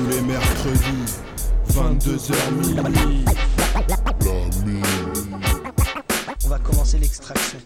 [0.00, 1.20] tous les mercredis,
[1.72, 3.24] 22h minuit.
[6.44, 7.58] On va commencer l'extraction.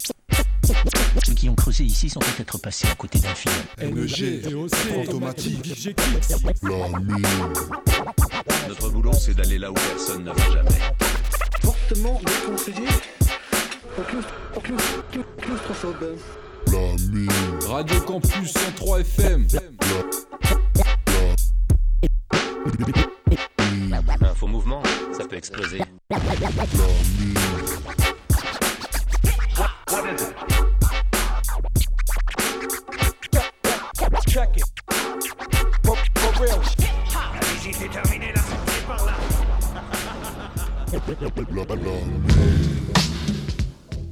[1.24, 3.54] Ceux qui ont creusé ici sont peut-être passés à côté d'un film.
[3.82, 5.96] NG, fantomatique,
[8.68, 10.80] Notre boulot, c'est d'aller là où personne ne va jamais.
[11.62, 12.88] Fortement déconseillé.
[17.68, 19.46] Radio Campus 103 FM.
[22.66, 24.82] Un faux mouvement,
[25.12, 25.82] ça peut exploser.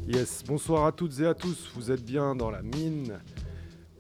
[0.06, 3.19] Yes, bonsoir à toutes et à tous, vous êtes bien dans la mine.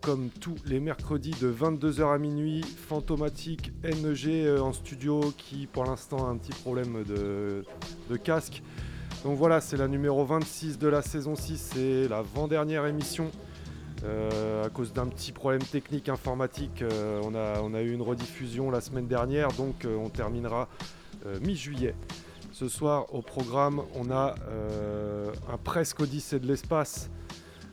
[0.02, 5.84] Comme tous les mercredis de 22h à minuit, Fantomatique NEG euh, en studio qui pour
[5.84, 7.64] l'instant a un petit problème de,
[8.16, 8.64] casque.
[9.22, 13.30] Donc voilà, c'est la numéro 26 de la saison 6, c'est l'avant-dernière émission.
[14.02, 18.80] Euh, à cause d'un petit problème technique informatique, euh, on, a, eu une rediffusion la
[18.80, 20.68] semaine dernière, donc on terminera
[21.42, 21.94] mi-juillet.
[22.50, 24.34] Ce soir, au programme, on a
[25.48, 27.08] un presque Odyssée de l'espace.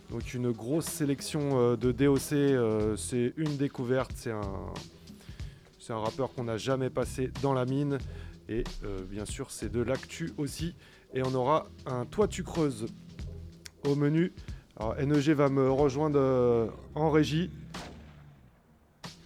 [0.10, 2.34] Donc une grosse sélection euh, de DOC.
[2.34, 4.12] euh, c'est une découverte.
[4.16, 4.42] C'est un,
[5.80, 7.98] c'est un rappeur qu'on n'a jamais passé dans la mine.
[8.48, 10.76] Et euh, bien sûr, c'est de l'actu aussi.
[11.14, 12.88] Et on aura un Toi tu creuses
[13.88, 14.34] au menu.
[14.78, 17.52] Alors NEG va me rejoindre en régie.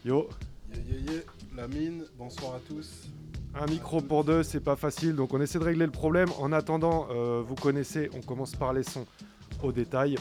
[0.03, 0.27] Yo,
[0.73, 1.21] Yeah, yeah, yeah.
[1.55, 3.07] La mine, bonsoir à tous.
[3.53, 6.29] Un micro pour deux, c'est pas facile, donc on essaie de régler le problème.
[6.39, 9.05] En attendant, euh, vous connaissez, on commence par les sons
[9.61, 10.17] au détail.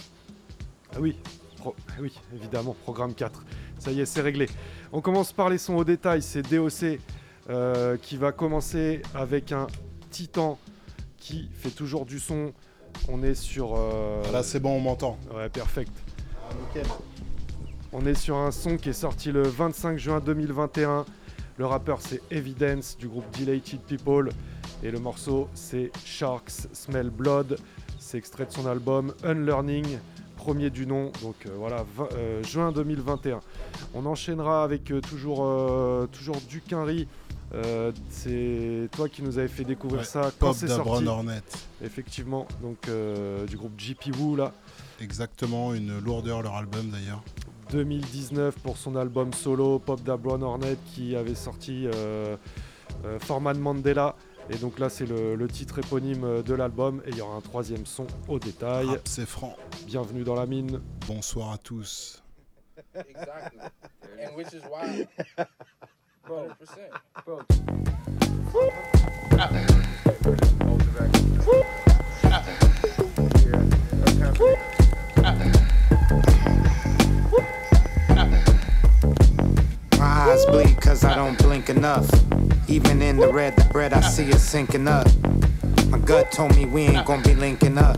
[0.94, 1.16] Ah oui,
[1.56, 3.44] pro- ah oui, évidemment, programme 4.
[3.78, 4.48] Ça y est, c'est réglé.
[4.92, 6.98] On commence par les sons au détail, c'est DOC
[7.50, 9.66] euh, qui va commencer avec un
[10.10, 10.58] titan
[11.18, 12.52] qui fait toujours du son.
[13.08, 13.74] On est sur...
[13.76, 15.18] euh, Ah, Là, c'est bon, on m'entend.
[15.34, 15.90] Ouais, perfect.
[16.48, 16.86] Ah, nickel.
[17.92, 21.04] On est sur un son qui est sorti le 25 juin 2021.
[21.58, 24.30] Le rappeur c'est Evidence du groupe Dilated People
[24.82, 27.58] et le morceau c'est Sharks Smell Blood.
[27.98, 29.98] C'est extrait de son album Unlearning,
[30.42, 31.84] premier du nom, donc euh, voilà,
[32.16, 33.38] euh, juin 2021.
[33.94, 35.46] On enchaînera avec euh, toujours,
[36.10, 37.06] toujours du Quinry.
[37.54, 41.06] Euh, c'est toi qui nous avais fait découvrir Ouais, ça quand Pop c'est sorti.
[41.06, 41.42] Hornet.
[41.84, 44.52] Effectivement, donc euh, du groupe JP Woo là.
[45.00, 47.22] Exactement, une lourdeur leur album d'ailleurs.
[47.70, 52.36] 2019 pour son album solo Pop Da Brown Hornet qui avait sorti euh,
[53.20, 54.16] Forman Mandela.
[54.50, 57.02] Et donc là, c'est le, le titre éponyme de l'album.
[57.06, 58.86] Et il y aura un troisième son au détail.
[58.86, 59.56] Rap, c'est franc.
[59.86, 60.80] Bienvenue dans la mine.
[61.06, 62.22] Bonsoir à tous.
[62.94, 63.58] Exactly.
[64.20, 65.06] and which is why,
[66.26, 66.48] bro,
[80.22, 82.08] eyes bleed cause I don't blink enough.
[82.68, 85.08] Even in the red, the bread I see is sinking up.
[85.88, 87.96] My gut told me we ain't gonna be linking up.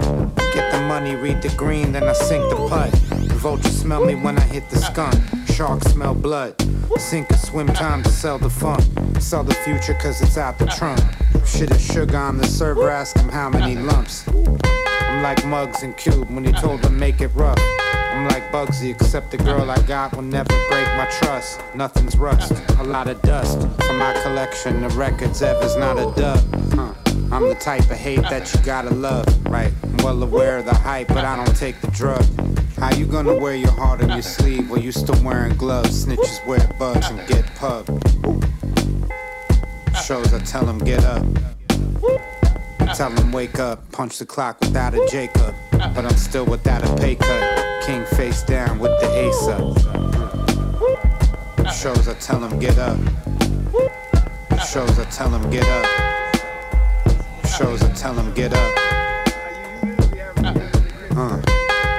[0.55, 2.93] Get the money, read the green, then I sink the putt.
[3.29, 5.15] The vultures smell me when I hit the skunk.
[5.49, 6.55] Sharks smell blood.
[6.97, 8.83] Sink or swim time to sell the funk.
[9.21, 11.01] Sell the future cause it's out the trunk.
[11.45, 14.27] Shit is sugar on the server, ask him how many lumps.
[14.29, 17.59] I'm like Mugs and Cube when he told them make it rough.
[18.15, 21.61] I'm like Bugsy, except the girl I got will never break my trust.
[21.75, 24.83] Nothing's rust, a lot of dust from my collection.
[24.83, 26.39] The records ever's not a dub.
[26.73, 26.95] Huh.
[27.33, 29.73] I'm the type of hate that you gotta love, right?
[29.83, 32.25] I'm well aware of the hype, but I don't take the drug.
[32.77, 36.07] How you gonna wear your heart on your sleeve while you still wearing gloves?
[36.07, 37.87] Snitches wear bugs and get pub.
[40.05, 41.27] Shows I tell them get up.
[42.95, 45.53] Tell him wake up, punch the clock without a Jacob.
[45.73, 47.83] But I'm still without a pay cut.
[47.85, 49.77] King face down with the ace up.
[51.73, 52.97] Shows I tell him get up.
[54.65, 55.87] Shows I tell him get up.
[57.59, 58.79] Shows I tell him get up.
[61.17, 61.43] Uh.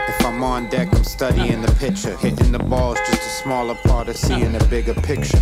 [0.07, 2.15] If I'm on deck, I'm studying the picture.
[2.17, 5.41] Hitting the ball's just a smaller part of seeing the bigger picture.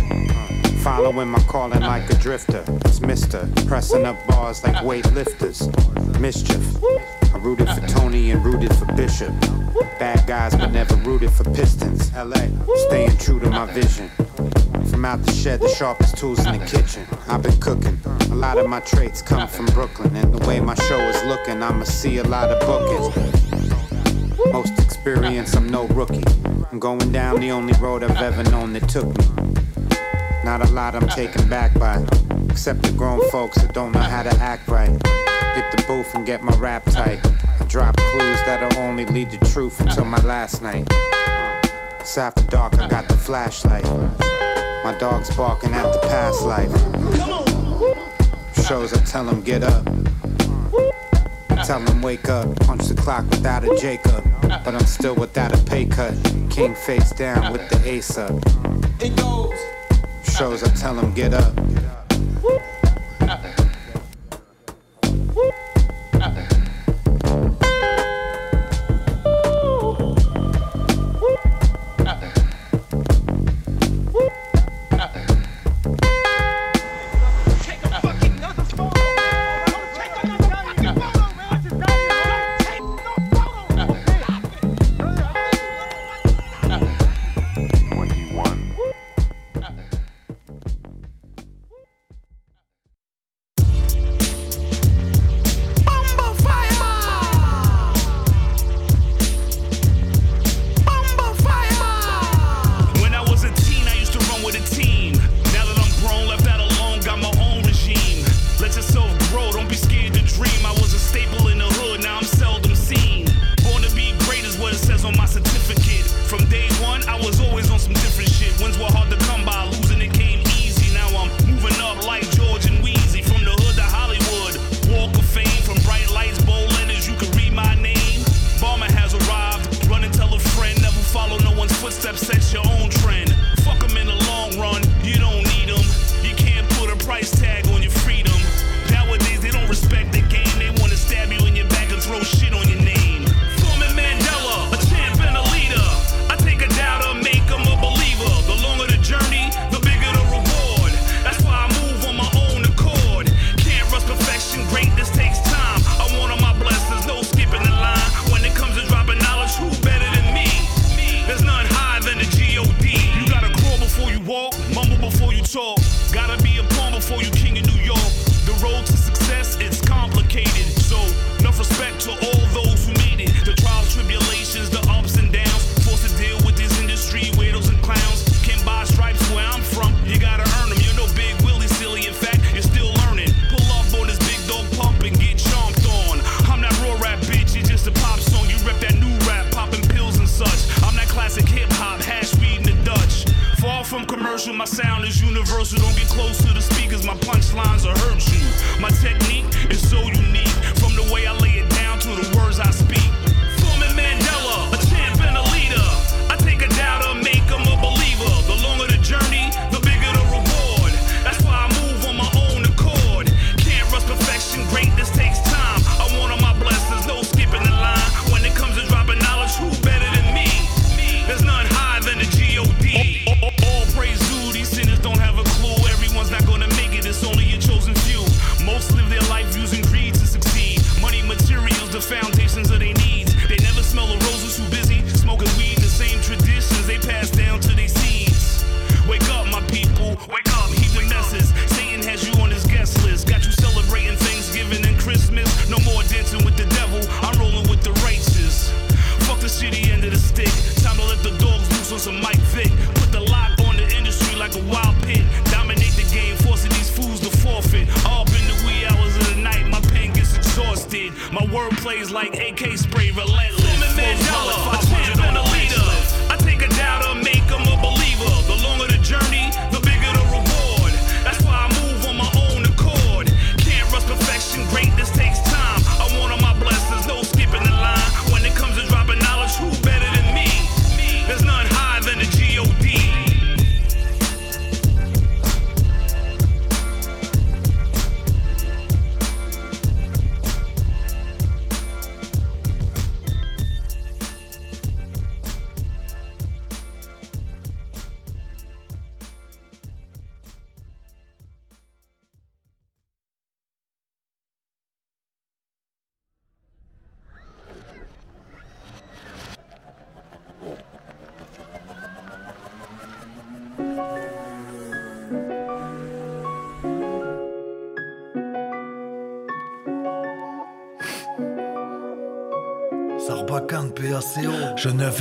[0.84, 2.62] Following my calling like a drifter.
[2.84, 3.48] It's Mister.
[3.66, 5.70] Pressing up bars like weightlifters.
[6.20, 6.76] Mischief.
[7.34, 9.32] I rooted for Tony and rooted for Bishop.
[9.98, 12.12] Bad guys, but never rooted for Pistons.
[12.12, 12.48] LA.
[12.88, 14.10] Staying true to my vision.
[14.90, 17.06] From out the shed, the sharpest tools in the kitchen.
[17.28, 17.98] I've been cooking.
[18.30, 20.14] A lot of my traits come from Brooklyn.
[20.16, 24.52] And the way my show is looking, I'ma see a lot of bookings.
[24.52, 26.24] Most experience, I'm no rookie.
[26.70, 29.53] I'm going down the only road I've ever known that took me.
[30.44, 32.04] Not a lot I'm taken back by,
[32.50, 34.90] except the grown folks that don't know how to act right.
[34.90, 37.18] Hit the booth and get my rap tight.
[37.58, 40.86] I drop clues that'll only lead to truth until my last night.
[41.98, 43.84] It's after dark, I got the flashlight.
[44.84, 46.70] My dog's barking at the past life.
[48.66, 49.82] Shows I tell him get up.
[51.64, 54.22] Tell him wake up, punch the clock without a Jacob.
[54.42, 56.12] But I'm still without a pay cut.
[56.50, 58.32] King face down with the ace up.
[59.00, 59.58] It goes
[60.36, 61.54] shows, I tell them get up.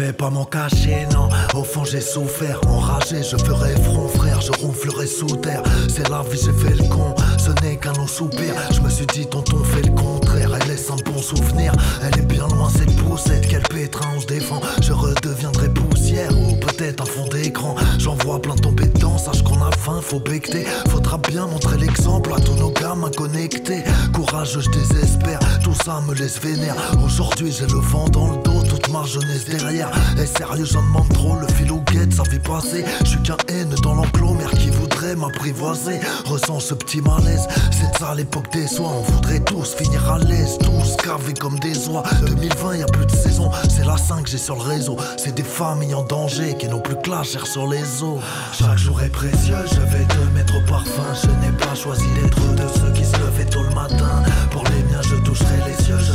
[0.02, 1.30] Vais pas m'en cacher, non.
[1.54, 2.60] Au fond, j'ai souffert.
[2.68, 4.42] Enragé, je ferai front, frère.
[4.42, 5.62] Je ronflerai sous terre.
[5.88, 7.14] C'est la vie, j'ai fait le con.
[7.38, 8.54] Ce n'est qu'un long soupir.
[8.72, 10.50] Je me suis dit, tonton, fait le contraire.
[10.60, 11.74] Elle laisse un bon souvenir.
[12.02, 13.48] Elle est bien loin, cette poussette.
[13.50, 14.62] Quel pétrin on se défend.
[14.82, 16.32] Je redeviendrai poussière.
[16.32, 17.76] Ou peut-être un fond d'écran.
[18.00, 19.18] J'en vois plein tomber dedans.
[19.18, 20.66] Sache qu'on a faim, faut becter.
[20.90, 23.84] Faudra bien montrer l'exemple à tous nos gamins connectés.
[24.14, 25.40] Courage, je désespère.
[25.64, 26.76] Tout ça me laisse vénère.
[27.04, 28.52] Aujourd'hui, j'ai le vent dans le dos.
[28.94, 29.90] Ma jeunesse derrière.
[30.22, 31.36] Et sérieux, j'en demande trop.
[31.36, 32.86] Le fil guette, ça fait passer.
[33.04, 34.36] Je suis qu'un haine dans l'enclos.
[34.36, 36.00] Mère qui voudrait m'apprivoiser.
[36.26, 37.48] Ressens ce petit malaise.
[37.72, 38.92] C'est ça l'époque des soins.
[38.92, 40.60] On voudrait tous finir à l'aise.
[40.60, 42.04] Tous cavés comme des oies.
[42.28, 43.50] 2020, y a plus de saison.
[43.68, 44.96] C'est la 5 j'ai sur le réseau.
[45.18, 48.22] C'est des familles en danger qui n'ont plus que la sur les os.
[48.54, 49.56] Chaque jour est précieux.
[49.72, 51.02] Je vais te mettre au parfum.
[51.20, 54.22] Je n'ai pas choisi d'être de ceux qui se levaient tôt le matin.
[54.52, 55.98] Pour les miens, je toucherai les yeux.
[55.98, 56.14] Je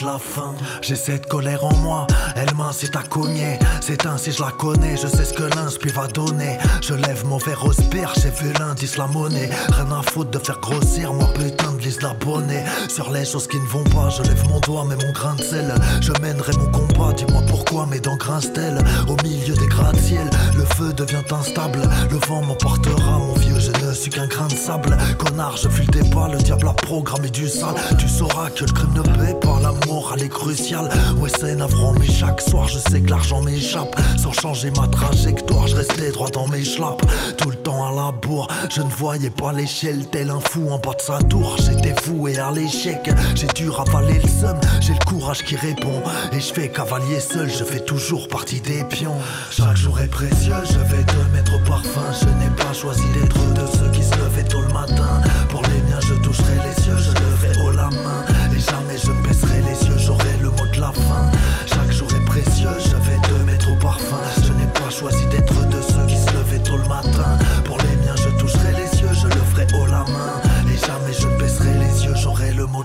[0.00, 0.54] la fin.
[0.82, 2.06] J'ai cette colère en moi.
[2.36, 3.58] Elle m'incite à cogner.
[3.80, 4.96] C'est ainsi je la connais.
[4.96, 6.58] Je sais ce que l'inspire va donner.
[6.80, 8.12] Je lève mon verre au sperre.
[8.22, 9.50] J'ai vu l'indice la monnaie.
[9.72, 11.12] Rien à foutre de faire grossir.
[11.12, 12.64] Moi putain de lise l'abonné.
[12.88, 14.08] Sur les choses qui ne vont pas.
[14.10, 15.74] Je lève mon doigt mais mon grain de sel.
[16.00, 17.12] Je mènerai mon combat.
[17.12, 18.78] Dis-moi pourquoi mes dents grincent-elles.
[19.08, 20.30] Au milieu des gratte-ciel.
[20.56, 21.82] Le feu devient instable.
[22.10, 23.18] Le vent m'emportera.
[23.18, 24.96] Mon vieux, je ne suis qu'un grain de sable.
[25.18, 26.28] Connard, je tes pas.
[26.28, 27.74] Le diable a programmé du sale.
[27.98, 29.58] Tu sauras que le crime ne paie pas.
[29.60, 30.88] La morale est cruciale.
[31.18, 33.94] Ouais, c'est navrant, mais chaque soir, je sais que l'argent m'échappe.
[34.18, 37.04] Sans changer ma trajectoire, je restais droit dans mes schlappes.
[37.36, 40.06] Tout le temps à la bourre, je ne voyais pas l'échelle.
[40.10, 41.56] Tel un fou en bas de sa tour.
[41.58, 43.10] J'étais voué à l'échec.
[43.34, 44.58] J'ai dû ravaler le seum.
[44.80, 46.02] J'ai le courage qui répond.
[46.32, 49.16] Et je fais cavalier seul, je fais toujours partie des pions.
[49.50, 52.00] Chaque jour est précieux, je vais te mettre au parfum.
[52.20, 53.89] Je n'ai pas choisi d'être de ceux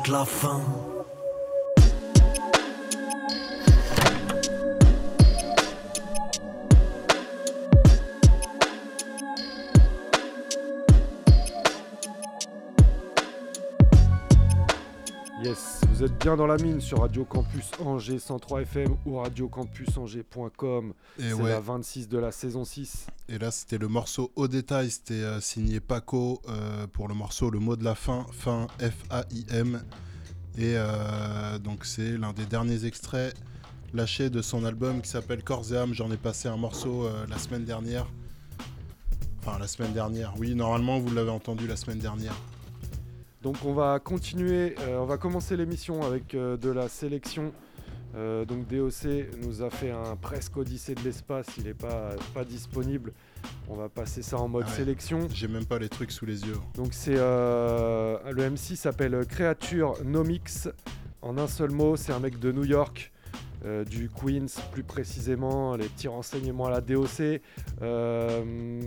[0.08, 0.95] la fin.
[15.96, 20.94] Vous êtes bien dans la mine sur Radio Campus Angers 103 FM ou radiocampusangers.com.
[21.18, 21.50] C'est ouais.
[21.50, 23.08] la 26 de la saison 6.
[23.30, 24.92] Et là, c'était le morceau au détail.
[24.92, 29.84] C'était euh, signé Paco euh, pour le morceau Le mot de la fin, fin F-A-I-M.
[30.58, 33.34] Et euh, donc, c'est l'un des derniers extraits
[33.94, 35.94] lâchés de son album qui s'appelle Corps et âme.
[35.94, 38.06] J'en ai passé un morceau la semaine dernière.
[39.40, 40.34] Enfin, la semaine dernière.
[40.38, 42.36] Oui, normalement, vous l'avez entendu la semaine dernière.
[43.46, 47.54] Donc on va continuer, euh, on va commencer l'émission avec euh, de la sélection.
[48.16, 52.44] Euh, donc DOC nous a fait un presque Odyssée de l'espace, il n'est pas, pas
[52.44, 53.14] disponible.
[53.70, 54.76] On va passer ça en mode Ah ouais.
[54.76, 55.28] sélection.
[55.32, 56.58] J'ai même pas les trucs sous les yeux.
[56.74, 60.68] Donc c'est le MC s'appelle Créature Nomix.
[61.22, 63.12] En un seul mot, c'est un mec de New York,
[63.66, 65.76] euh, du Queens plus précisément.
[65.76, 67.42] Les petits renseignements à la DOC.
[67.82, 68.82] Euh,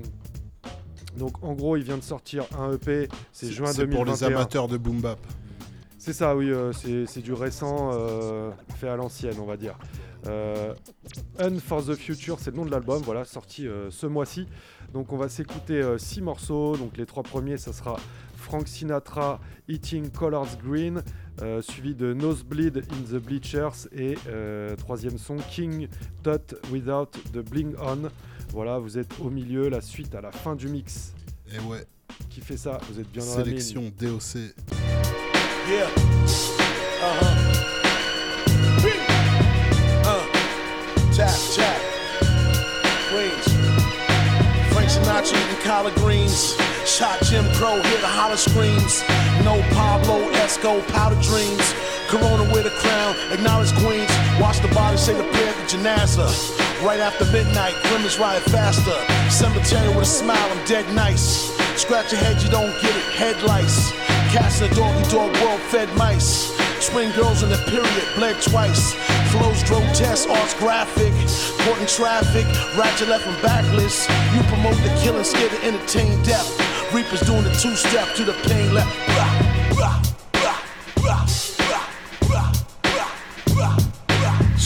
[1.18, 3.08] donc en gros, il vient de sortir un EP.
[3.32, 4.28] C'est juin C'est pour 2021.
[4.28, 5.18] les amateurs de boom bap.
[5.98, 9.76] C'est ça, oui, euh, c'est du récent, euh, fait à l'ancienne, on va dire.
[10.26, 10.72] Euh,
[11.38, 14.46] Un for the Future, c'est le nom de l'album, voilà, sorti ce mois-ci.
[14.92, 16.76] Donc on va s'écouter six morceaux.
[16.76, 17.96] Donc les trois premiers, ça sera
[18.36, 21.02] Frank Sinatra, Eating Colors Green,
[21.60, 24.14] suivi de Nosebleed in the Bleachers et
[24.78, 25.88] troisième son King
[26.22, 28.08] Tut Without the Bling On.
[28.52, 31.12] Voilà, vous êtes au milieu, la suite à la fin du mix.
[31.54, 31.84] Et ouais,
[32.30, 33.60] Qui fait ça Vous êtes bien dans la mine.
[33.60, 34.54] sélection DOC.
[35.68, 35.86] Yeah.
[37.00, 37.58] Uh-huh.
[40.04, 41.16] Uh.
[41.16, 41.76] Tap, tap.
[43.10, 43.44] Queens.
[44.72, 46.56] Frank Sinatra eating collard greens.
[46.86, 49.02] Shot Jim Crow, hear the holler screams.
[49.44, 51.74] No Pablo Esco, powder dreams.
[52.08, 54.10] Corona with a crown, acknowledge Queens.
[54.40, 56.26] Watch the body say the prayer to Janaza.
[56.82, 58.96] Right after midnight, Grimace ride faster.
[59.30, 61.52] Cemetery with a smile, I'm dead nice.
[61.76, 63.92] Scratch your head, you don't get it, headlights.
[64.32, 66.56] Cats in the doggy dog world fed mice.
[66.80, 68.94] Swing girls in the period, bled twice.
[69.30, 71.12] Flows grotesque, arts graphic.
[71.60, 72.46] Caught in traffic,
[72.78, 74.08] ratchet left and backless.
[74.34, 76.48] You promote the killing, scared to entertain death.
[76.94, 80.07] Reapers doing the two step to the pain left.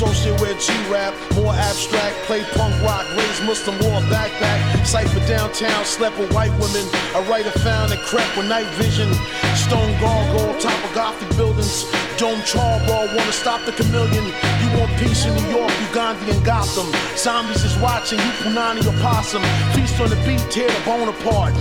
[0.02, 2.16] Associate with G-rap, more abstract.
[2.26, 4.84] Play punk rock, raise Muslim, a backpack.
[4.84, 6.82] Cypher downtown, slept with white women.
[7.14, 9.14] A writer found and crept with night vision.
[9.54, 11.84] Stone gargoyle, top of Gothic buildings.
[12.18, 14.26] Dome charball, wanna stop the chameleon.
[14.58, 16.90] You want peace in New York, Uganda and Gotham.
[17.16, 19.42] Zombies is watching, you punani or possum.
[19.72, 21.54] Feast on the beat, tear the bone apart.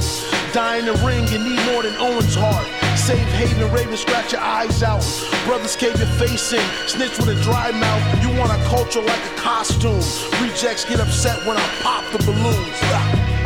[0.51, 2.80] Die in the ring, you need more than Owen's heart.
[2.95, 5.03] Safe haven, raven, scratch your eyes out.
[5.45, 8.23] Brothers cave your face in, snitch with a dry mouth.
[8.23, 10.01] You want a culture like a costume.
[10.41, 12.81] Rejects get upset when I pop the balloons.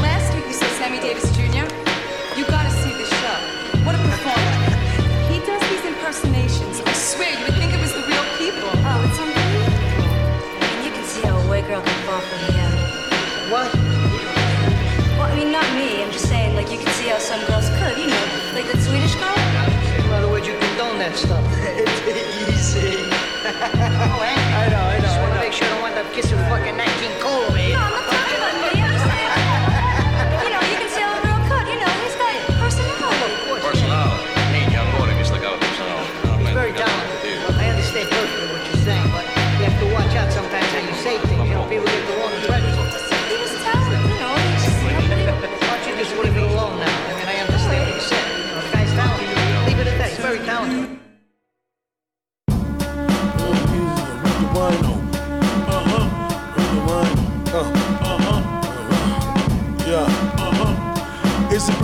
[0.02, 1.66] Last week you saw Sammy Davis Jr.
[2.38, 3.38] You gotta see the show.
[3.86, 4.56] What a performer.
[5.32, 6.82] He does these impersonations.
[6.82, 8.70] I swear you would think it was the real people.
[8.74, 10.10] Oh, it's unbelievable.
[10.52, 12.72] I mean, you can see how a white girl can fall for him.
[13.50, 13.72] What?
[15.16, 16.04] Well, I mean, not me.
[16.04, 17.65] I'm just saying, like, you can see how some girls
[21.06, 21.46] condone that stuff.
[22.50, 22.98] Easy.
[23.06, 24.34] oh, eh?
[24.58, 25.04] I know, I know.
[25.04, 27.55] Just want to make sure I don't wind up kissing fucking Nat King Cole,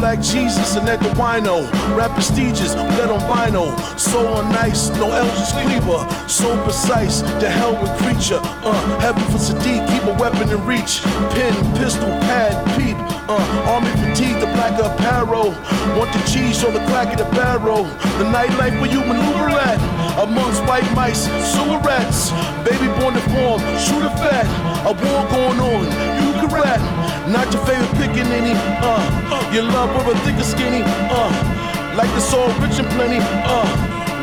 [0.02, 1.72] Black Jesus and Edgar Wino?
[1.96, 3.70] Rap prestigious, lead on vinyl.
[4.00, 6.02] So on nice, no Elvis Cleaver.
[6.28, 8.40] So precise, the hell with creature.
[8.42, 11.04] Uh, heaven for Sadiq, keep a weapon in reach.
[11.38, 12.98] Pin, pistol, pad, peep.
[13.30, 13.38] Uh,
[13.70, 15.54] army fatigue, the black apparel.
[15.94, 17.84] Want the cheese or the crack of the barrel.
[18.18, 19.78] The nightlife where you maneuver at.
[20.18, 22.32] Amongst white mice, cigarettes.
[22.66, 24.50] Baby born to form, shoot a fat.
[24.82, 25.86] A war going on,
[26.26, 27.01] you can rap.
[27.30, 29.52] Not your favorite pickaninny, uh.
[29.54, 31.30] Your love or a thick or skinny, uh.
[31.96, 33.68] Like the soul rich and plenty, uh.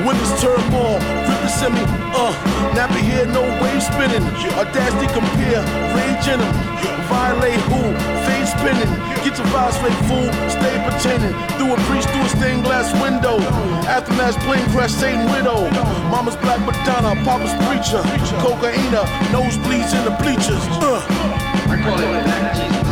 [0.02, 1.78] Women's turmoil, the semi,
[2.10, 2.32] uh.
[2.74, 4.24] Nappy hair, no wave spinning.
[4.58, 5.62] Audacity compare,
[5.94, 6.54] rage in them.
[7.06, 7.80] Violate who?
[8.26, 8.92] Fade spinning.
[9.24, 10.28] Get your vibes straight, fool.
[10.50, 11.34] Stay pretending.
[11.56, 13.38] Through a priest, through a stained glass window.
[13.88, 15.70] Aftermath plane crash, Satan widow.
[16.10, 18.02] Mama's black Madonna, Papa's preacher.
[18.42, 20.62] Cocaina, nosebleeds in the bleachers.
[20.82, 21.00] Uh.
[21.70, 22.87] I call it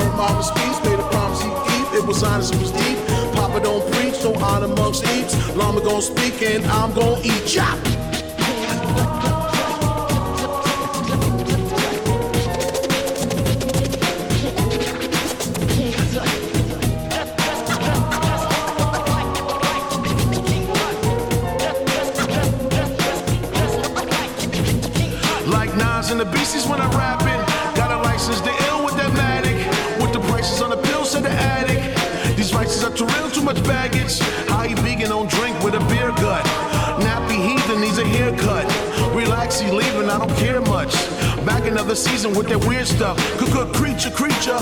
[0.00, 0.78] I mama speech.
[0.84, 1.94] Made a promise he'd keep.
[2.00, 2.98] It was honest, it was deep.
[3.34, 5.34] Papa don't preach, so honor amongst eats.
[5.56, 7.46] Llama gon' speak and I'm gon' eat.
[7.46, 7.78] Chop!
[41.88, 43.16] Another season with that weird stuff.
[43.38, 44.60] Cook, cook, creature, creature.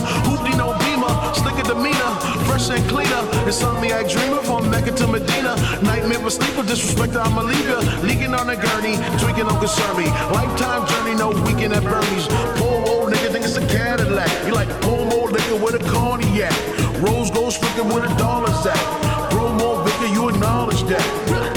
[0.54, 1.10] No beamer.
[1.34, 2.12] Slicker demeanor.
[2.46, 3.22] Fresh and cleaner.
[3.50, 5.58] It's something I Insomniac dreamer from Mecca to Medina.
[5.82, 6.62] Nightmare for sleeper.
[6.62, 7.80] Disrespect, I'ma leave ya.
[8.06, 8.94] Leaking on a gurney.
[9.18, 10.06] Drinking don't concern me.
[10.38, 12.28] Lifetime journey, no weekend at Bernie's.
[12.62, 14.30] Poor old nigga think it's a Cadillac.
[14.46, 16.54] You like poor old liquor with a cognac.
[17.02, 18.78] Rose gold stricken with a dollar's at.
[19.34, 21.55] Promo vicar, you acknowledge that.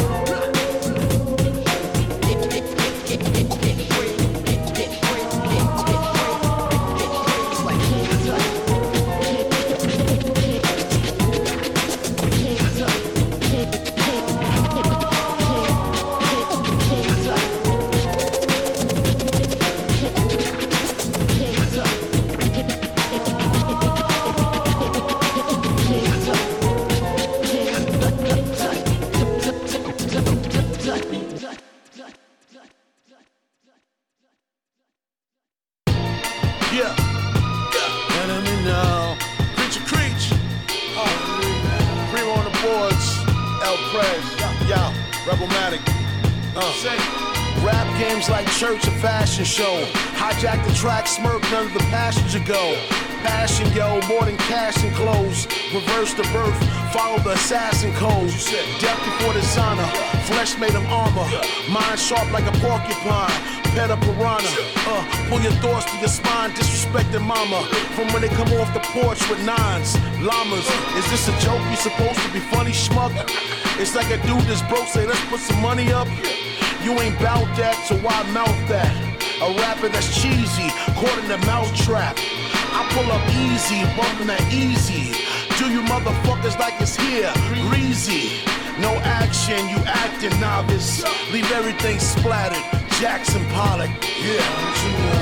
[62.09, 63.29] Sharp like a porcupine,
[63.77, 64.49] pet a piranha.
[64.89, 67.61] Uh, pull your thoughts to your spine, disrespecting mama.
[67.93, 70.65] From when they come off the porch with nines, llamas.
[70.97, 71.61] Is this a joke?
[71.69, 73.13] You supposed to be funny, schmuck?
[73.79, 76.07] It's like a dude that's broke, say, let's put some money up.
[76.81, 78.89] You ain't bout that, so why mouth that?
[79.45, 82.17] A rapper that's cheesy, caught in the mouth trap.
[82.73, 85.13] I pull up easy, bumping that easy.
[85.59, 87.33] Do you motherfuckers like it's here?
[87.67, 88.39] Greasy.
[88.79, 91.03] No action, you acting novice.
[91.33, 92.63] Leave everything splattered.
[93.01, 93.89] Jackson Pollock.
[94.23, 94.39] Yeah.
[94.55, 95.19] Don't you know?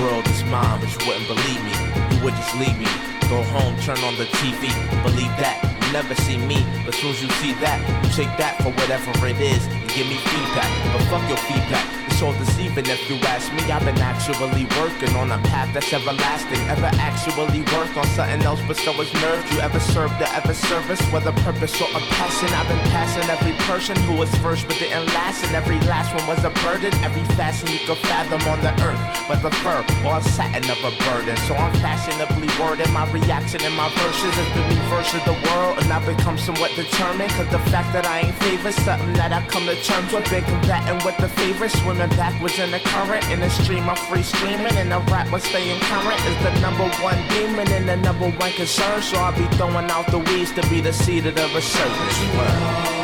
[0.00, 1.74] World is mine, but you wouldn't believe me.
[2.16, 2.88] You would just leave me.
[3.28, 4.72] Go home, turn on the TV.
[5.02, 5.60] Believe that.
[5.84, 9.10] You never see me, but soon as you see that, you take that for whatever
[9.26, 10.70] it is and give me feedback.
[10.92, 12.09] But fuck your feedback.
[12.20, 13.62] It's all deceiving if you ask me.
[13.72, 16.60] I've been actually working on a path that's everlasting.
[16.68, 19.40] Ever actually work on something else, but so is nerve.
[19.50, 22.52] You ever served the ever service, whether purpose or a passion?
[22.52, 26.26] I've been passing every person who was first but didn't last, and every last one
[26.28, 26.92] was a burden.
[27.00, 30.92] Every fashion you could fathom on the earth, whether fur or a satin of a
[31.08, 31.36] burden.
[31.48, 32.90] So I'm fashionably worded.
[32.92, 36.76] My reaction in my verses has been reverse of the world, and I've become somewhat
[36.76, 37.30] determined.
[37.32, 40.28] Cause the fact that I ain't favored something that I come to terms with.
[40.28, 43.28] Been combating with the favorites, swimming backwards in the current.
[43.30, 46.88] In a stream of free streaming, and the rap was staying current is the number
[47.02, 49.02] one demon and the number one concern.
[49.02, 52.99] So I'll be throwing out the weeds to be the seed of the resurgence.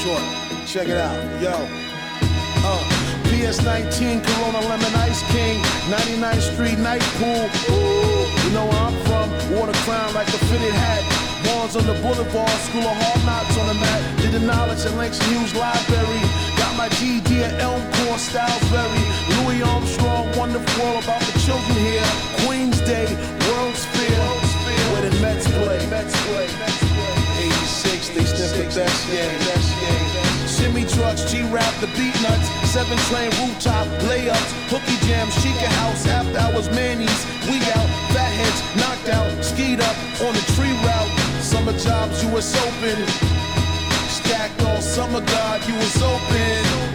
[0.00, 0.24] Short.
[0.64, 1.16] Check it out.
[1.44, 1.52] Yo.
[2.64, 2.80] Uh,
[3.28, 5.60] PS19, Corona Lemon Ice King.
[5.92, 7.44] 99th Street Night Pool.
[7.68, 9.28] Ooh, you know where I'm from.
[9.52, 11.04] Water crown like a fitted hat.
[11.44, 14.00] Bonds on the boulevard, school of hard knocks on the mat.
[14.20, 16.22] Did the knowledge at Langston Hughes Library.
[16.56, 19.04] Got my GD at Elmcore, Stylesbury.
[19.36, 22.08] Louis Armstrong, wonderful about the children here.
[22.44, 23.08] Queens Day,
[23.48, 24.20] World's Fair,
[24.92, 25.80] where the Mets play.
[25.92, 27.19] 86,
[28.14, 30.00] they sniff the best, yeah.
[30.46, 36.68] Shimmy trucks, G-Rap, the Beatnuts, seven train rooftop, layups, hooky jams, Chica house, after hours,
[36.70, 42.30] Manny's, we out, fatheads, knocked out, skied up on the tree route, summer jobs, you
[42.30, 42.98] was open,
[44.08, 46.90] stacked all summer, God, you was open.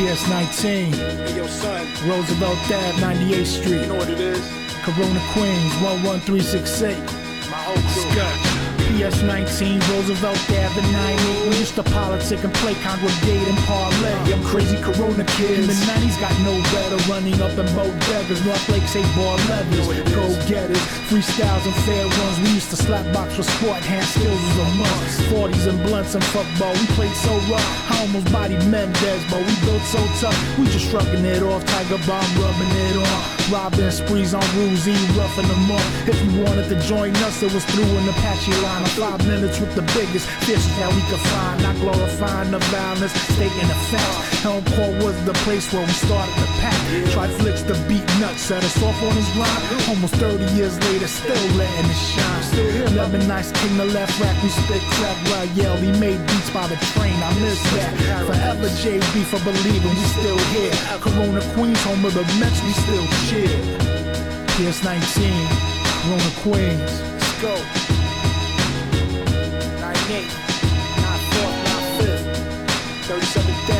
[0.00, 0.94] PS19.
[0.94, 3.82] Hey, yo, son, Roosevelt Ave, 98th Street.
[3.82, 4.40] you know what it is?
[4.82, 6.96] Corona Queens, 11368.
[7.50, 8.10] My whole crew.
[8.10, 8.49] Scotch.
[9.00, 11.48] PS19, Roosevelt Ave 98.
[11.48, 14.12] We used to politic and play congregate and parlay.
[14.28, 15.56] I'm crazy Corona kids.
[15.56, 18.44] In the 90s got no better, running up in bodegas.
[18.44, 19.88] North Lakes, eight ball levers.
[20.12, 22.36] Go getters, freestyles and fair ones.
[22.44, 25.20] We used to slap box with sport, hand skills was a must.
[25.32, 26.74] 40s and blunts and football.
[26.76, 30.36] We played so rough, I almost bodied Mendez, but we built so tough.
[30.58, 33.40] We just shrugging it off, Tiger Bomb rubbing it on.
[33.48, 35.82] Robbing sprees on Ruzy, roughing them up.
[36.06, 39.74] If you wanted to join us, it was through an Apache line five minutes with
[39.74, 41.62] the biggest fish that we could find.
[41.62, 44.42] Not glorifying the violence, stating the facts.
[44.42, 46.78] Helm Court was the place where we started the pack.
[47.12, 49.62] Tried flicks the beat nuts, set us off on his grind.
[49.88, 52.42] Almost 30 years later, still letting it shine.
[52.42, 54.36] Still here, loving nice king the left rack.
[54.42, 55.76] We spit crack while yell.
[55.76, 57.16] He made beats by the train.
[57.22, 57.92] I miss that.
[58.26, 60.74] Forever JB for believing we still here.
[61.00, 63.54] Corona Queens, home of the Mets, we still cheer.
[64.56, 65.30] PS19,
[66.02, 66.92] Corona Queens.
[67.20, 67.89] Let's go.
[70.10, 70.26] 98,
[70.96, 73.79] 94, 95, 37 dead.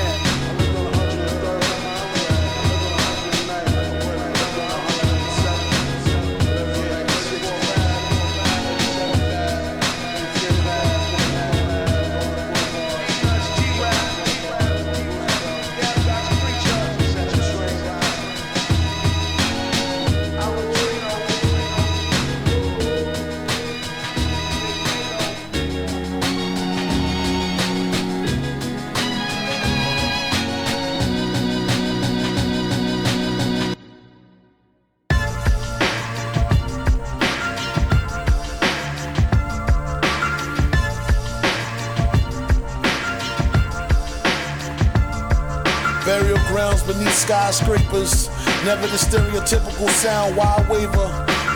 [47.30, 48.28] Skyscrapers.
[48.66, 51.06] Never the stereotypical sound, wild waver.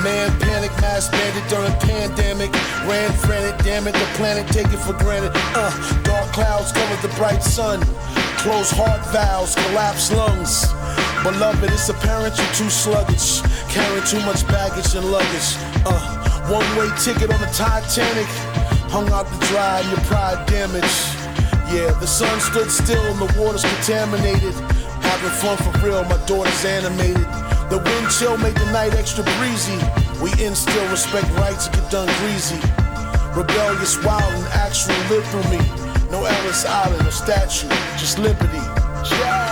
[0.06, 2.52] Man panic, mass bandit during pandemic.
[2.86, 5.32] Ran frantic, damn it, the planet take it for granted.
[5.34, 7.80] Uh, dark clouds cover the bright sun.
[8.38, 10.70] Closed heart valves, collapsed lungs.
[11.24, 13.42] Beloved, it's apparent you're too sluggish.
[13.74, 15.58] Carrying too much baggage and luggage.
[15.82, 15.98] Uh,
[16.54, 18.30] one way ticket on the Titanic.
[18.94, 21.02] Hung out to dry and your pride damaged.
[21.74, 24.54] Yeah, the sun stood still and the water's contaminated.
[25.24, 27.16] Having fun for real, my daughter's animated.
[27.70, 29.78] The wind chill made the night extra breezy.
[30.20, 32.60] We instill respect rights and get done greasy.
[33.34, 35.64] Rebellious, wild, and actual live through me.
[36.10, 38.60] No Ellis Island or statue, just liberty.
[39.16, 39.43] Yeah.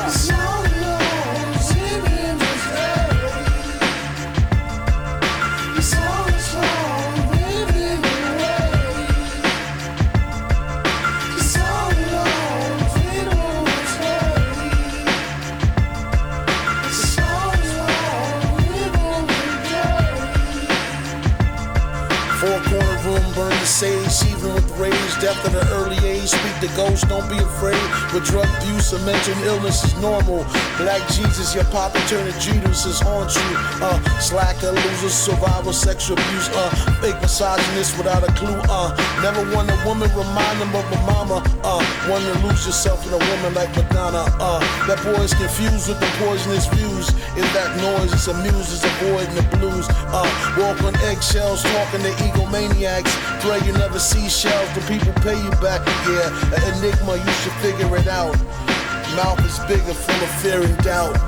[26.62, 27.82] The ghost, don't be afraid.
[28.14, 30.46] With drug abuse or mental illness is normal.
[30.78, 33.50] Black Jesus, your papa turning Judas is haunt you.
[33.82, 36.48] Uh, slacker, loser, survivor, sexual abuse.
[36.54, 36.70] Uh,
[37.02, 38.54] fake misogynist without a clue.
[38.70, 38.94] Uh,
[39.26, 41.42] never want a woman remind them of my mama.
[41.66, 44.22] Uh, want to lose yourself in a woman like Madonna.
[44.38, 47.10] Uh, that boy is confused with the poisonous views.
[47.34, 49.90] If that noise is a muse, is avoiding the blues.
[50.14, 50.30] Uh,
[50.62, 53.10] walk on eggshells, talking to egomaniacs.
[53.42, 55.84] You never see shells, the people pay you back.
[56.06, 58.36] Yeah, an enigma, you should figure it out.
[59.16, 61.18] Mouth is bigger, full of fear and doubt.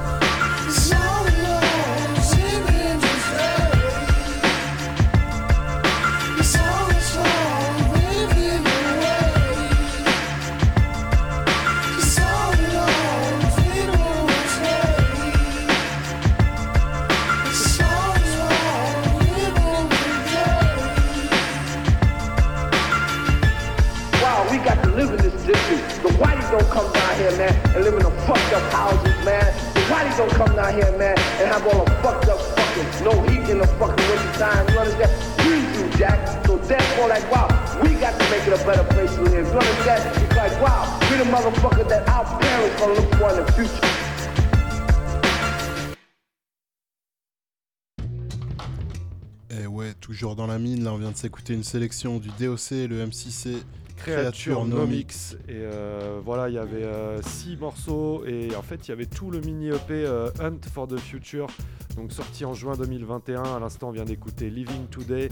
[27.20, 29.46] And live in fucked up houses, man.
[29.74, 29.80] The
[30.16, 33.66] don't come down here, man, and all the fucked up fucking no heat in the
[33.78, 34.04] fucking
[34.38, 34.66] time.
[35.46, 36.44] We do, Jack.
[36.46, 36.58] So
[37.08, 37.48] like, wow,
[37.82, 39.12] we got to make it a better place?
[39.18, 41.24] It's like, wow, we the
[41.88, 43.80] that our parents gonna look for in the future.
[49.50, 52.88] Et ouais, toujours dans la mine, là on vient de s'écouter une sélection du DOC,
[52.88, 53.62] le M6C
[54.04, 55.36] Créature Nomix.
[55.48, 56.86] Et euh, voilà, il y avait
[57.22, 60.86] 6 morceaux et en fait il y avait tout le mini EP euh, Hunt for
[60.86, 61.46] the Future,
[61.96, 63.42] donc sorti en juin 2021.
[63.42, 65.28] À l'instant, on vient d'écouter Living Today.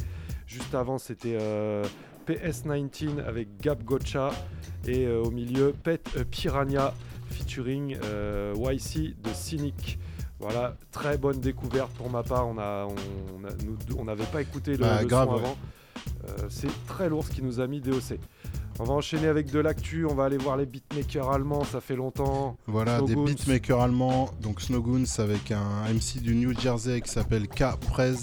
[0.47, 1.85] Juste avant, c'était euh,
[2.27, 4.31] PS19 avec Gab Gotcha
[4.87, 6.95] et euh, au milieu Pet Piranha
[7.31, 9.99] featuring euh, YC de Cynic.
[10.39, 12.49] Voilà, très bonne découverte pour ma part.
[12.49, 12.89] On a,
[13.97, 15.41] on, n'avait pas écouté le, Bah, le grave, son ouais.
[15.41, 15.57] avant.
[16.29, 18.19] Euh, c'est très lourd ce qui nous a mis DOC.
[18.79, 21.95] On va enchaîner avec de l'actu, on va aller voir les beatmakers allemands, ça fait
[21.95, 22.57] longtemps.
[22.67, 27.77] Voilà, des beatmakers allemands, donc Snowgoons avec un MC du New Jersey qui s'appelle K.
[27.89, 28.15] Prez.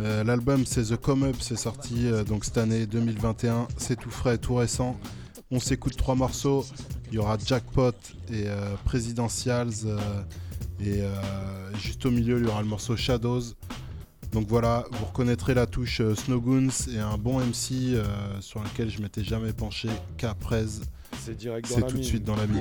[0.00, 4.10] Euh, L'album c'est The Come Up, c'est sorti euh, donc cette année 2021, c'est tout
[4.10, 4.96] frais, tout récent.
[5.50, 6.64] On s'écoute trois morceaux,
[7.08, 7.92] il y aura Jackpot
[8.30, 9.72] et euh, Presidentials
[10.80, 11.02] et
[11.78, 13.42] juste au milieu il y aura le morceau Shadows.
[14.36, 18.04] Donc voilà, vous reconnaîtrez la touche euh, Snowgoons et un bon MC euh,
[18.40, 19.88] sur lequel je m'étais jamais penché.
[20.40, 20.66] Prez.
[21.24, 22.04] C'est direct dans la tout de mine.
[22.04, 22.60] suite dans la mine.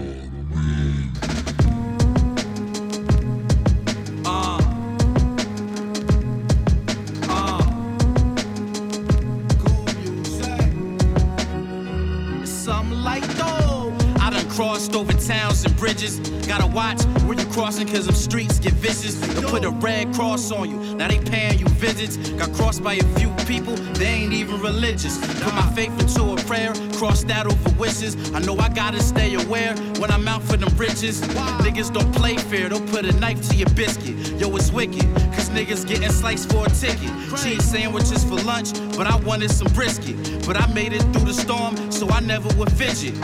[15.96, 19.16] Gotta watch where you crossing, cause them streets get vicious.
[19.16, 20.96] They'll put a red cross on you.
[20.96, 22.18] Now they paying you visits.
[22.32, 25.18] Got crossed by a few people, they ain't even religious.
[25.42, 28.18] Put my faith into a prayer, cross that over wishes.
[28.34, 31.22] I know I gotta stay aware when I'm out for them riches.
[31.64, 34.18] Niggas don't play fair, they'll put a knife to your biscuit.
[34.38, 37.10] Yo, it's wicked, cause niggas getting sliced for a ticket.
[37.42, 40.46] Cheese sandwiches for lunch, but I wanted some brisket.
[40.46, 43.16] But I made it through the storm, so I never would fidget.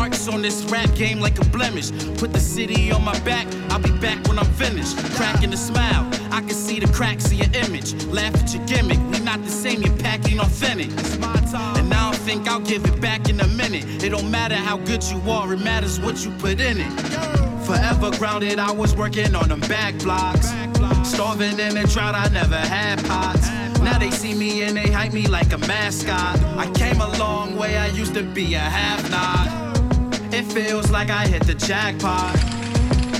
[0.00, 1.90] Marks on this rap game like a blemish.
[2.16, 4.96] Put the city on my back, I'll be back when I'm finished.
[5.14, 7.92] Cracking a smile, I can see the cracks in your image.
[8.06, 10.90] Laugh at your gimmick, we not the same, you're packing authentic.
[10.92, 11.76] It's my time.
[11.76, 14.02] And I don't think I'll give it back in a minute.
[14.02, 16.92] It don't matter how good you are, it matters what you put in it.
[17.66, 20.48] Forever grounded, I was working on them back blocks.
[21.06, 23.50] Starving in a drought, I never had pots.
[23.80, 26.40] Now they see me and they hype me like a mascot.
[26.56, 29.69] I came a long way, I used to be a half nod.
[30.40, 32.34] It feels like I hit the jackpot.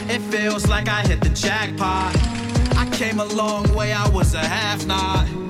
[0.09, 2.17] It feels like I hit the jackpot.
[2.79, 5.50] I came a long way, I was a half nod.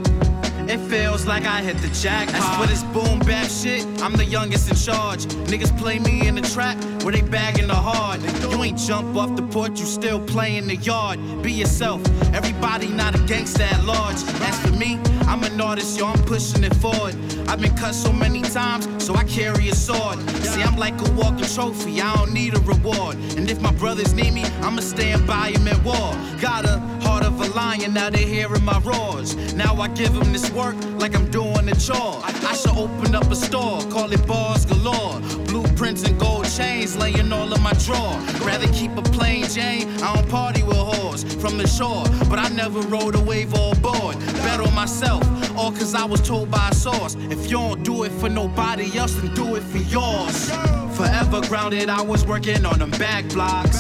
[0.70, 2.36] It feels like I hit the jackpot.
[2.36, 5.24] As for this boom bap shit, I'm the youngest in charge.
[5.50, 8.22] Niggas play me in the trap where they bagging the hard.
[8.52, 11.18] You ain't jump off the porch, you still play in the yard.
[11.42, 12.00] Be yourself,
[12.32, 14.22] everybody not a gangster at large.
[14.42, 17.16] As for me, I'm an artist, yo, I'm pushing it forward.
[17.48, 20.20] I've been cut so many times, so I carry a sword.
[20.44, 23.16] See, I'm like a walking trophy, I don't need a reward.
[23.36, 26.14] And if my brothers need me, I'ma stand by them at war.
[26.40, 29.34] Got a heart of a lion, now they hearing my roars.
[29.54, 32.20] Now I give them this work like I'm doing a chore.
[32.50, 35.20] I should open up a store, call it bars galore.
[35.50, 38.14] Blueprints and gold chains laying all in my drawer.
[38.48, 42.04] Rather keep a plain Jane, I don't party with whores from the shore.
[42.30, 44.18] But I never rode a wave or board.
[44.44, 45.22] Bet on myself,
[45.56, 47.14] all cause I was told by a source.
[47.34, 50.50] If you don't do it for nobody else, then do it for yours.
[50.96, 53.78] Forever grounded, I was working on them back blocks.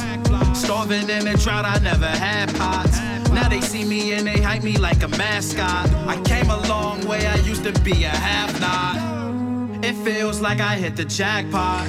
[0.54, 3.19] Starving in a drought, I never had pots.
[3.32, 5.88] Now they see me and they hype me like a mascot.
[6.06, 9.84] I came a long way, I used to be a half nod.
[9.84, 11.86] It feels like I hit the jackpot.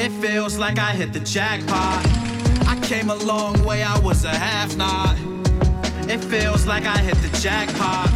[0.00, 2.04] It feels like I hit the jackpot.
[2.66, 5.16] I came a long way, I was a half nod.
[6.08, 8.10] It feels like I hit the jackpot.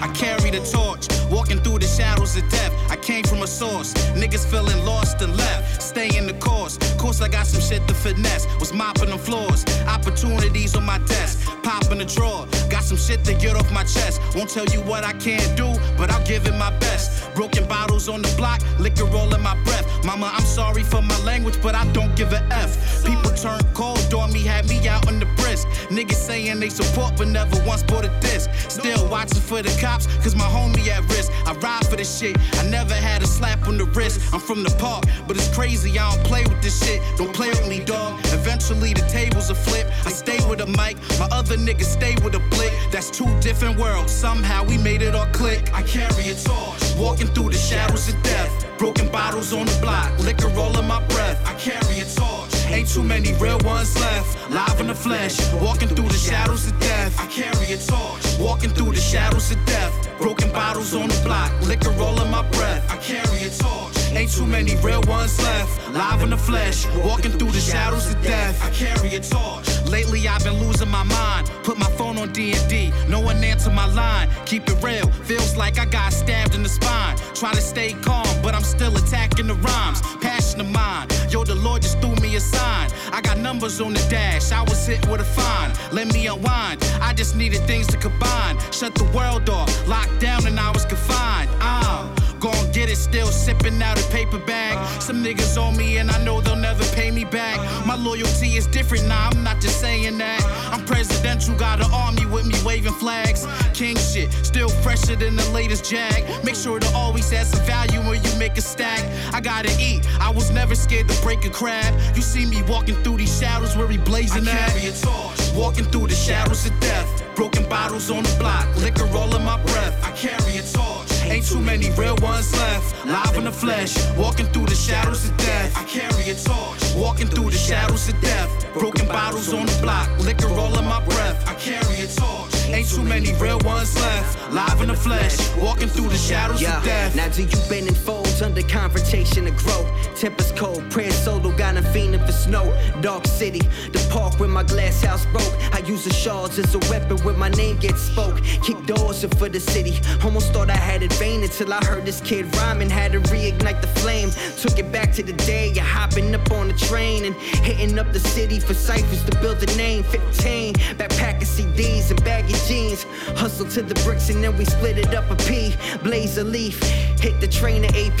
[0.00, 2.72] I carry the torch, walking through the shadows of death.
[2.90, 5.82] I came from a source, niggas feeling lost and left.
[5.82, 8.46] Stay in the course, course I got some shit to finesse.
[8.60, 11.48] Was mopping the floors, opportunities on my desk.
[11.62, 14.20] Pop in the drawer, got some shit to get off my chest.
[14.36, 17.34] Won't tell you what I can't do, but I'll give it my best.
[17.34, 19.86] Broken bottles on the block, liquor all in my breath.
[20.04, 23.04] Mama, I'm sorry for my language, but I don't give a F.
[23.04, 25.66] People turn cold on me, had me out on the brisk.
[25.88, 28.50] Niggas saying they support, but never once bought a disc.
[28.68, 31.21] Still watching for the cops, cause my homie at risk.
[31.46, 34.20] I ride for this shit, I never had a slap on the wrist.
[34.32, 37.00] I'm from the park, but it's crazy, I don't play with this shit.
[37.16, 38.20] Don't play with me, dog.
[38.26, 39.86] Eventually the tables will flip.
[40.06, 42.72] I stay with a mic, my other niggas stay with a blick.
[42.90, 45.72] That's two different worlds, somehow we made it all click.
[45.72, 48.66] I carry a torch, walking through the shadows of death.
[48.78, 51.40] Broken bottles on the block, liquor all in my breath.
[51.46, 52.61] I carry a torch.
[52.68, 54.50] Ain't too many real ones left.
[54.50, 57.18] Live in the flesh, walking through the shadows of death.
[57.20, 59.92] I carry a torch, walking through the shadows of death.
[60.18, 62.90] Broken bottles on the block, liquor all in my breath.
[62.90, 64.01] I carry a torch.
[64.14, 65.90] Ain't too many real ones left.
[65.90, 68.62] Live in the flesh, walking through the shadows of death.
[68.62, 69.66] I carry a torch.
[69.88, 71.50] Lately I've been losing my mind.
[71.64, 74.28] Put my phone on D&D, no one answer my line.
[74.46, 77.16] Keep it real, feels like I got stabbed in the spine.
[77.34, 80.00] Try to stay calm, but I'm still attacking the rhymes.
[80.20, 82.90] Passion of mine, yo, the Lord just threw me a sign.
[83.12, 85.72] I got numbers on the dash, I was hit with a fine.
[85.92, 88.58] Let me unwind, I just needed things to combine.
[88.72, 91.50] Shut the world off, locked down and I was confined.
[91.60, 94.76] I'm gon' get it, still sipping out a paper bag.
[95.00, 97.56] Some niggas owe me and I know they'll never pay me back.
[97.86, 100.42] My loyalty is different, nah, I'm not just saying that.
[100.72, 103.46] I'm presidential, got an army with me waving flags.
[103.74, 106.44] King shit, still fresher than the latest jag.
[106.44, 109.00] Make sure to always add some value when you make a stack.
[109.32, 111.94] I gotta eat, I was never scared to break a crab.
[112.16, 114.70] You see me walking through these shadows where he blazing I at.
[114.70, 115.52] carry a torch.
[115.54, 117.08] Walking through the shadows of death.
[117.36, 119.94] Broken bottles on the block, liquor all in my breath.
[120.04, 121.11] I carry a torch.
[121.32, 123.06] Ain't too many real ones left.
[123.06, 125.74] Live in the flesh, walking through the shadows of death.
[125.78, 126.94] I carry a torch.
[126.94, 128.50] Walking through the shadows of death.
[128.74, 131.48] Broken bottles on the block, liquor all in my breath.
[131.48, 132.61] I carry a torch.
[132.68, 134.52] Ain't too many real ones left.
[134.52, 137.16] Live in the flesh, walking through the shadows Yeah, of death.
[137.16, 139.86] now do you bend and fold under confrontation to grow?
[140.14, 142.64] Tempers cold, prayer solo, got a fiending for snow.
[143.00, 143.60] Dark city,
[143.92, 145.54] the park where my glass house broke.
[145.74, 148.42] I use the shards as a weapon when my name gets spoke.
[148.62, 149.98] Kick doors in for the city.
[150.24, 152.90] Almost thought I had it vain until I heard this kid rhyming.
[152.90, 154.30] Had to reignite the flame.
[154.58, 158.12] Took it back to the day of hopping up on the train and hitting up
[158.12, 160.02] the city for ciphers to build a name.
[160.04, 163.04] 15, backpacking CDs and baggy jeans.
[163.36, 165.74] Hustle to the bricks and then we split it up a P.
[166.02, 166.82] Blaze a leaf,
[167.20, 168.20] hit the train to AP.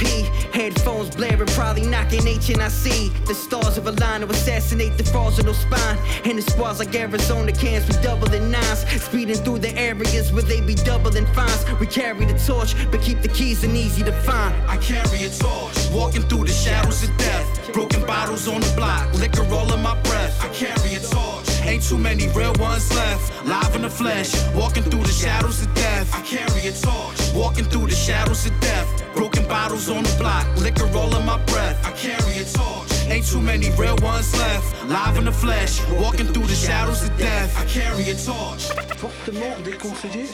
[0.54, 3.26] Headphones blaring, probably knocking HNIC.
[3.26, 5.98] The stars of a line to assassinate the fraudulent spine.
[6.24, 8.80] And the squads like Arizona cans, we doubling nines.
[9.02, 11.64] Speeding through the areas where they be doubling fines.
[11.80, 14.54] We carry the torch, but keep the keys and easy to find.
[14.68, 17.72] I carry a torch, walking through the shadows of death.
[17.72, 20.42] Broken bottles on the block, liquor all in my breath.
[20.42, 21.51] I carry a torch.
[21.72, 23.46] Ain't too many real ones left.
[23.46, 26.14] Live in the flesh, walking through the shadows of death.
[26.14, 27.16] I carry a torch.
[27.34, 28.86] Walking through the shadows of death.
[29.14, 31.80] Broken bottles on the block, liquor all in my breath.
[31.86, 32.92] I carry a torch.
[33.08, 34.84] Ain't too many real ones left.
[34.84, 37.58] Live in the flesh, walking through the shadows of death.
[37.58, 38.64] I carry a torch.
[38.98, 40.28] Fortement déconseillé.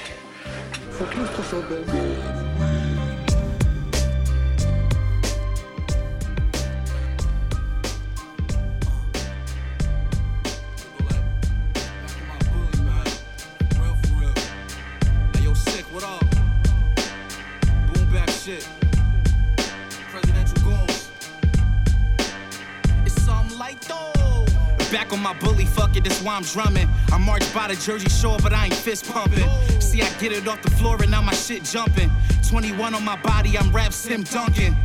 [0.91, 1.85] Faut claustrophobe.
[1.93, 2.48] Hey,
[16.01, 16.31] what up?
[17.93, 18.69] Boom back shit.
[20.11, 20.87] Presidential.
[23.05, 24.47] It's something like though.
[24.93, 26.89] Back on my bully, fuck it, that's why I'm drumming.
[27.13, 29.49] I march by the Jersey Shore, but I ain't fist pumping.
[29.81, 32.11] See, I get it off the floor and now my shit jumping.
[32.49, 34.77] 21 on my body, I'm rap Tim Duncan.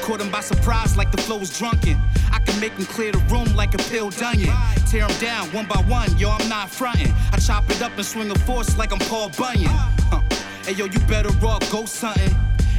[0.00, 1.98] Caught him by surprise like the flow was drunken.
[2.32, 4.54] I can make him clear the room like a pill onion.
[4.86, 7.12] Tear him down one by one, yo, I'm not frontin'.
[7.32, 9.68] I chop it up and swing a force like I'm Paul Bunyan.
[9.68, 10.21] Huh.
[10.64, 12.34] Hey, yo, you better off go something.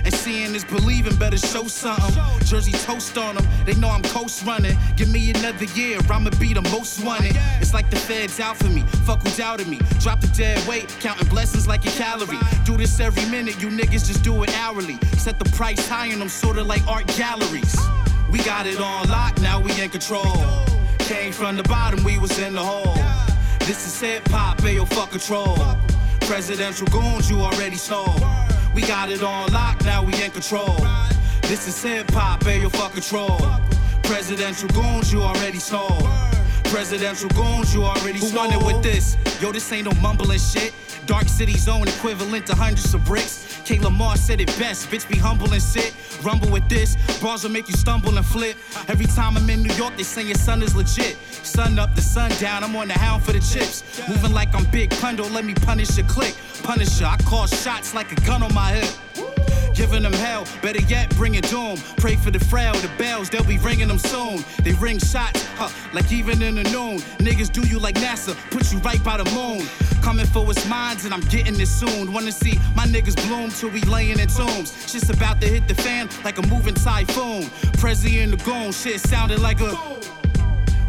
[0.06, 2.16] And seeing is believing, better show something.
[2.46, 4.78] Jersey toast on them, they know I'm coast running.
[4.96, 7.36] Give me another year, I'ma be the most wanted.
[7.62, 9.80] It's like the feds out for me, fuck who doubted me.
[10.00, 12.38] Drop the dead weight, counting blessings like a calorie.
[12.66, 14.98] Do this every minute, you niggas just do it hourly.
[15.18, 17.76] Set the price high in them, sorta like art galleries.
[18.30, 20.36] We got it on lock, now we in control.
[21.00, 22.96] Came from the bottom, we was in the hole.
[23.60, 25.58] This is hip hop, ayo, fuck control.
[26.34, 28.16] Presidential goons, you already stole.
[28.74, 30.76] We got it on lock, now we in control.
[31.44, 33.38] This is hip hop, ayo, fuck control.
[34.02, 36.02] Presidential goons, you already stole.
[36.64, 38.50] Presidential goons, you already Who stole.
[38.50, 39.16] wanted with this?
[39.40, 40.74] Yo, this ain't no mumbling shit.
[41.06, 43.62] Dark City Zone equivalent to hundreds of bricks.
[43.66, 45.94] Kayla Moore said it best, bitch be humble and sit.
[46.22, 48.56] Rumble with this, bars will make you stumble and flip.
[48.88, 51.18] Every time I'm in New York, they say your son is legit.
[51.32, 54.02] Sun up, the sun down, I'm on the hound for the chips.
[54.08, 56.36] Moving like I'm Big Pun, don't let me punish your click.
[56.64, 59.33] Punisher, I call shots like a gun on my hip.
[59.74, 61.78] Giving them hell, better yet, bring it doom.
[61.98, 64.44] Pray for the frail, the bells, they'll be ringing them soon.
[64.64, 67.00] They ring shots, huh, like even in the noon.
[67.18, 69.66] Niggas do you like NASA, put you right by the moon.
[70.04, 72.14] Coming for his minds, and I'm getting it soon.
[72.14, 74.92] Wanna see my niggas bloom till we laying in tombs.
[74.92, 77.44] Shit's about to hit the fan like a moving typhoon.
[77.82, 79.76] Prezi in the goon, shit sounded like a.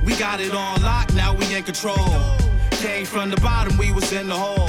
[0.04, 2.36] We got it on lock, now we in control.
[2.72, 4.68] Came from the bottom, we was in the hole.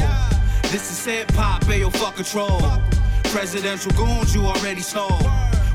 [0.71, 2.61] This is hip hop, ayo, fuck control.
[3.35, 5.19] Presidential goons, you already stole.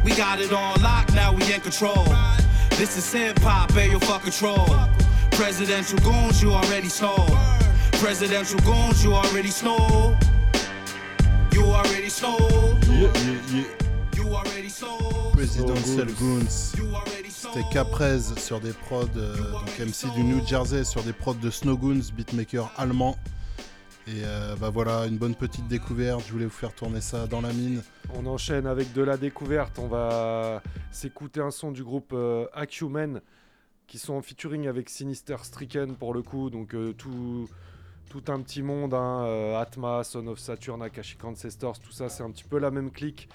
[0.02, 2.06] We got it on lock, now we in control.
[2.78, 4.66] This is hip hop, ayo, fuck control.
[5.32, 7.28] Presidential goons, you already stole.
[8.00, 10.16] Presidential goons, you already stole.
[11.52, 12.78] You already stole.
[14.16, 15.32] You already stole.
[15.34, 16.72] Presidential Goons.
[17.28, 21.50] C'était Caprez sur des prods, euh, donc MC du New Jersey sur des prods de
[21.50, 23.18] Snow Goons, beatmaker allemand.
[24.06, 26.22] Et euh, bah voilà, une bonne petite découverte.
[26.26, 27.82] Je voulais vous faire tourner ça dans la mine.
[28.14, 29.78] On enchaîne avec de la découverte.
[29.78, 33.20] On va s'écouter un son du groupe euh, Acumen
[33.86, 36.48] qui sont en featuring avec Sinister Stricken pour le coup.
[36.48, 37.48] Donc euh, tout,
[38.28, 38.94] un petit monde.
[38.94, 42.90] hein, Atma, Son of Saturn, Akashic Ancestors, tout ça c'est un petit peu la même
[42.90, 43.28] clique.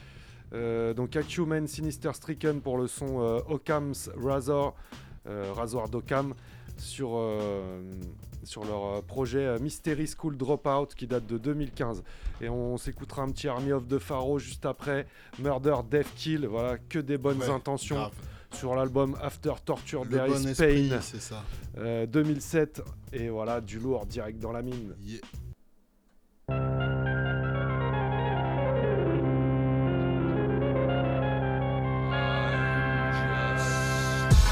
[0.52, 3.18] Donc Acumen Sinister Stricken pour le son
[3.50, 4.74] Occam's Razor,
[5.26, 6.34] Razor d'Occam,
[6.78, 7.20] sur,
[8.46, 12.04] sur leur euh, projet euh, Mystery School Dropout qui date de 2015.
[12.42, 15.08] Et on s'écoutera un petit Army of the Pharaoh juste après,
[15.40, 17.96] Murder, Death, Kill, voilà, que des bonnes Ouais, intentions.
[17.96, 18.14] grave.
[18.54, 21.44] Sur l'album After Torture Le There bon is esprit, Pain, c'est ça.
[21.78, 22.82] euh, 2007,
[23.12, 24.94] et voilà, du lourd direct dans la mine.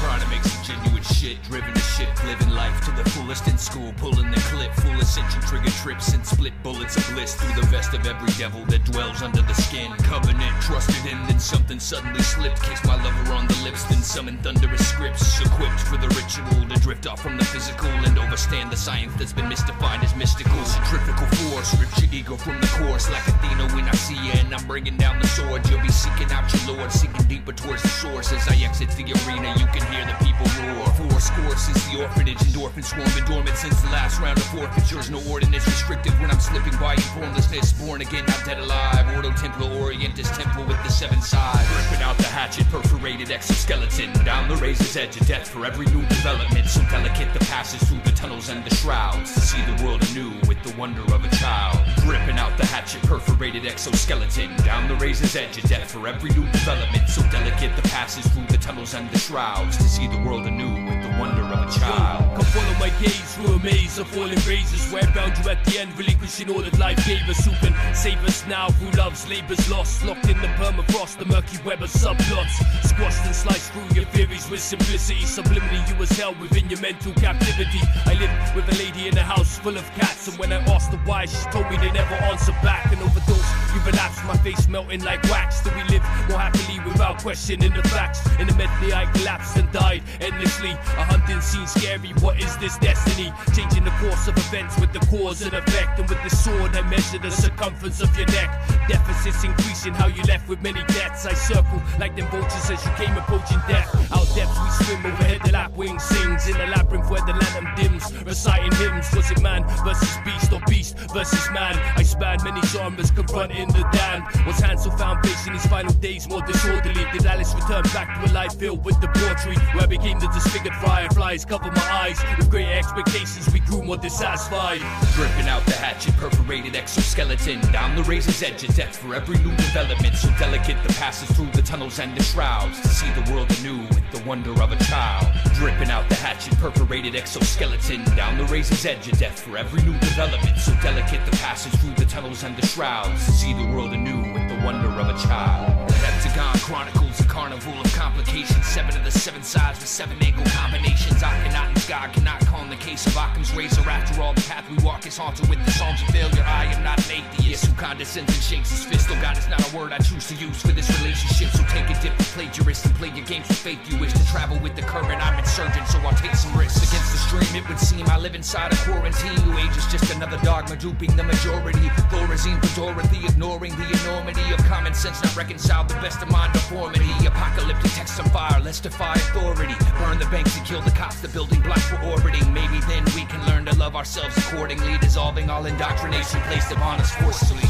[0.00, 4.70] Trying shit, driven to shit, living life to the fullest in school, pulling the clip,
[4.74, 5.04] full of
[5.46, 9.22] trigger trips and split bullets of bliss through the vest of every devil that dwells
[9.22, 9.90] under the skin.
[10.04, 12.62] Covenant trusted in, then something suddenly slipped.
[12.62, 16.80] Kiss my lover on the lips, then summon thunderous scripts, equipped for the ritual to
[16.80, 20.62] drift off from the physical and overstand the science that's been mystified as mystical.
[20.64, 24.52] Centrifugal force rips your ego from the course like Athena when I see you, and
[24.54, 25.68] I'm bringing down the sword.
[25.70, 29.04] You'll be seeking out your lord, sinking deeper towards the source as I exit the
[29.04, 29.54] arena.
[29.56, 31.13] You can hear the people roar.
[31.14, 35.10] Four scores since the orphanage, endorphins swarming dormant since the last round of forfeitures.
[35.10, 37.72] No ordinance restricted when I'm slipping by in formlessness.
[37.72, 39.14] Born again, not dead alive.
[39.14, 41.70] Ordo Templi Orientis temple with the seven sides.
[41.78, 44.10] Ripping out the hatchet, perforated exoskeleton.
[44.24, 46.66] Down the razor's edge of death for every new development.
[46.66, 49.34] So delicate the passes through the tunnels and the shrouds.
[49.34, 51.78] To see the world anew with the wonder of a child.
[52.08, 54.56] Ripping out the hatchet, perforated exoskeleton.
[54.64, 57.08] Down the razor's edge of death for every new development.
[57.08, 59.76] So delicate the passes through the tunnels and the shrouds.
[59.76, 60.74] To see the world anew
[61.18, 62.36] wonder of a child.
[62.36, 65.78] Come follow my gaze through a maze of falling razors Where bound you at the
[65.78, 67.44] end, relinquishing all that life gave us.
[67.44, 68.68] Who can save us now?
[68.70, 72.54] Through love's labours lost Locked in the permafrost, the murky web of subplots.
[72.84, 75.20] Squashed and sliced through your theories with simplicity.
[75.20, 77.80] Subliminally you was held within your mental captivity.
[78.06, 80.92] I lived with a lady in a house full of cats And when I asked
[80.92, 82.92] her why, she told me they never answer back.
[82.92, 85.60] An overdose, you relapsed, my face melting like wax.
[85.60, 88.20] Still we live more happily without questioning the facts.
[88.38, 90.76] In the medley I collapsed and died endlessly
[91.10, 93.32] Hunting scene scary, what is this destiny?
[93.54, 96.82] Changing the course of events with the cause and effect And with the sword I
[96.82, 98.50] measure the circumference of your neck
[98.88, 102.92] Deficits increasing, how you left with many deaths I circle like them vultures as you
[102.92, 107.24] came approaching death Out depths we swim overhead, the lapwing sings In the labyrinth where
[107.24, 111.78] the lantern dims Reciting hymns, was it man versus beast or beast versus man?
[111.96, 116.42] I spanned many genres confronting the damned Was Hansel found facing his final days more
[116.42, 117.04] disorderly?
[117.12, 119.56] Did Alice return back to a life filled with debauchery?
[119.74, 123.96] Where I became the disfigured fireflies Cover my eyes with great expectations We grew more
[123.96, 124.80] dissatisfied
[125.14, 127.60] Dripping out the hatchet, perforated exoskeleton.
[127.72, 130.14] Down the razor's edge of death for every new development.
[130.16, 132.80] So delicate the passes through the tunnels and the shrouds.
[132.80, 135.26] To see the world anew with the wonder of a child.
[135.54, 138.04] Dripping out the hatchet, perforated exoskeleton.
[138.16, 140.58] Down the razor's edge of death for every new development.
[140.58, 143.24] So delicate the passes through the tunnels and the shrouds.
[143.26, 145.83] To see the world anew with the wonder of a child.
[146.14, 148.64] Heptagon Chronicles, a carnival of complications.
[148.66, 151.20] Seven of the seven sides with seven angle combinations.
[151.22, 153.82] Akhenaten God cannot call calm the case of Occam's razor.
[153.82, 156.44] After all, the path we walk is haunted with the songs of failure.
[156.44, 159.08] I am not an atheist who condescends and shakes his fist.
[159.10, 161.50] Oh God, it's not a word I choose to use for this relationship.
[161.50, 163.80] So take a dip, plagiarist, and play your games with faith.
[163.90, 165.20] You wish to travel with the current.
[165.24, 167.62] I'm insurgent, so I'll take some risks against the stream.
[167.62, 169.34] It would seem I live inside a quarantine.
[169.44, 171.88] New age is just another dogma duping the majority.
[172.10, 176.52] Thorazine for Dorothy, ignoring the enormity of common sense, not reconciled the best of mind
[176.52, 177.08] deformity.
[177.24, 179.72] Apocalyptic text on fire, let's defy authority.
[179.96, 182.44] Burn the banks and kill the cops, the building blocks we're orbiting.
[182.52, 187.10] Maybe then we can learn to love ourselves accordingly, dissolving all indoctrination placed upon us
[187.14, 187.64] forcibly.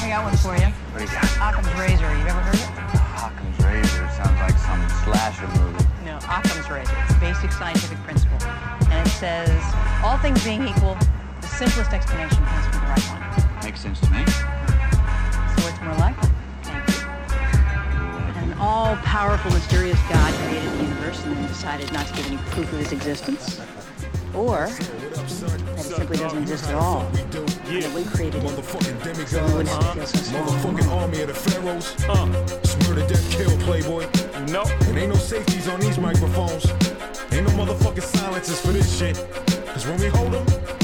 [0.00, 0.72] I got one for you.
[0.96, 1.28] What do you got?
[1.44, 2.08] Occam's razor.
[2.08, 2.72] You ever heard it?
[3.20, 5.84] Occam's razor sounds like some slasher movie.
[6.08, 6.96] No, Occam's razor.
[7.04, 8.40] It's a basic scientific principle.
[8.88, 9.52] And it says,
[10.02, 10.96] all things being equal,
[11.42, 13.20] the simplest explanation has to be the right one.
[13.62, 14.24] Makes sense to me.
[14.24, 16.37] So it's more likely.
[18.58, 18.74] Thank you.
[18.74, 22.72] An all-powerful, mysterious God created the universe and then decided not to give any proof
[22.72, 23.60] of his existence.
[24.34, 27.02] Or that it simply doesn't exist at all.
[27.02, 30.46] And that we created it so we wouldn't have to feel so small.
[30.46, 31.94] Motherfucking army of the pharaohs.
[32.08, 32.60] Uh.
[32.62, 34.06] It's murder, death, kill, playboy.
[34.50, 34.64] No.
[34.88, 36.66] And ain't no safeties on these microphones.
[37.32, 39.16] Ain't no motherfucking silences for this shit.
[39.66, 40.77] Cause when we hold them, we let the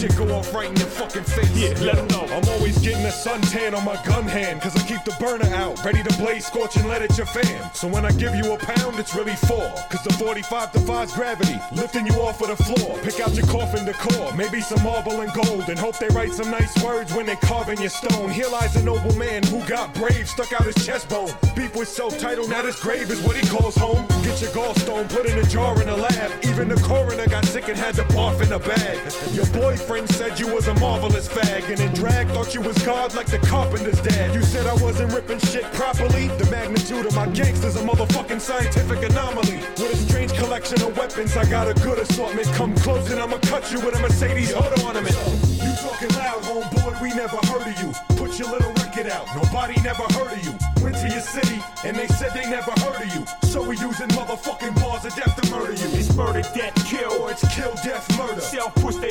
[0.00, 1.50] shit go off right in your fucking face.
[1.52, 2.24] Yeah, let 'em know.
[2.32, 4.62] I'm always getting a suntan on my gun hand.
[4.62, 7.70] Cause I keep the burner out, ready to blaze, scorch and let it your fam.
[7.74, 9.68] So when I give you a pound, it's really four.
[9.90, 12.98] Cause the 45 defies gravity, lifting you off of the floor.
[13.02, 15.68] Pick out your coffin decor, maybe some marble and gold.
[15.68, 18.30] And hope they write some nice words when they carving your stone.
[18.30, 21.32] Here lies a noble man who got brave, stuck out his chest bone.
[21.54, 24.06] Beef was self-titled, now this grave is what he calls home.
[24.22, 26.30] Get your gallstone, put in a jar in a lab.
[26.44, 28.98] Even the coroner got sick and had to barf in a bag.
[29.34, 32.78] Your boy friends said you was a marvelous fag, and in drag thought you was
[32.86, 34.32] God like the carpenter's dad.
[34.32, 36.28] You said I wasn't ripping shit properly.
[36.38, 39.56] The magnitude of my gangsters a motherfucking scientific anomaly.
[39.82, 42.46] With a strange collection of weapons, I got a good assortment.
[42.54, 45.16] Come close and I'ma cut you with a Mercedes hood ornament.
[45.58, 47.90] You talking loud, homeboy, we never heard of you.
[48.14, 50.54] Put your little record out, nobody never heard of you.
[50.84, 53.26] Went to your city, and they said they never heard of you.
[53.48, 55.88] So we using motherfucking bars of death to murder you.
[55.98, 57.12] It's murder, death, kill.
[57.20, 58.40] Or it's kill, death, murder.
[58.40, 59.10] Self push they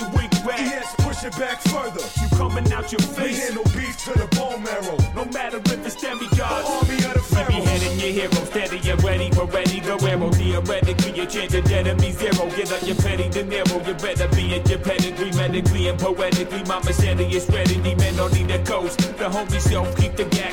[1.39, 1.59] back.
[1.63, 2.05] Yes, push it back further.
[2.21, 3.43] You coming out your We face.
[3.47, 4.97] handle beef to the bone marrow.
[5.15, 6.41] No matter if it's demigods.
[6.41, 7.67] Army of the We be pharaohs.
[7.69, 10.29] heading your hero, steady and ready for ready Guerrero.
[10.31, 12.49] Theoretically, your chance of enemy zero.
[12.55, 13.87] Get up your petty De Niro.
[13.87, 16.63] You better be in your pedigree, medically and poetically.
[16.63, 17.79] My machete is ready.
[17.79, 18.97] The men don't need a coast.
[19.17, 20.48] The homie self keep the gap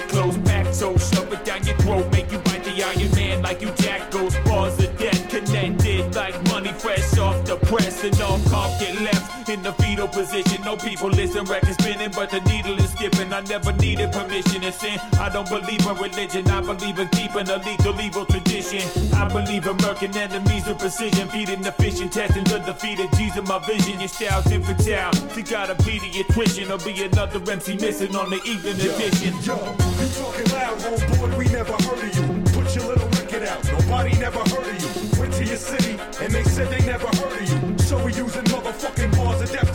[10.06, 10.62] in position.
[10.62, 13.32] No people listen, record spinning, but the needle is skipping.
[13.32, 14.98] I never needed permission to sin.
[15.18, 16.48] I don't believe in religion.
[16.48, 18.82] I believe in keeping a lethal evil tradition.
[19.14, 21.28] I believe in murking enemies with precision.
[21.28, 24.00] Feeding the fish and testing the defeated G's in my vision.
[24.00, 25.12] Your style's infantile.
[25.36, 29.34] You gotta be the attrition or be another MC missing on the evening edition.
[29.42, 29.56] Yo,
[30.00, 32.24] you talking loud, homeboy, we never heard of you.
[32.52, 35.20] Put your little record out, nobody never heard of you.
[35.20, 37.78] Went to your city, and they said they never heard of you.
[37.78, 39.65] So we using motherfucking bars of death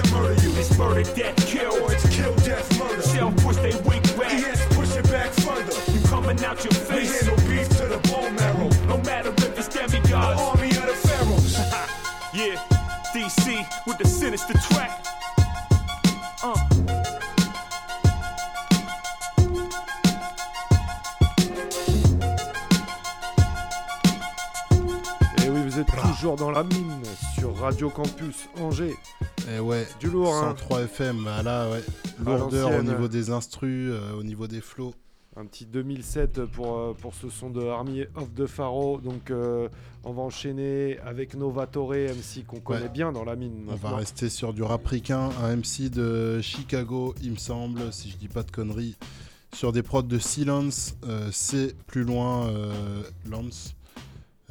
[1.03, 1.73] murder, death, kill.
[1.83, 3.01] Or it's kill, death, murder.
[3.01, 4.31] Self push they weak back.
[4.33, 5.73] Yes, push it back further.
[5.91, 7.21] You coming out your We face.
[7.21, 8.69] handle beef to the bone marrow.
[8.87, 10.41] No matter if it's The demigods.
[10.41, 11.57] army of the pharaohs.
[12.33, 12.55] yeah,
[13.13, 14.91] DC with the sinister track.
[16.43, 16.55] Uh.
[25.43, 27.01] Et oui, vous êtes toujours dans la mine
[27.35, 28.95] sur Radio Campus Angers.
[29.49, 30.55] Et ouais, Du lourd, hein.
[30.57, 31.81] 103 FM, bah là, ouais.
[32.23, 34.93] Lourdeur au niveau des instrus, euh, au niveau des flots.
[35.37, 38.99] Un petit 2007 pour, euh, pour ce son de Army of the Pharaoh.
[39.01, 39.69] Donc euh,
[40.03, 42.89] on va enchaîner avec Novatore, MC qu'on connaît Ouais.
[42.89, 43.65] bien dans la mine.
[43.69, 48.17] On va rester sur du rapricain, un MC de Chicago, il me semble, si je
[48.17, 48.97] dis pas de conneries.
[49.53, 50.95] Sur des prods de Silence,
[51.31, 52.49] c'est plus loin
[53.29, 53.73] Lance.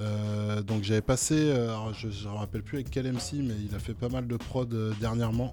[0.01, 3.75] Euh, donc j'avais passé, euh, je ne me rappelle plus avec quel MC, mais il
[3.75, 5.53] a fait pas mal de prods euh, dernièrement.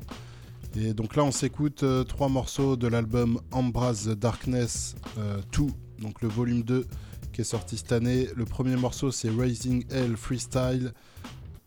[0.75, 5.65] Et donc là on s'écoute trois morceaux de l'album Embrace the Darkness euh, 2,
[6.01, 6.85] donc le volume 2
[7.33, 8.27] qui est sorti cette année.
[8.35, 10.93] Le premier morceau c'est Raising Hell Freestyle.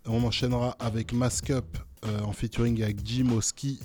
[0.06, 1.78] On enchaînera avec Mask Up
[2.24, 3.78] en featuring avec Jim Oski.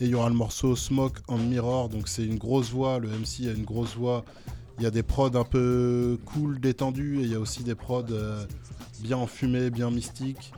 [0.00, 1.88] Et il y aura le morceau Smoke on Mirror.
[1.88, 2.98] Donc c'est une grosse voix.
[2.98, 4.24] Le MC a une grosse voix.
[4.82, 7.20] Il y a des prods un peu cool, détendus.
[7.20, 8.44] Et il y a aussi des prods euh,
[8.98, 10.52] bien enfumés, bien mystiques.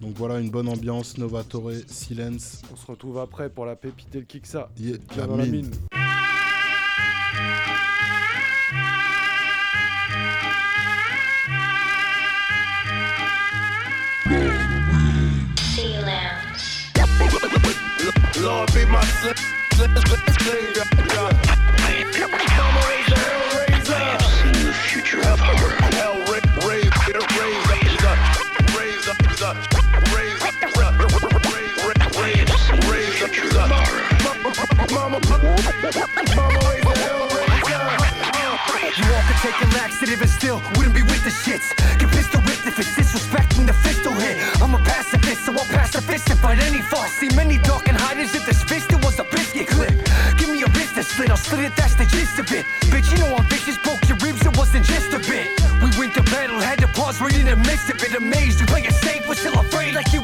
[0.00, 1.18] Donc voilà, une bonne ambiance.
[1.18, 2.62] Novatore, Silence.
[2.72, 4.70] On se retrouve après pour la pépite et le Kiksa.
[4.76, 5.70] Yeah, Bien la dans la mine.
[18.42, 19.00] Lord be my.
[35.28, 35.56] Mama,
[36.36, 38.00] mama, mama hell raiser.
[38.96, 41.68] You all could take a laxative and still wouldn't be with the shits.
[41.98, 44.36] Get pistol whipped if it's disrespecting the fistal hit.
[44.62, 47.12] I'm a pacifist, so I'll pass the fist and fight any farce.
[47.12, 49.94] See many dark and hiders if this fist it was a biscuit clip.
[50.38, 50.68] Give me a
[51.00, 52.64] that slit, I'll slit it, that's the gist of it.
[52.92, 55.48] Bitch, you know I'm vicious, broke your ribs, it wasn't just a bit.
[55.80, 58.14] We went to battle, had to pause right in the midst of it.
[58.14, 58.92] Amazed, you play it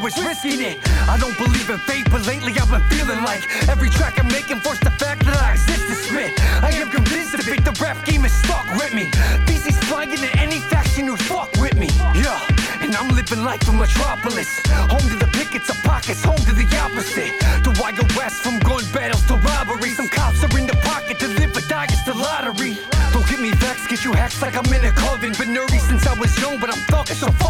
[0.07, 0.79] was risking it.
[1.11, 4.61] I don't believe in fate, but lately I've been feeling like every track I'm making
[4.61, 6.31] forced the fact that I exist to spit.
[6.63, 9.11] I am convinced of it, the rap game is stuck with me.
[9.51, 11.89] BC's flying to any faction who fuck with me.
[12.15, 12.39] Yeah,
[12.83, 14.49] and I'm living life in Metropolis.
[14.95, 17.35] Home to the pickets of pockets, home to the opposite.
[17.87, 19.91] I go west from gun battles to robbery?
[19.91, 22.79] Some cops are in the pocket to live or die, it's the lottery.
[23.13, 25.31] Don't get me vexed, get you hacks like I'm in a coven.
[25.39, 27.46] Been nerdy since I was young, but I'm thugging, so fuck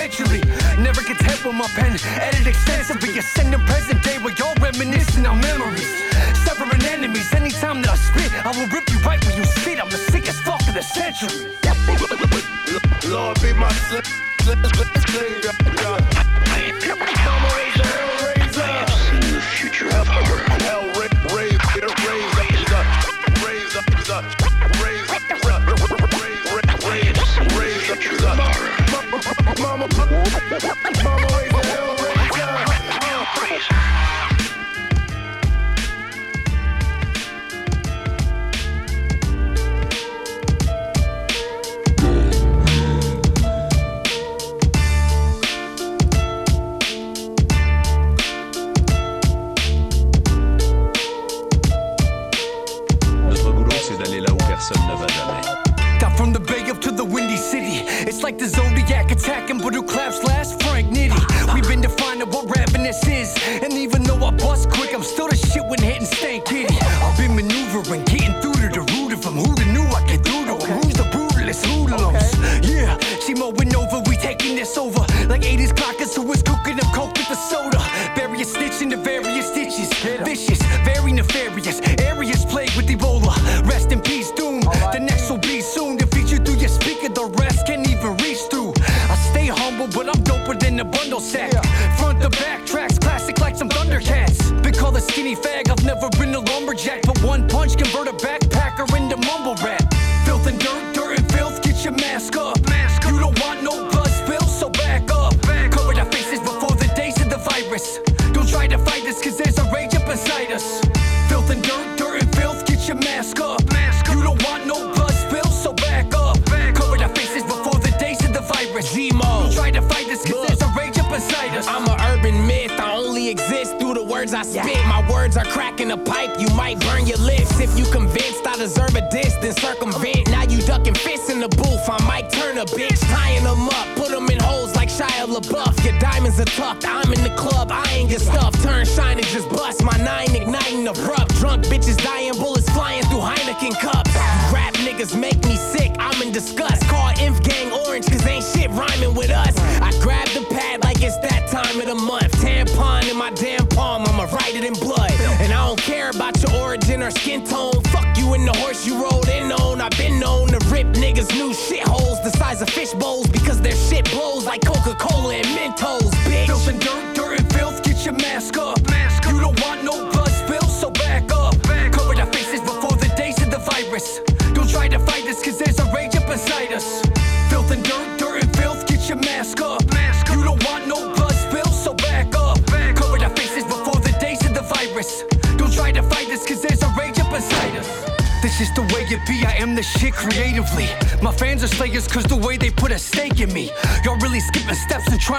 [0.00, 0.40] eventually.
[0.82, 3.18] Never content with my pen, edit extensively.
[3.18, 5.90] Ascending present day where you're reminiscing on memories.
[6.44, 9.78] Severing enemies, anytime that I spit, I will rip you right where you sit.
[9.82, 11.52] I'm the sickest fuck of the century.
[13.10, 14.29] Lord be my sl-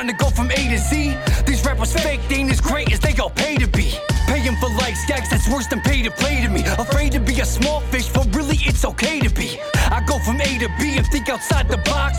[0.02, 1.16] trying to go from A to Z.
[1.46, 3.94] These rappers fake, they ain't as great as they all pay to be.
[4.26, 6.64] Paying for likes, gags, that's worse than pay to play to me.
[6.80, 9.60] Afraid to be a small fish, but really it's okay to be.
[9.76, 12.18] I go from A to B and think outside the box.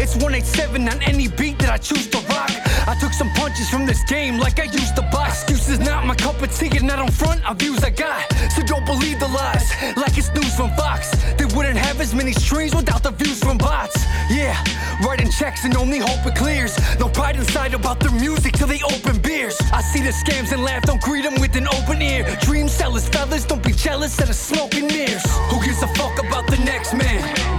[0.00, 2.67] It's 187 on any beat that I choose to rock.
[2.88, 5.42] I took some punches from this game like I used to box.
[5.42, 8.24] Excuses not my cup of tea, and not on front of views I got.
[8.52, 11.10] So don't believe the lies, like it's news from Fox.
[11.36, 14.02] They wouldn't have as many streams without the views from bots.
[14.30, 14.56] Yeah,
[15.04, 16.78] writing checks and only hope it clears.
[16.98, 19.60] No pride inside about their music till they open beers.
[19.70, 22.24] I see the scams and laugh, don't greet them with an open ear.
[22.40, 25.26] Dream sellers, fellas, don't be jealous of the smoking mirrors.
[25.50, 27.57] Who gives a fuck about the next man?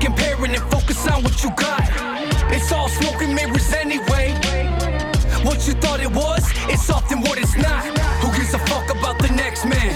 [0.00, 1.82] Comparing and focus on what you got.
[2.50, 4.32] It's all smoke and mirrors anyway.
[5.44, 7.84] What you thought it was, it's often what it's not.
[8.20, 9.92] Who gives a fuck about the next man?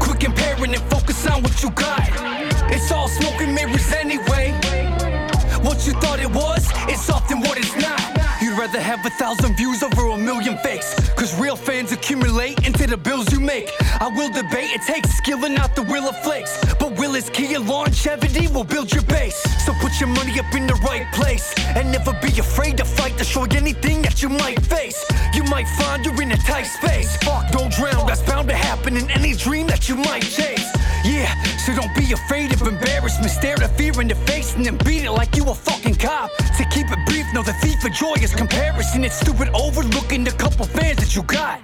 [0.00, 2.02] Quit comparing and focus on what you got.
[2.70, 4.52] It's all smoke and mirrors anyway.
[5.62, 8.00] What you thought it was, it's often what it's not.
[8.40, 10.94] You'd rather have a thousand views over a million fakes.
[11.10, 13.70] Cause real fans accumulate into the bills you make.
[14.00, 16.58] I will debate, it takes skill and not the will of flakes.
[16.78, 19.36] But will is key and longevity will build your base.
[19.64, 21.52] So put your money up in the right place.
[21.76, 25.04] And never be afraid to fight, destroy anything that you might face.
[25.34, 27.16] You might find you're in a tight space.
[27.18, 30.68] Fuck, don't drown, that's bound to happen in any dream that you might chase.
[31.04, 31.32] Yeah,
[31.64, 33.30] so don't be afraid of embarrassment.
[33.30, 36.30] Stare the fear in the face and then beat it like you a fucking cop.
[36.58, 39.04] To keep it brief, no, the thief of joy is comparison.
[39.04, 41.60] It's stupid overlooking the couple fans that you got.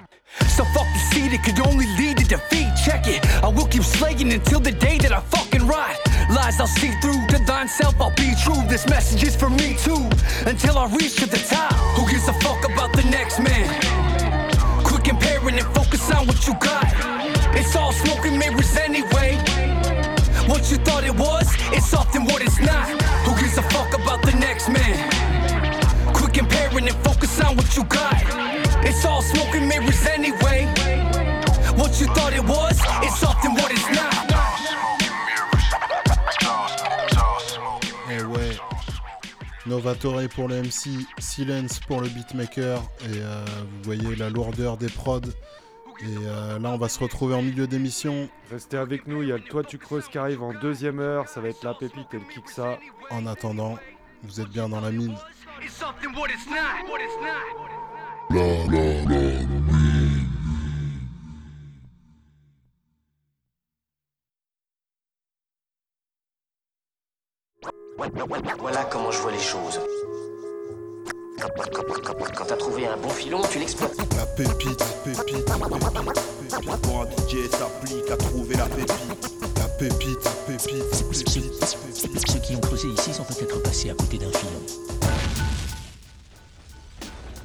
[0.55, 2.67] So fuck the seed, it could only lead defeat.
[2.85, 5.95] Check it, I will keep slaying until the day that I fucking rot.
[6.29, 8.61] Lies I'll see through, to thine self I'll be true.
[8.67, 10.09] This message is for me too,
[10.45, 11.73] until I reach to the top.
[11.95, 13.67] Who gives a fuck about the next man?
[14.83, 16.85] Quit comparing and focus on what you got.
[17.55, 19.37] It's all smoke and mirrors anyway.
[20.47, 22.87] What you thought it was, it's often what it's not.
[23.25, 24.97] Who gives a fuck about the next man?
[26.13, 28.56] Quit comparing and focus on what you got.
[39.67, 44.89] Novatore pour le MC, Silence pour le beatmaker, et euh, vous voyez la lourdeur des
[44.89, 45.21] prods.
[45.99, 48.29] Et euh, là, on va se retrouver en milieu d'émission.
[48.51, 51.27] Restez avec nous, il y a le Toi tu creuses qui arrive en deuxième heure,
[51.27, 52.77] ça va être la pépite et le Kiksa.
[53.09, 53.77] En attendant,
[54.23, 55.15] vous êtes bien dans la mine
[56.29, 56.89] it's not.
[56.89, 57.47] What it's not.
[67.97, 69.79] Voilà comment je vois les choses.
[71.39, 73.97] Quand, t'as trouvé un bon filon, tu l'exploites.
[74.15, 75.45] La pépite, pépite, pépite,
[76.49, 76.81] pépite.
[76.83, 79.57] Pour un DJ s'applique à trouver la pépite.
[79.57, 81.53] La pépite, pépite, pépite,
[81.93, 82.27] pépite.
[82.27, 84.61] Ceux qui ont creusé ici sont peut-être passés à côté d'un filon.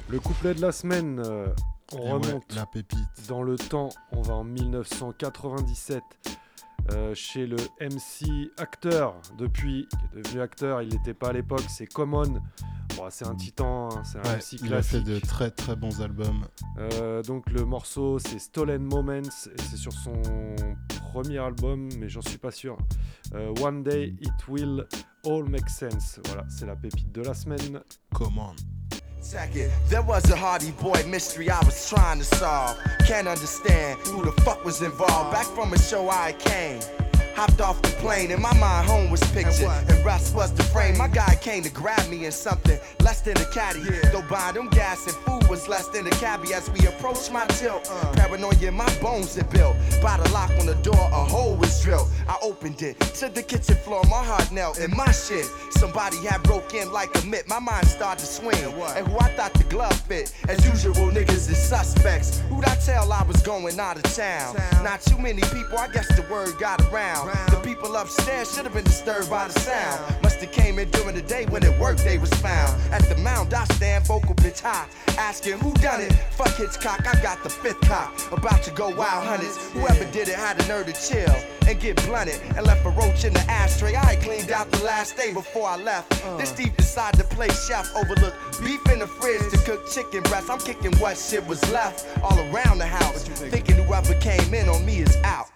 [0.09, 1.46] Le couplet de la semaine, euh,
[1.92, 3.28] on Et ouais, remonte la pépite.
[3.28, 6.03] dans le temps, on va en 1997
[6.90, 11.64] euh, chez le MC acteur depuis, qui est devenu acteur, il n'était pas à l'époque,
[11.68, 12.40] c'est Common.
[12.96, 15.04] Bon, c'est un titan, hein, c'est un Ouais, MC il a fait classique.
[15.04, 16.44] de très très bons albums.
[16.78, 20.12] Euh, donc le morceau c'est Stolen Moments et c'est sur son
[21.12, 22.76] premier album mais j'en suis pas sûr.
[23.34, 24.84] Euh, One Day It Will
[25.24, 26.20] All Make Sense.
[26.26, 27.80] Voilà, c'est la pépite de la semaine.
[28.14, 28.52] Comment
[29.34, 29.70] It.
[29.88, 32.76] There was a Hardy Boy mystery I was trying to solve.
[33.06, 35.32] Can't understand who the fuck was involved.
[35.32, 36.80] Back from a show I came.
[37.34, 39.68] Hopped off the plane and my mind home was pictured.
[39.88, 40.98] And rest was the frame.
[40.98, 43.80] My guy came to grab me in something less than a caddy.
[44.12, 47.46] Though buying them gas and food was less than a cabbie as we approached my
[47.46, 47.90] tilt.
[48.14, 49.76] Paranoia in my bones had built.
[50.02, 52.08] By the lock on the door, a hole was drilled.
[52.28, 54.02] I opened it to the kitchen floor.
[54.08, 55.46] My heart knelt in my shit.
[55.70, 57.48] Somebody had broke in like a mitt.
[57.48, 58.62] My mind started to swing.
[58.62, 60.32] And who I thought the glove fit.
[60.48, 62.40] As usual, niggas is suspects.
[62.48, 64.56] Who'd I tell I was going out of town?
[64.82, 67.21] Not too many people, I guess the word got around.
[67.24, 70.22] The people upstairs should have been disturbed by the sound.
[70.22, 72.80] Must have came in during the day when at work they was found.
[72.92, 74.86] At the mound, I stand vocal pitch high.
[75.18, 76.12] Asking who done it?
[76.32, 78.12] Fuck Hitchcock, I got the fifth cop.
[78.32, 79.56] About to go wild hundreds.
[79.72, 81.34] Whoever did it had the nerve to chill
[81.68, 83.94] and get blunted and left a roach in the ashtray.
[83.96, 86.10] I cleaned out the last day before I left.
[86.38, 90.50] This deep decided to play chef overlook beef in the fridge to cook chicken breast.
[90.50, 93.24] I'm kicking what shit was left all around the house.
[93.28, 95.46] Thinking whoever came in on me is out.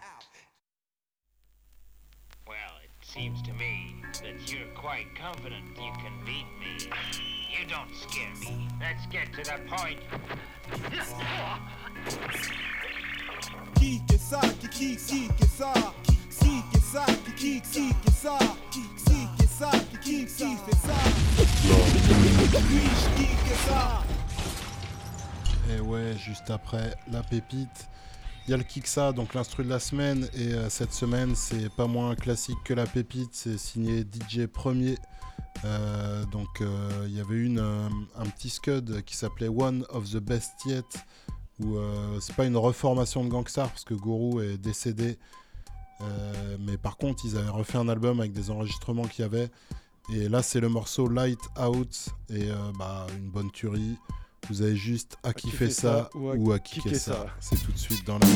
[2.47, 6.77] Well, it seems to me that you're quite confident you can beat me.
[7.51, 8.69] You don't scare me.
[8.79, 9.99] Let's get to the point.
[10.99, 11.61] Ça.
[13.77, 14.97] Qui qui
[15.39, 15.73] que ça.
[25.71, 27.89] Et ouais, juste après la pépite,
[28.47, 30.29] il y a le Kiksa, donc l'instru de la semaine.
[30.35, 34.97] Et euh, cette semaine, c'est pas moins classique que la pépite, c'est signé DJ Premier.
[35.65, 40.19] Euh, donc euh, il y avait une, un petit scud qui s'appelait One of the
[40.19, 40.85] Best Yet,
[41.59, 41.77] où
[42.21, 45.19] c'est pas une reformation de Gangstar parce que Guru est décédé.
[46.61, 49.51] Mais par contre, ils avaient refait un album avec des enregistrements qu'il y avait.
[50.13, 53.97] Et là, c'est le morceau Light Out et bah, une bonne tuerie.
[54.49, 57.13] Vous avez juste à, kiffer ça, ou à kicker kicker ça.
[57.13, 57.27] ça.
[57.41, 58.27] C'est tout de suite dans la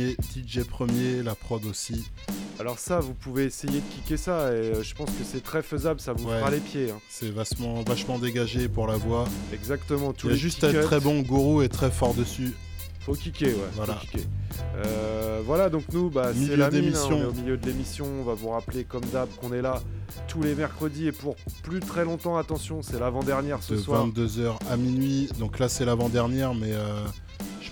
[0.00, 2.04] DJ Premier, la prod aussi.
[2.60, 5.62] Alors ça, vous pouvez essayer de kicker ça et euh, je pense que c'est très
[5.62, 6.38] faisable, ça vous Ouais.
[6.38, 6.90] fera les pieds.
[6.90, 7.00] hein.
[7.08, 9.24] C'est vachement, vachement dégagé pour la voix.
[9.52, 12.52] Exactement, tous Il y a juste à être très bon, Gourou est très fort dessus.
[13.00, 13.54] Faut kicker, ouais.
[13.74, 13.94] Voilà.
[13.94, 14.26] Faut kicker.
[14.76, 18.06] Euh, voilà, donc nous, bah, c'est la mine, hein, on est au milieu de l'émission.
[18.20, 19.82] On va vous rappeler, comme d'hab, qu'on est là
[20.28, 21.34] tous les mercredis et pour
[21.64, 22.36] plus très longtemps.
[22.36, 24.06] Attention, c'est l'avant-dernière ce de soir.
[24.06, 25.28] 22h à minuit.
[25.40, 27.04] Donc là, c'est l'avant-dernière, mais euh,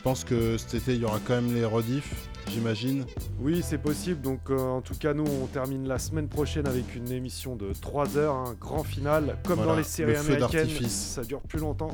[0.02, 2.14] pense que cet été, il y aura quand même les rediffs,
[2.50, 3.04] j'imagine.
[3.40, 4.20] Oui, c'est possible.
[4.20, 7.72] Donc, euh, en tout cas, nous, on termine la semaine prochaine avec une émission de
[7.80, 10.68] 3 heures, un grand final, comme Voilà, dans les séries le américaines.
[10.88, 11.92] Ça dure plus longtemps.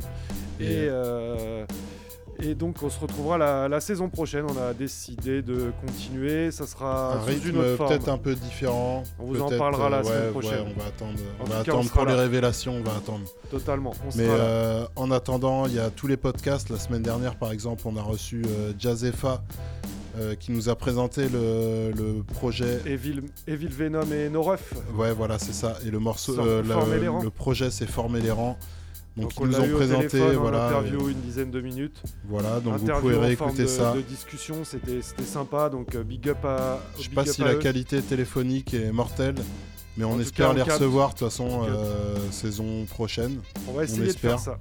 [0.61, 1.67] Et- Et, euh,
[2.41, 4.45] et donc, on se retrouvera la, la saison prochaine.
[4.49, 6.51] On a décidé de continuer.
[6.51, 9.03] Ça sera un rythme peut-être un peu différent.
[9.19, 10.67] On vous en parlera la euh, semaine prochaine.
[10.67, 13.27] ouais, on va attendre, En on va on attendre pour les révélations, on va attendre.
[13.51, 16.71] Totalement, on Mais euh, en attendant, il y a tous les podcasts.
[16.71, 19.43] La semaine dernière, par exemple, on a reçu euh, Jazefa
[20.19, 22.81] euh, qui nous a présenté le, le projet.
[22.87, 24.73] Evil, Evil Venom et No Ref.
[24.95, 25.77] Ouais, voilà, c'est ça.
[25.87, 27.23] Et le morceau, rangs.
[27.23, 28.57] le projet, c'est former les rangs.
[29.17, 30.67] Donc, on ils nous ont au présenté, téléphone en voilà.
[30.67, 32.03] interview euh, une dizaine de minutes.
[32.29, 33.95] Voilà, donc vous pouvez réécouter de, ça.
[33.95, 35.71] de discussion, c'était c'était sympa.
[35.71, 36.81] Donc euh, big up à.
[36.99, 37.59] Je sais pas si la eux.
[37.59, 39.37] qualité téléphonique est mortelle,
[39.97, 43.41] mais on espère cas, les recevoir de toute façon euh, saison prochaine.
[43.69, 44.59] On va essayer de faire ça.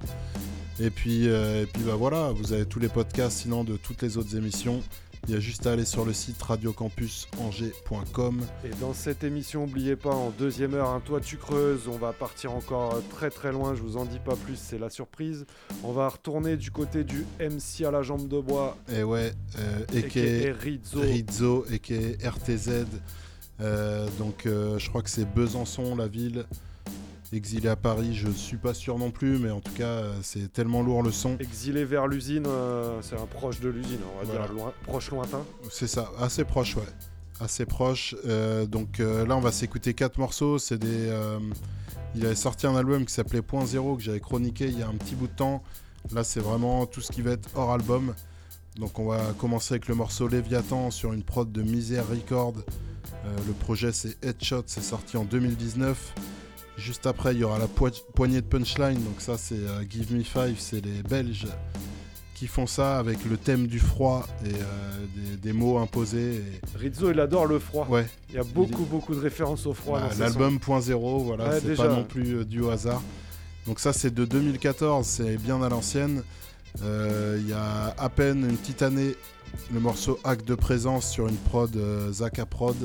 [0.78, 4.02] Et puis, euh, et puis bah voilà, vous avez tous les podcasts sinon de toutes
[4.02, 4.82] les autres émissions.
[5.28, 8.40] Il y a juste à aller sur le site radiocampusangers.com.
[8.64, 11.88] Et dans cette émission, n'oubliez pas, en deuxième heure, un toit tu creuses.
[11.88, 13.74] On va partir encore euh, très très loin.
[13.74, 15.44] Je vous en dis pas plus, c'est la surprise.
[15.82, 18.76] On va retourner du côté du MC à la jambe de bois.
[18.94, 21.00] Et ouais, euh, aka aka Rizzo.
[21.00, 22.86] Rizzo, aka RTZ.
[23.60, 26.44] Euh, donc euh, je crois que c'est Besançon, la ville.
[27.32, 30.52] Exilé à Paris, je suis pas sûr non plus, mais en tout cas, euh, c'est
[30.52, 31.36] tellement lourd le son.
[31.38, 34.46] Exilé vers l'usine, euh, c'est un proche de l'usine, on va Voilà.
[34.46, 35.42] dire loin, proche lointain.
[35.70, 36.82] C'est ça, assez proche, ouais.
[37.40, 38.14] Assez proche.
[38.26, 40.58] Euh, donc euh, là, on va s'écouter quatre morceaux.
[40.58, 41.10] C'est des.
[42.14, 44.88] il avait sorti un album qui s'appelait Point Zéro que j'avais chroniqué il y a
[44.88, 45.62] un petit bout de temps.
[46.14, 48.14] Là, c'est vraiment tout ce qui va être hors album.
[48.76, 52.54] Donc on va commencer avec le morceau Léviathan sur une prod de Misère Record.
[53.46, 56.14] Le projet c'est Headshot, c'est sorti en 2019.
[56.76, 59.02] Juste après, il y aura la poi- poignée de punchline.
[59.02, 61.46] Donc ça, c'est euh, Give Me Five, c'est les Belges
[62.34, 66.34] qui font ça avec le thème du froid et euh, des, des mots imposés.
[66.36, 67.86] et- Rizzo, il adore le froid.
[67.88, 68.06] Ouais.
[68.28, 70.00] Il y a beaucoup, beaucoup de références au froid.
[70.00, 70.58] Bah, L'album.
[70.60, 73.02] Point Zéro, voilà, Ouais, c'est pas non plus euh, du au hasard.
[73.66, 76.22] Donc ça, c'est de 2014, c'est bien à l'ancienne.
[76.82, 79.14] Euh, Il y a à peine une petite année,
[79.72, 81.74] le morceau Acte de présence sur une prod
[82.12, 82.76] Zaka Prod.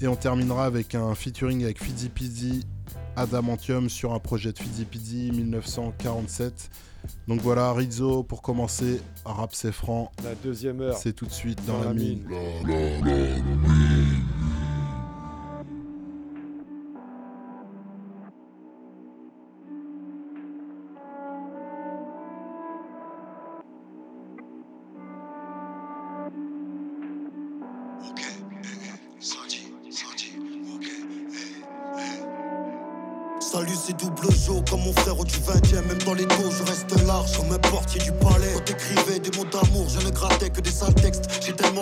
[0.00, 2.64] Et on terminera avec un featuring avec Fizzy Pizzy,
[3.16, 6.70] Adamantium sur un projet de Fizzy Pizzy 1947.
[7.28, 10.12] Donc voilà, Rizzo pour commencer, rap c'est franc.
[10.22, 10.96] La deuxième heure.
[10.96, 12.26] C'est tout de suite dans, la, mine.
[12.62, 14.22] Salut,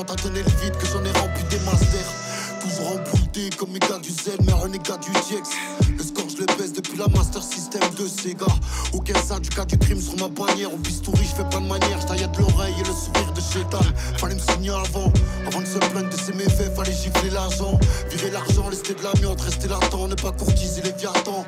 [0.08, 2.12] Tellement tâtonné le vide que j'en ai rempli des masters.
[2.60, 5.50] Toujours embouté comme mes gars du Z, mais renégat du Diex.
[5.96, 8.46] Le score, je le baisse depuis la Master System de Sega.
[8.94, 10.72] Aucun ça du cas du crime sur ma bannière.
[10.72, 13.84] Au bistouri, je fais pas de manière, je de l'oreille et le sourire de Chétan.
[14.16, 15.12] Fallait me signer avant,
[15.46, 17.78] avant de se plaindre de ses méfaits, fallait gifler l'argent.
[18.10, 21.44] Virer l'argent, rester de l'amiante, rester latent, ne pas courtiser les viatans.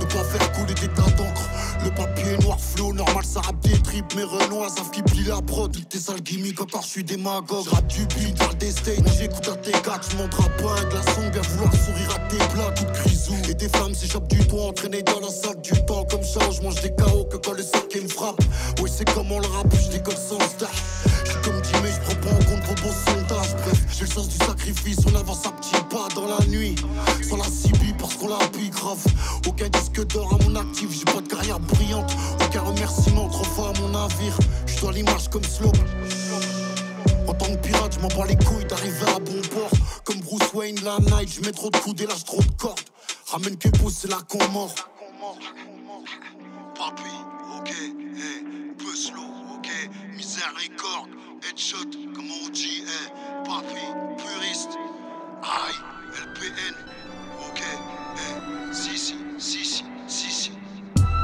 [0.00, 1.48] Ne pas faire couler des tas d'encre.
[1.84, 4.14] Le papier noir flot, normal ça rappe des tripes.
[4.14, 5.69] Mes renois savent qui plie la prod.
[6.30, 7.66] Tes sales gimmicks, encore je suis démagogue.
[8.16, 9.02] Beat, parle des states.
[9.02, 11.28] Moi j'écoute à tes gars, tu montres pas un glaçon.
[11.32, 13.34] Bien vouloir sourire à tes plats, toute grisou.
[13.48, 15.72] Et des flammes s'échappent du toit, entraînées dans la salle du
[41.60, 42.80] trop de coudes et lâche trop de cordes.
[43.30, 44.74] Ramène que pousse, c'est là qu'on mord.
[46.74, 47.02] Papi,
[47.58, 48.44] ok, hey,
[48.78, 49.68] peu slow, ok,
[50.16, 51.06] misère record,
[51.46, 53.12] headshot, comme on dit, hey,
[53.44, 53.84] papi,
[54.16, 54.70] puriste,
[55.42, 55.76] aïe,
[56.14, 56.74] LPN,
[57.46, 57.60] ok,
[58.16, 60.52] hey, si, si, si, si, si, si.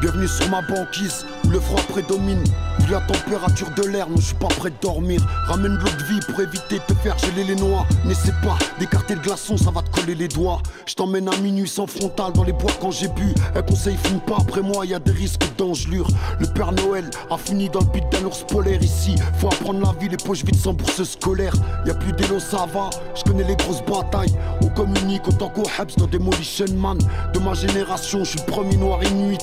[0.02, 1.24] Bienvenue sur ma banquise,
[1.56, 2.44] le froid prédomine.
[2.80, 5.26] Vu la température de l'air, non, je suis pas prêt de dormir.
[5.46, 7.86] Ramène l'eau de vie pour éviter de te faire geler les noix.
[8.04, 10.60] N'essaie pas d'écarter le glaçon, ça va te coller les doigts.
[10.84, 13.34] Je t'emmène à minuit sans frontal dans les bois quand j'ai bu.
[13.54, 16.08] Un conseil fume pas après moi, y a des risques d'engelure.
[16.38, 19.14] Le Père Noël a fini dans le beat d'un ours polaire ici.
[19.38, 21.54] Faut apprendre la vie, les poches vides sans bourse scolaire.
[21.86, 22.90] Y a plus d'élo, ça va.
[23.14, 24.34] Je connais les grosses batailles.
[24.60, 26.98] On communique autant qu'au Hebs dans Demolition Man.
[27.32, 29.40] De ma génération, je suis le premier noir inuit.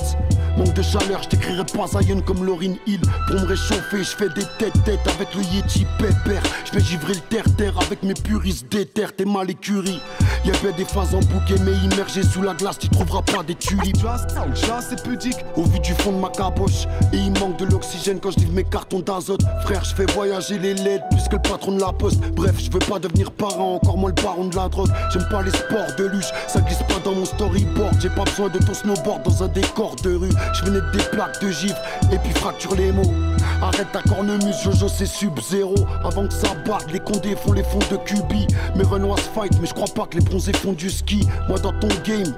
[0.56, 3.00] Manque de chaleur, je t'écrirai pas Comme Lauryn Hill.
[3.26, 6.42] Pour me réchauffer, je fais des têtes-têtes avec le Yeti pépère.
[6.64, 10.00] Je vais givrer le terre-terre avec mes puristes déter, t'es mal écurie.
[10.44, 13.42] Y a bien des phases en bouquet, mais immergé sous la glace, tu trouveras pas
[13.42, 13.96] des tulipes.
[14.54, 16.86] Suis assez pudique au vu du fond de ma caboche.
[17.12, 19.42] Et il manque de l'oxygène quand je livre mes cartons d'azote.
[19.62, 22.20] Frère, je fais voyager les LED plus que le patron de la poste.
[22.32, 24.90] Bref, je veux pas devenir parent, encore moins le baron de la drogue.
[25.10, 27.98] J'aime pas les sports de luche, ça glisse pas dans mon storyboard.
[28.00, 30.32] J'ai pas besoin de ton snowboard dans un décor de rue.
[30.52, 31.76] Je venais des plaques de givre
[32.12, 33.12] et puis fracture les mots.
[33.62, 35.74] Arrête ta cornemuse, Jojo c'est sub-zéro.
[36.04, 38.46] Avant que ça batte, les condés font les fonds de Cubi.
[38.76, 41.26] Mes Renoirs fight, mais je crois pas que les bronzés font du ski.
[41.48, 42.34] Moi dans ton game,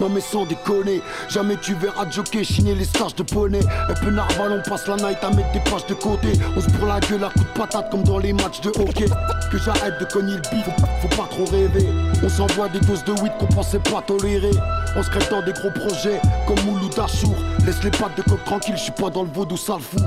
[0.00, 3.60] non mais sans déconner, jamais tu verras jockey chiner les stages de poney.
[3.88, 6.32] Un peu narval, on passe la night à mettre des pages de côté.
[6.56, 9.06] On se brûle la gueule à coups de patate comme dans les matchs de hockey.
[9.50, 10.68] Que j'arrête de cogner le bif,
[11.00, 11.86] faut, pas trop rêver.
[12.22, 14.50] On s'envoie des doses de weed qu'on pensait pas tolérer.
[14.96, 17.34] On se crée dans des gros projets comme Mouloud Achour.
[17.66, 19.98] Laisse les pattes de coq tranquille, je suis pas dans le vaudou sale fou.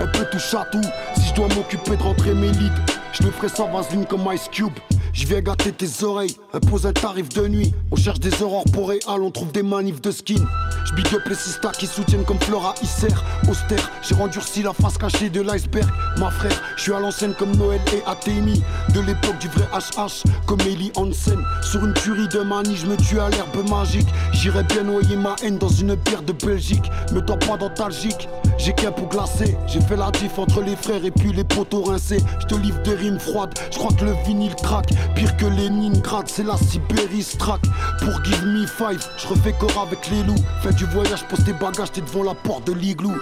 [0.00, 0.80] Un peu touche à tout,
[1.16, 2.74] si je dois m'occuper de rentrer mes leads,
[3.12, 4.74] je le ferai sans vaseline comme Ice Cube.
[5.16, 7.72] Je viens gâter tes oreilles, impose un tarif de nuit.
[7.90, 10.44] On cherche des aurores boréales, on trouve des manifs de skin.
[10.84, 13.08] Je big up les sistas qui soutiennent comme Flora Isser.
[13.48, 15.88] Austère, j'ai rendurci la face cachée de l'iceberg.
[16.18, 18.62] Ma frère, je suis à l'ancienne comme Noël et Athémie.
[18.94, 21.42] De l'époque du vrai HH, comme Ellie Hansen.
[21.62, 24.08] Sur une tuerie de manie, je me tue à l'herbe magique.
[24.32, 26.90] J'irai bien noyer ma haine dans une bière de Belgique.
[27.12, 28.28] Me toi pas nostalgique,
[28.58, 29.56] j'ai qu'un pour glacer.
[29.66, 32.22] J'ai fait la diff entre les frères et puis les poteaux rincés.
[32.40, 34.90] Je te livre des rimes froides, je crois que le vinyle craque.
[35.14, 37.60] Pire que Leningrad, c'est la Sibérie strack.
[38.00, 40.42] Pour Give Me Five, je refais corps avec les loups.
[40.62, 43.14] Fais du voyage, pose tes bagages, t'es devant la porte de l'igloo.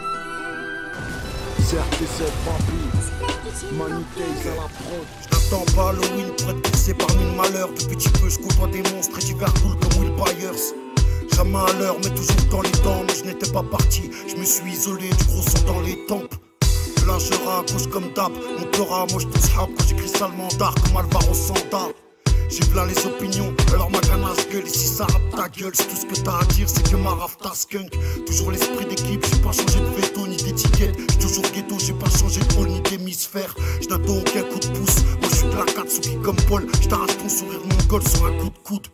[1.59, 5.07] CRTZ, papi, Money Days à la prod.
[5.31, 7.71] J'attends pas Halloween pour être poussé par mille malheurs.
[7.71, 10.75] Depuis petit peu, je côtoie des monstres et divers cool comme Will Byers.
[11.35, 13.03] Jamais à l'heure, mais toujours dans les temps.
[13.07, 16.35] Mais je n'étais pas parti, je me suis isolé, du gros sang dans les tempes.
[17.07, 20.75] Lâchera à gauche comme d'hab, mon pleura, moi je tous rap quand j'écris salement d'art
[20.75, 21.89] comme Alvaro Santa.
[22.49, 24.67] J'ai plein les opinions, alors ma ganache gueule.
[24.67, 27.11] Ici ça rappe ta gueule, c'est tout ce que t'as à dire, c'est que ma
[27.11, 27.91] raf ta skunk.
[28.27, 30.97] Toujours l'esprit d'équipe, j'ai pas changé de veto ni d'étiquette.
[30.97, 33.55] J'suis toujours ghetto, j'ai pas changé de pôle ni d'hémisphère.
[33.81, 36.67] J'n'attends aucun coup de pouce, moi j'suis de la Katsuki comme Paul.
[36.81, 38.87] J't'arrache ton sourire mongol sur un coup de coude.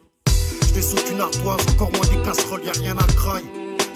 [0.80, 3.44] Saute une ardoise, encore moins des casseroles, y'a rien à craille.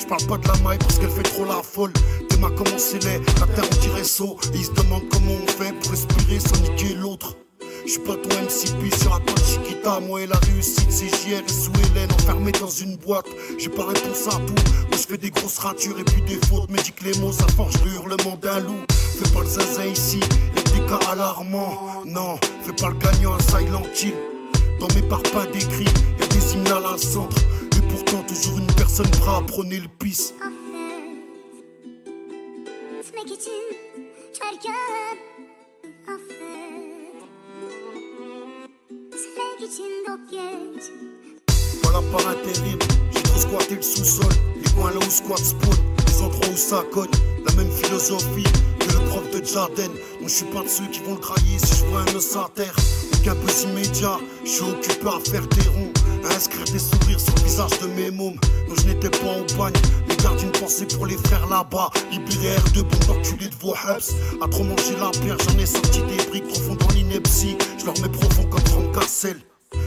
[0.05, 1.93] Je parle pas de la maille parce qu'elle fait trop la folle.
[2.29, 4.37] T'es ma commencé les, la terre on dirait saut.
[4.53, 7.39] Et ils se demandent comment on fait pour respirer sans niquer l'autre.
[7.87, 10.01] J'suis pas ton MCP sur la pointe Chiquita.
[10.01, 13.25] Moi et la réussite, c'est JR et sous Hélène enfermé dans une boîte.
[13.59, 14.55] J'ai pas réponse à tout.
[14.91, 16.69] Moi j'fais des grosses ratures et puis des fautes.
[16.69, 18.85] Mais dis que les mots ça forge le hurlement d'un loup.
[18.91, 20.21] Fais pas le zinzin ici,
[20.55, 22.03] et des cas alarmants.
[22.05, 24.13] Non, fais pas le gagnant à Silent Hill.
[24.81, 25.89] Dans mes parpaings d'écrit,
[26.21, 27.37] y'a des hymnes à la centre.
[28.07, 30.33] Pourtant, toujours une personne prête à prôner le geç
[41.83, 42.79] Voilà par intérim,
[43.13, 44.27] j'ai trop squatté le sous-sol.
[44.57, 45.77] Les coins là où squat spawn,
[46.07, 47.11] les endroits où ça cogne.
[47.47, 48.45] La même philosophie
[48.81, 49.89] que le prof de Jardin.
[50.21, 52.37] Moi je suis pas de ceux qui vont le trahir si je vois un os
[52.37, 52.75] à terre.
[53.15, 56.04] Aucun buzz immédiat, je suis occupé à faire des ronds.
[56.31, 58.39] Inscrire des sourires sur le visage de mes mômes.
[58.69, 59.73] Non, je n'étais pas au bagne,
[60.09, 61.91] mais garde une pensée pour les frères là-bas.
[62.11, 64.43] Libéré R2, bon enculé de vos hubs.
[64.43, 67.57] À trop manger la pierre, j'en ai sorti des briques profondes dans l'ineptie.
[67.79, 69.37] Je leur mets profond comme Franck Cassel.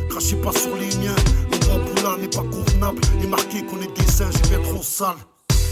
[0.09, 1.15] Crachez pas sur les miens,
[1.51, 3.01] mon grand poulain n'est pas convenable.
[3.23, 5.15] Et marqué qu'on est des singes, j'ai bien trop sale.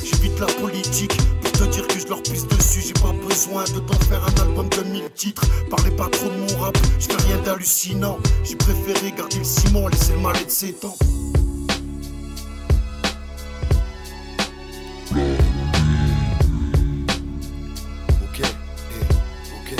[0.03, 1.17] J'évite la politique
[1.57, 2.81] te dire que je leur pisse dessus.
[2.81, 5.43] J'ai pas besoin de t'en faire un album de 1000 titres.
[5.69, 8.17] Parlez pas trop de mon rap, je rien d'hallucinant.
[8.43, 10.75] J'ai préféré garder le ciment, laisser le mal de ses.
[10.83, 10.91] Ok,
[18.39, 18.43] eh,
[19.53, 19.75] ok, eh.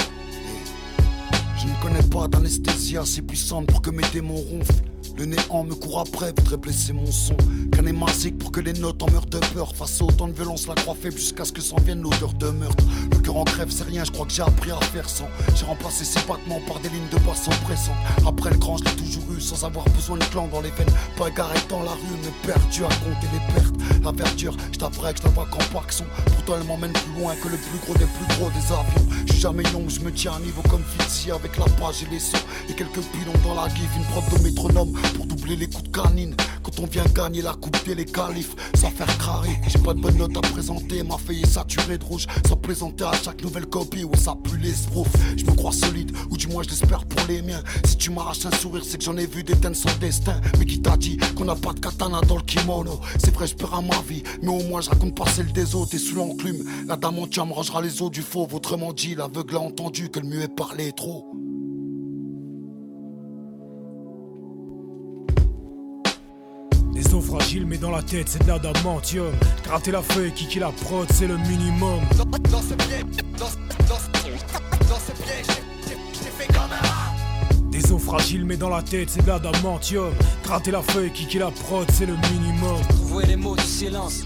[1.58, 4.95] Je ne connais pas d'anesthésia assez puissante pour que mes démons ronflent.
[5.18, 7.38] Le néant me court après, voudrait blesser mon son.
[7.72, 9.74] Qu'un émasique pour que les notes en meurent de peur.
[9.74, 12.50] Face à autant de violence, la croix faible jusqu'à ce que s'en vienne l'odeur de
[12.50, 12.84] meurtre.
[13.12, 15.28] Le cœur en crève, c'est rien, je crois que j'ai appris à faire sans.
[15.56, 17.96] J'ai remplacé ces battements par des lignes de basse oppressantes.
[18.28, 20.94] Après le grand, je l'ai toujours eu sans avoir besoin de clan dans les veines.
[21.18, 24.04] Pas égaré dans la rue, mais perdu à compter les pertes.
[24.04, 26.04] La verdure, je t'apprends que je la vois qu'en paxon.
[26.26, 29.26] Pourtant, elle m'emmène plus loin que le plus gros des plus gros des avions.
[29.28, 32.12] Je suis jamais young, je me tiens à niveau comme Fitzy avec la page et
[32.12, 32.38] les sons.
[32.70, 34.94] Et quelques pilons dans la gif, une prod de métronome
[35.54, 36.36] les coups de canine.
[36.64, 39.56] Quand on vient gagner la coupe des les califs, sans faire crarer.
[39.68, 42.26] J'ai pas de bonne note à présenter, ma feuille est saturée de rouge.
[42.48, 45.08] Sans plaisanter à chaque nouvelle copie où ça pue les sproufs.
[45.38, 47.62] Je me crois solide, ou du moins je l'espère pour les miens.
[47.86, 50.42] Si tu m'arraches un sourire, c'est que j'en ai vu des teintes sans destin.
[50.58, 53.00] Mais qui t'a dit qu'on n'a pas de katana dans le kimono?
[53.20, 55.76] C'est vrai, je perds à ma vie, mais au moins je raconte pas celle des
[55.76, 55.94] autres.
[55.94, 58.48] Et sous l'enclume, la dame entière me rangera les os du faux.
[58.52, 61.26] Autrement dit, l'aveugle a entendu que le est parlé trop.
[67.26, 69.32] Des os fragiles mais dans la tête c'est de l'adamantium
[69.64, 72.02] Gratter la feuille, kiki la prod c'est le minimum
[72.52, 73.04] Dans ce piège,
[73.38, 73.96] dans, dans,
[74.88, 75.46] dans ce piège,
[75.88, 77.70] j'ai fait comme un.
[77.72, 80.12] Des os fragiles mais dans la tête c'est de l'adamantium
[80.44, 84.24] Gratter la feuille, kiki la prod c'est le minimum Trouver les mots du silence.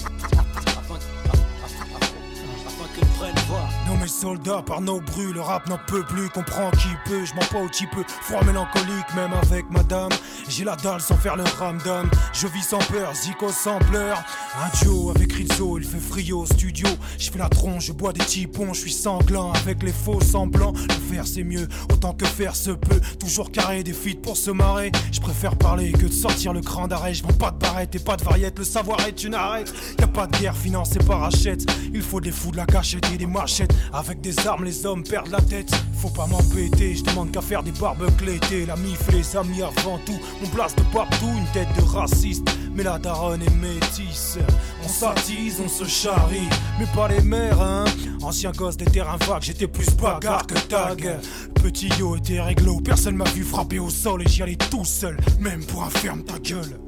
[4.20, 7.64] Soldats par nos bruits, le rap n'en peut plus, comprends qui peut, je m'en pas
[7.64, 10.12] au petit peu, froid mélancolique même avec madame,
[10.50, 14.22] j'ai la dalle sans faire le ramdam, je vis sans peur, zico sans pleurs,
[14.62, 16.88] un duo avec Rizzo, il fait frio au studio,
[17.18, 20.74] je fais la tronche, je bois des tipons, je suis sanglant avec les faux semblants,
[20.74, 24.52] le faire c'est mieux, autant que faire se peut, toujours carré des feats pour se
[24.52, 28.00] marrer, je préfère parler que de sortir le cran d'arrêt, je pas de barrette et
[28.00, 31.22] pas de variette, le savoir est une arrête, y a pas de guerre financée par
[31.22, 33.74] rachette, il faut des fous de la cachette et des machettes,
[34.18, 37.72] des armes les hommes perdent la tête, faut pas m'embêter, je demande qu'à faire des
[37.72, 41.84] barbes clétées, la mif les amis avant tout, on place de partout une tête de
[41.84, 44.38] raciste, mais la daronne est métisse,
[44.84, 46.50] on s'attise, on se charrie,
[46.80, 47.86] mais pas les mères hein,
[48.22, 51.20] ancien gosse des terrains vagues, j'étais plus bagarre que tag,
[51.62, 55.18] petit yo était réglo, personne m'a vu frapper au sol et j'y allais tout seul,
[55.40, 56.80] même pour un ferme ta gueule.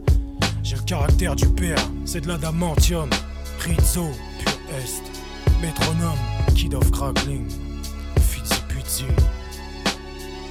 [0.64, 3.10] J'ai le caractère du père, c'est de l'adamantium.
[3.60, 4.08] Rizzo,
[4.40, 5.12] pur est.
[5.62, 6.18] Métronome,
[6.62, 7.48] Kid of Crackling.
[8.20, 9.08] Fitzy Putzy.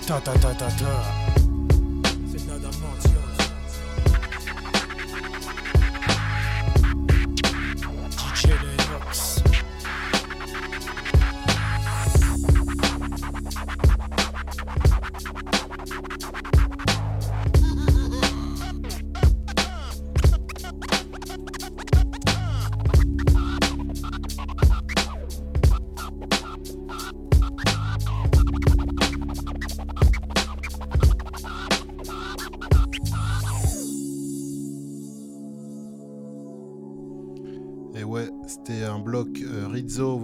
[0.08, 1.29] Ta ta ta ta ta.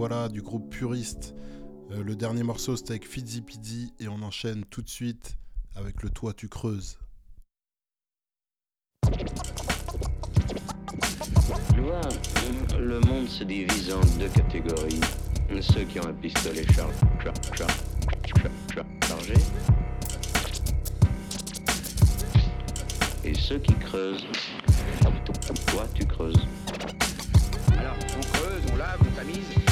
[0.08, 1.34] Voilà, du groupe Puriste.
[1.90, 3.42] Euh, le dernier morceau, c'était avec Fizzy.
[3.98, 5.36] Et on enchaîne tout de suite
[5.74, 6.96] avec le Toi tu creuses.
[11.76, 12.00] Vois,
[12.78, 15.00] le- monde se divise en deux catégories.
[15.60, 16.88] Ceux qui ont un pistolet char-
[19.08, 19.34] chargé.
[23.24, 24.24] Et ceux qui creusent.
[25.66, 26.46] Toi, tu creuses.
[27.78, 29.65] Alors, on creuse, on lave, on tamise,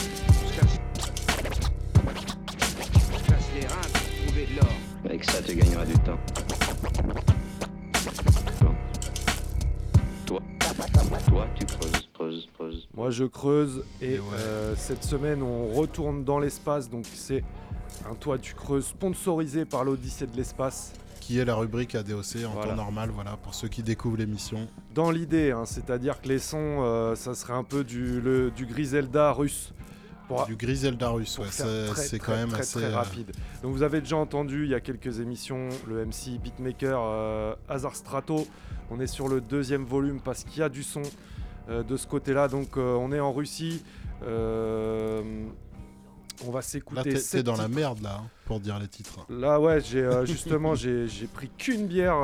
[3.55, 4.73] les reins pour trouver de l'or.
[5.05, 6.19] Avec ça, tu gagneras du temps.
[10.27, 10.41] Toi,
[11.29, 12.89] toi, tu creuses, creuses, creuses.
[12.95, 17.45] Moi je creuse et euh, cette semaine on retourne dans l'espace donc c'est
[18.11, 20.93] un toit tu creuses sponsorisé par l'Odyssée de l'espace.
[21.21, 22.71] Qui est la rubrique ADOC en Voilà.
[22.71, 24.69] temps normal, voilà, pour ceux qui découvrent l'émission.
[24.95, 28.67] Dans l'idée, hein, c'est-à-dire que les sons, euh, ça serait un peu du, le- du
[28.67, 29.73] Griselda russe.
[30.37, 31.51] Pour- Du Griselda russe, pour ouais,
[31.95, 33.33] c'est- quand même très, assez, très euh, rapide.
[33.63, 37.97] Donc vous avez déjà entendu il y a quelques émissions le MC beatmaker euh, Hazard
[37.97, 38.47] Strato.
[38.91, 41.03] On est sur le deuxième volume parce qu'il y a du son
[41.69, 42.49] euh, de ce côté-là.
[42.49, 43.83] Donc euh, on est en Russie.
[46.47, 47.03] On va Là, s'écouter.
[47.11, 49.21] t'es sept dans la merde, là, hein, pour dire les titres.
[49.31, 52.17] Là, ouais, j'ai justement, j'ai pris qu'une bière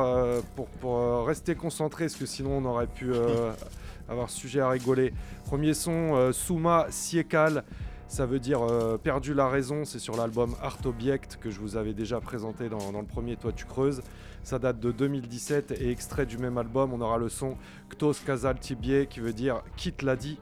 [0.56, 3.12] pour, pour, rester concentré, parce que sinon on aurait pu
[4.08, 5.14] avoir sujet à rigoler.
[5.44, 7.64] Premier son, euh, Souma Siekal,
[8.10, 11.76] ça veut dire euh, perdu la raison, c'est sur l'album Art Object que je vous
[11.76, 14.02] avais déjà présenté dans, le premier Toi tu creuses.
[14.42, 17.56] Ça date de 2017 et extrait du même album, on aura le son
[17.88, 20.38] Ktos Kazal Tibie qui veut dire quitte l'a dit.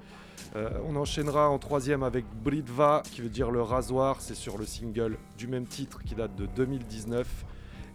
[0.57, 4.65] Euh, on enchaînera en troisième avec Britva, qui veut dire le rasoir, c'est sur le
[4.65, 7.45] single du même titre qui date de 2019.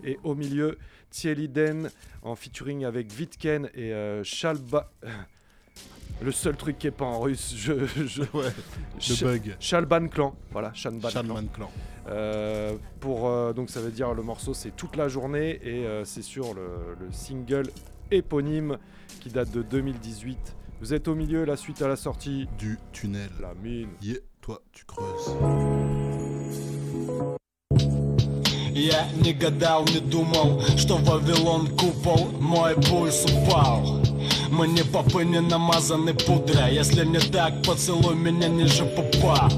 [0.04, 0.78] Et au milieu,
[1.10, 1.90] Thierry Den
[2.22, 4.92] en featuring avec Vitken et euh, Shalba.
[6.23, 7.87] Le seul truc qui est pas en russe, je.
[7.87, 8.23] je...
[8.23, 9.57] le bug.
[9.61, 11.71] Shalban Clan, voilà, Shalban, Shalban Clan.
[12.09, 16.07] Euh, pour, euh, donc ça veut dire le morceau c'est toute la journée et euh,
[16.07, 17.71] c'est sur le, le single
[18.11, 18.79] éponyme
[19.21, 20.39] qui date de 2018.
[20.81, 23.31] Vous êtes au milieu, la suite à la sortie du tunnel.
[23.41, 23.91] La mine.
[24.01, 25.37] Yeah, toi tu creuses.
[28.75, 34.01] Я не гадал, не думал, что Вавилон купол Мой пульс упал
[34.50, 39.50] Мы не попы, не намазаны пудрой Если не так, поцелуй меня ниже пупа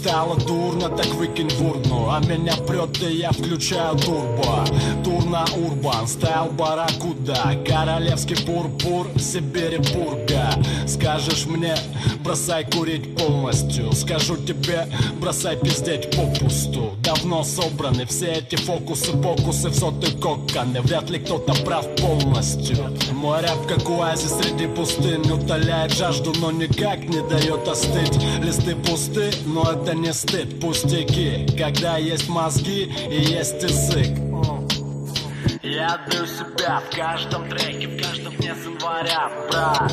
[0.00, 2.08] Стало дурно, так выкинь в урну.
[2.08, 4.64] А меня прет, и я включаю турбо.
[5.02, 10.54] Турна Урбан, стайл Баракуда Королевский пурпур, Сибири пурга.
[10.86, 11.74] Скажешь мне,
[12.20, 13.92] бросай курить полностью.
[13.92, 14.86] Скажу тебе,
[15.20, 16.92] бросай пиздеть попусту.
[17.02, 20.80] Давно собраны все эти фокусы-покусы В сотый коконы.
[20.82, 22.96] Вряд ли кто-то прав полностью.
[23.12, 28.16] Мой рэп как оазис среди пустынь Утоляет жажду, но никак не дает остыть.
[28.42, 34.08] Листы пусты, но это не стыд Пустяки, когда есть мозги и есть язык.
[35.62, 39.92] Я отдаю себя в каждом треке, в каждом дне с января, брат.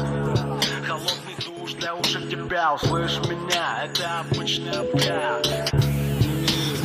[0.87, 5.84] Холодный душ для ушей тебя, услышь меня, это обычный обряд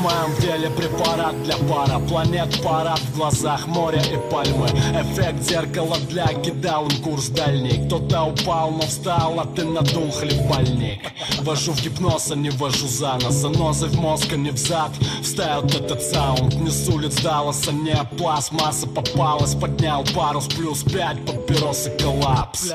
[0.01, 1.99] в моем деле препарат для пара.
[2.09, 4.67] Планет парад в глазах море и пальмы.
[4.67, 7.87] Эффект зеркала для кидал им курс дальний.
[7.87, 11.01] Кто-то упал, но встал, а ты надул хлебальник.
[11.43, 13.35] Вожу в гипноз, а не вожу за нос.
[13.35, 14.91] Занозы в мозг, а не в зад
[15.23, 16.55] Вставят этот саунд.
[16.55, 18.87] Не с улиц Далласа, не пластмасса.
[18.87, 20.47] Попалась Поднял парус.
[20.47, 22.73] Плюс пять, папиросы коллапс.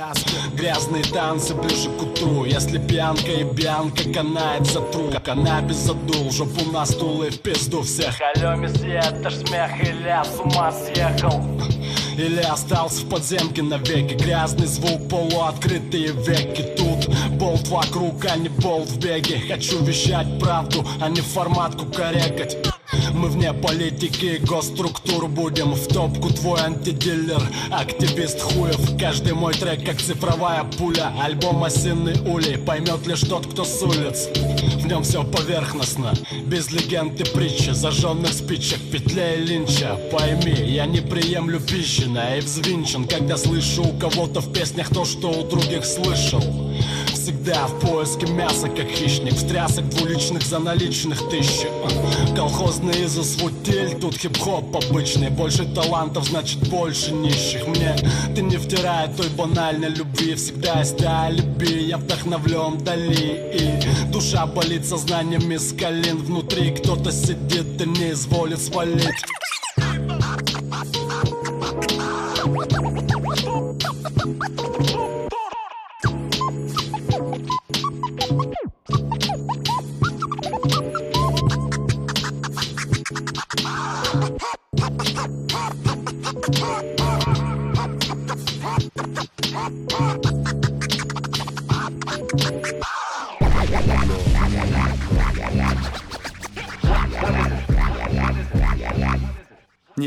[0.54, 2.46] Грязные танцы ближе к утру.
[2.46, 5.10] Если пьянка и бьянка канает за тру.
[5.24, 8.16] Каннабис задул, жопу на стул и в пизду всех.
[8.36, 11.44] Алло, месье, это ж смех или я с ума съехал?
[12.18, 14.14] Или остался в подземке навеки.
[14.14, 16.64] Грязный звук, полуоткрытые веки.
[16.78, 19.40] Тут болт вокруг, а не болт в беге.
[19.48, 22.75] Хочу вещать правду, а не формат кукарекать
[23.16, 28.98] мы вне политики и госструктур будем В топку твой антидилер, активист хуев.
[29.00, 34.30] Каждый мой трек как цифровая пуля Альбом осинный улей, поймет лишь тот, кто с улиц.
[34.82, 36.14] В нем все поверхностно,
[36.46, 42.42] без легенд и притчи Зажженных спичек, петле и линча Пойми, я не приемлю пищина и
[42.42, 46.44] взвинчен Когда слышу у кого-то в песнях то, что у других слышал
[47.16, 51.68] Всегда в поиске мяса, как хищник Встрясок двуличных за наличных тысячи.
[52.36, 55.30] Колхозный Изус в утиль, тут хип-хоп обычный.
[55.30, 57.66] Больше талантов, значит больше нищих.
[57.68, 57.96] Мне
[58.36, 60.36] ты не втирай той банальной любви.
[60.36, 67.86] Всегда есть алиби, я вдохновлен Дали И душа болит сознанием искалин Внутри кто-то сидит и
[67.88, 69.24] не изволит свалить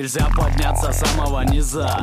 [0.08, 1.98] Нельзя подняться с самого низа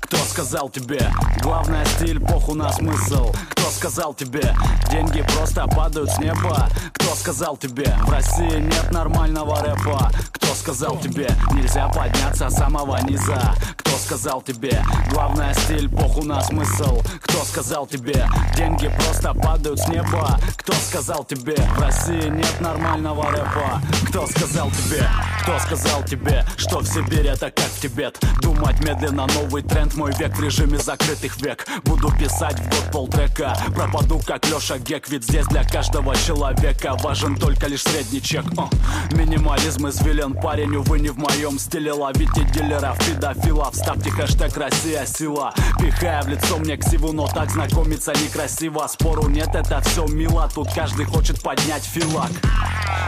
[0.00, 1.12] Кто сказал тебе?
[1.44, 4.52] Главное стиль, поху на смысл Кто сказал тебе?
[4.90, 7.86] Деньги просто падают с неба Кто сказал тебе?
[8.02, 11.30] В России нет нормального рэпа Кто сказал тебе?
[11.52, 14.82] Нельзя подняться с самого низа Кто сказал тебе?
[15.12, 18.26] Главное стиль, поху на смысл Кто сказал тебе?
[18.56, 21.54] Деньги просто падают с неба Кто сказал тебе?
[21.54, 25.08] В России нет нормального рэпа Кто сказал тебе?
[25.46, 28.18] Кто сказал тебе, что в Сибири это как в Тибет?
[28.42, 31.64] Думать медленно, новый тренд, мой век в режиме закрытых век.
[31.84, 37.36] Буду писать в год полтрека Пропаду как Леша Гек, ведь здесь для каждого человека Важен
[37.36, 38.44] только лишь средний чек.
[38.58, 38.68] О,
[39.12, 41.92] Минимализм извилен, парень, увы, не в моем стиле.
[41.92, 48.12] Ловите дилеров, педофилов, ставьте хэштег Россия сила Пихая в лицо мне ксиву, но так знакомиться
[48.14, 48.84] некрасиво.
[48.88, 52.32] Спору нет, это все мило, тут каждый хочет поднять филак.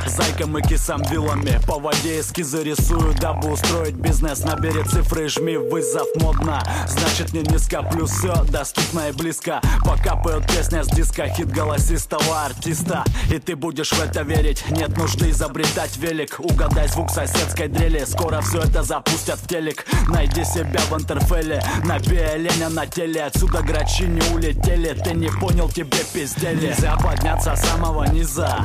[0.06, 4.41] Зайкам и кисам вилами По воде эскизы рисую, дабы устроить бизнес.
[4.45, 6.63] Набери цифры жми вызов модно.
[6.87, 9.63] Значит не низко, плюс все доступно и близко.
[9.85, 13.05] Покапают песня с диска, хит голосистого артиста.
[13.33, 14.63] И ты будешь в это верить.
[14.71, 16.37] Нет нужды изобретать велик.
[16.39, 18.05] Угадай звук соседской дрели.
[18.05, 19.87] Скоро все это запустят в телек.
[20.09, 21.65] Найди себя в интерфеле.
[21.85, 23.25] Набей оленя на теле.
[23.25, 24.93] Отсюда грачи не улетели.
[25.03, 26.67] Ты не понял, тебе пиздели.
[26.67, 28.59] Нельзя подняться с самого низа.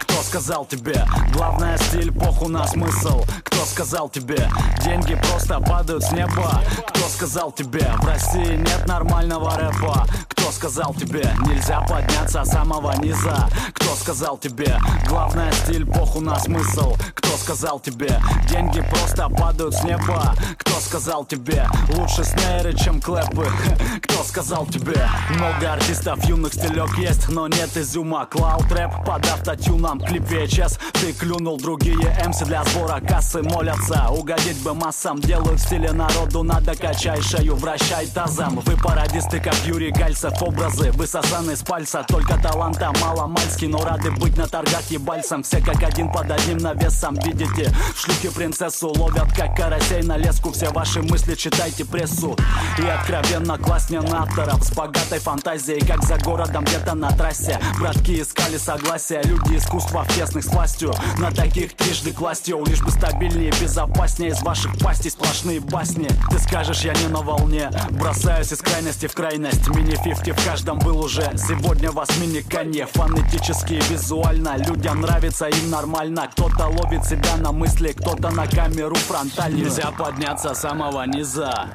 [0.00, 1.04] Кто сказал тебе?
[1.32, 4.48] Главное стиль, поху на смысл Кто сказал тебе?
[4.84, 7.90] Деньги просто падают с неба Кто сказал тебе?
[7.98, 11.24] В России нет нормального рэпа Кто сказал тебе?
[11.46, 14.78] Нельзя подняться с самого низа Кто сказал тебе?
[15.08, 18.20] Главное стиль, поху на смысл Кто сказал тебе?
[18.48, 21.66] Деньги просто падают с неба Кто сказал тебе?
[21.96, 23.46] Лучше снейры, чем клэпы
[24.02, 25.08] Кто сказал тебе?
[25.30, 31.12] Много артистов юных стилек есть, но нет изюма Клауд рэп под автотюном, клип VHS Ты
[31.12, 34.08] клюнул, другие MC для сбора кассы молятся.
[34.10, 36.42] Угодить бы массам, делают в стиле народу.
[36.42, 38.60] Надо качай шею, вращай тазом.
[38.64, 40.40] Вы пародисты, как Юрий Гальцев.
[40.42, 42.04] Образы высосаны с пальца.
[42.06, 46.58] Только таланта мало мальский, но рады быть на торгах ебальцем Все как один под одним
[46.58, 47.14] навесом.
[47.24, 50.52] Видите, в шлюхе принцессу ловят как карасей на леску.
[50.52, 52.36] Все ваши мысли читайте прессу.
[52.78, 54.62] И откровенно класснее на авторов.
[54.64, 57.60] С богатой фантазией, как за городом где-то на трассе.
[57.78, 60.92] Братки искали согласия, люди искусства в тесных с властью.
[61.18, 66.08] На таких трижды к властью Лишь бы стабильнее безопаснее Из ваших пастей сплошные басни.
[66.30, 69.68] Ты скажешь, я не на волне Бросаюсь из крайности в крайность.
[69.68, 72.86] Мини-фифти в каждом был уже Сегодня вас мини-конье.
[72.86, 76.30] Фонетически и визуально Людям нравится, им нормально.
[76.32, 81.66] Кто-то ловит себя на мысли Кто-то на камеру фронтальную Нельзя подняться с самого низа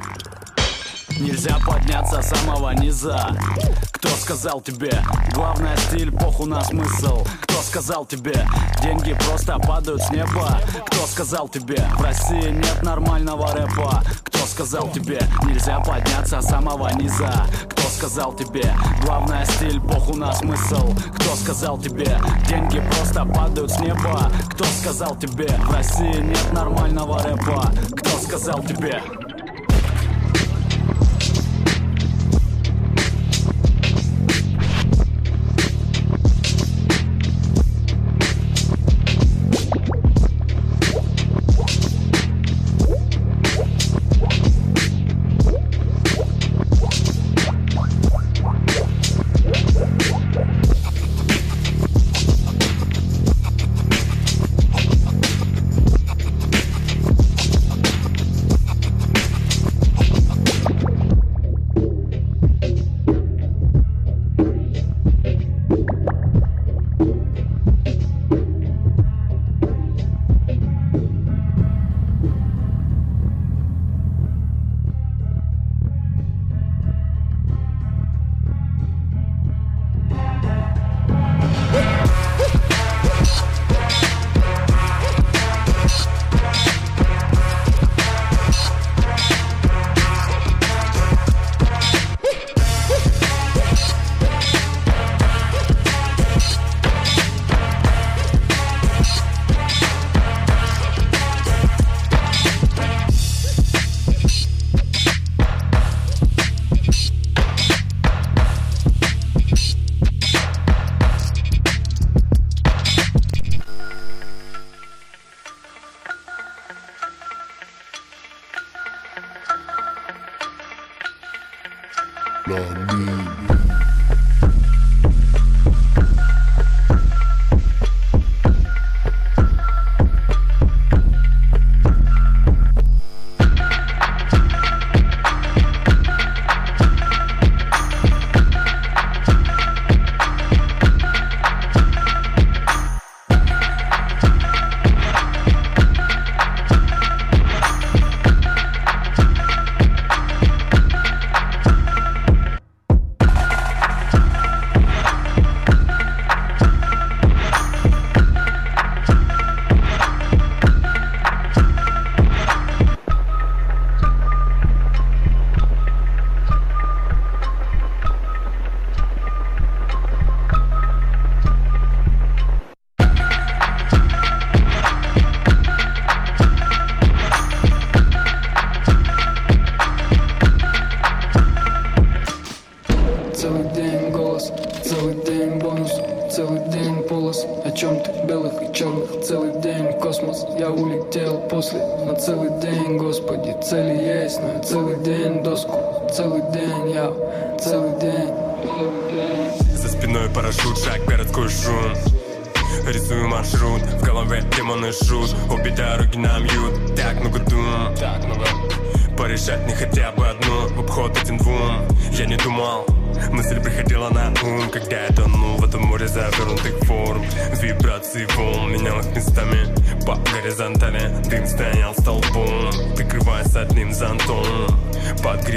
[1.20, 3.30] Нельзя подняться с самого низа
[3.92, 4.92] Кто сказал тебе?
[5.34, 8.48] Главное стиль, поху на смысл Кто сказал тебе?
[8.84, 11.84] Деньги просто падают с неба Кто сказал тебе?
[11.98, 15.20] В России нет нормального рэпа Кто сказал тебе?
[15.44, 18.72] Нельзя подняться с самого низа Кто сказал тебе?
[19.04, 22.20] Главное стиль, поху на смысл Кто сказал тебе?
[22.48, 25.48] Деньги просто падают с неба Кто сказал тебе?
[25.48, 29.02] В России нет нормального рэпа Кто сказал тебе?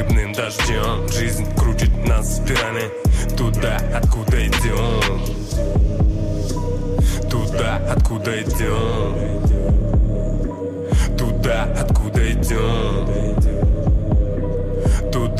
[0.01, 1.09] Под грибным дождем.
[1.09, 2.91] Жизнь крутит нас спирали.
[3.37, 5.21] Туда, откуда идем.
[7.29, 9.41] Туда, откуда идем.
[11.19, 13.40] Туда, откуда идем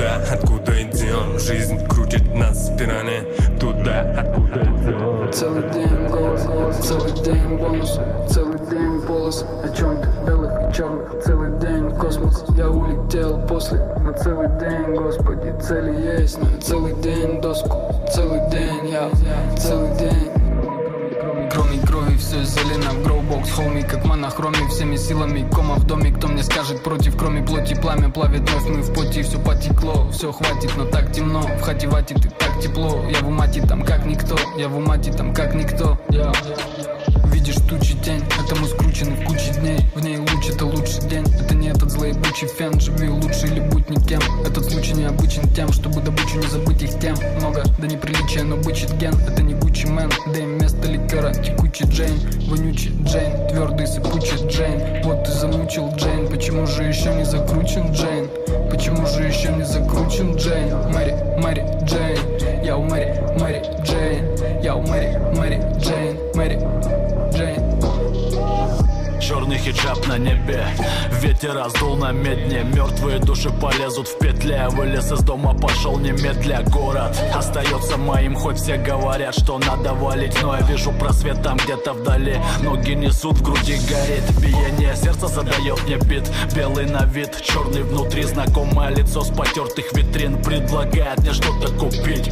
[0.01, 1.39] Туда, откуда идем.
[1.39, 3.21] Жизнь крутит нас спирали
[3.61, 5.31] Туда, откуда идем.
[5.31, 6.43] Целый день голос,
[6.81, 8.01] целый день бонус
[8.31, 13.79] Целый день полос о чем-то белых и черных Целый день космос, я улетел после.
[13.99, 19.11] На целый день, господи, цели есть На целый день доску, целый день я
[19.59, 20.31] Целый день.
[21.53, 25.49] Кроме крови все зелено в гроубокс Холми как монохроме всеми силами.
[25.51, 27.17] Кома в доме, кто мне скажет против?
[27.17, 31.41] Кроме плоти пламя плавит вновь Мы в поте все потекло Все хватит, но так темно.
[31.41, 33.05] В хате ватит и так тепло.
[33.11, 34.37] Я в умате там как никто.
[34.57, 35.99] Я в умате там как никто.
[36.11, 36.33] Я
[37.41, 39.79] Видишь тучи тень, это мы скручены в куче дней.
[39.95, 41.25] В ней луч, это лучший день.
[41.41, 44.21] Это не этот злоебучий фен Живи лучше или будь никем.
[44.45, 47.17] Этот случай необычен тем, чтобы добычу не забыть их тем.
[47.39, 49.15] Много, да неприличия, но бычит ген.
[49.27, 55.03] Это не Гуччи Мэн, дай вместо ликера Текучий Джейн, вонючий Джейн Твердый сыпучий Джейн.
[55.05, 56.29] Вот ты замучил Джейн.
[56.29, 58.29] Почему же еще не закручен Джейн?
[58.71, 60.93] Почему же еще не закручен Джейн?
[60.93, 62.63] Мэри, Мэри, Джейн.
[62.63, 64.63] Я у Мэри, Мэри, Джейн.
[64.63, 66.19] Я у Мэри, Мэри, Джейн.
[66.35, 66.59] Мэри,
[69.51, 70.65] Черный хиджаб на небе.
[71.21, 72.63] Ветер раздул на медне.
[72.63, 74.69] Мертвые души полезут в петле.
[74.69, 76.63] Вылез из дома, пошел немедля.
[76.69, 78.37] Город остается моим.
[78.37, 82.41] Хоть все говорят, что надо валить Но я вижу просвет там где-то вдали.
[82.63, 84.95] Ноги несут, в груди горит Биение.
[84.95, 86.31] Сердца задает мне бит.
[86.55, 88.23] Белый на вид, черный внутри.
[88.23, 90.41] Знакомое лицо с потертых витрин.
[90.45, 92.31] Предлагает мне что-то купить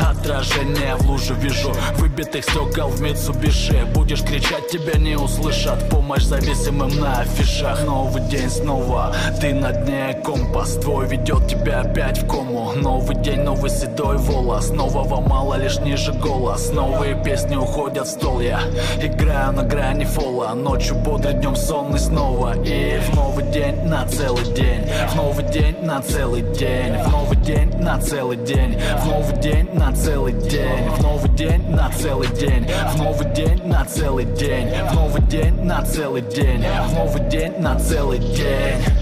[0.00, 1.72] Отражение в луже вижу.
[1.96, 3.84] Выбитых стекол в Митсубиши.
[3.94, 5.88] Будешь кричать, тебя не услышат.
[5.88, 7.84] Помощь зависимым на афишах.
[7.84, 9.14] Новый день снова.
[9.40, 12.72] Ты на дне компас Твой ведет тебя опять в кому.
[12.72, 14.70] Новый день, новый седой волос.
[14.70, 16.70] Нового мало, лишь ниже голос.
[16.72, 18.40] Новые песни уходят в стол.
[18.40, 18.60] Я
[19.00, 20.54] играю на грани фола.
[20.54, 22.54] Ночью бодрый, днем сонный снова.
[22.64, 24.88] И в новый день на целый день.
[25.08, 26.94] В новый день на целый день.
[26.94, 28.78] В новый день на целый день.
[28.98, 30.88] В новый день на целый день.
[30.88, 32.66] В новый день на целый день.
[32.94, 34.68] В новый день на целый день.
[34.90, 36.64] В новый день на целый день.
[36.88, 39.01] В новый день на целый день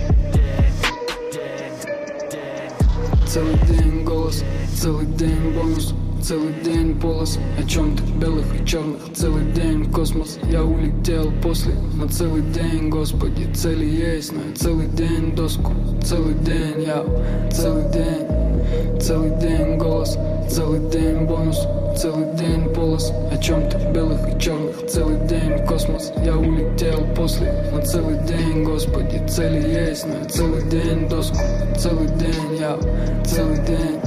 [3.29, 4.43] Целый день голос,
[4.79, 10.62] целый день бонус Целый день полос о чем-то белых и черных Целый день космос, я
[10.62, 11.72] улетел после.
[11.94, 15.72] На целый день, господи, цели есть Но целый день доску,
[16.04, 17.02] целый день я
[17.50, 20.18] Целый день, целый день голос
[20.50, 21.58] Целый день бонус,
[21.96, 27.50] целый день полос О чем-то белых и черных Целый день космос, я улетел после.
[27.72, 31.38] На целый день, господи, цели есть Но целый день доску,
[31.78, 32.78] целый день я
[33.24, 34.00] Целый день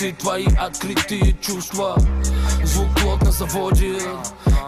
[0.00, 1.96] И твои открытые чувства
[2.64, 4.02] Звук плотно заводит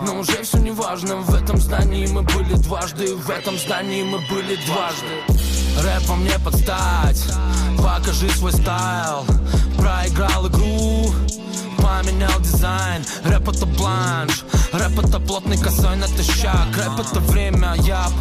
[0.02, 4.18] Но уже все не важно В этом здании мы были дважды В этом здании мы
[4.28, 5.82] были дважды.
[5.82, 7.24] Рэпом не подстать
[7.76, 9.26] Покажи свой стайл.
[9.76, 11.12] Проиграл игру
[11.78, 13.04] Поменял дизайн.
[13.24, 16.68] Рэп это бланш Рэп это плотный косой натощак.
[16.76, 18.12] Рэп это время, яп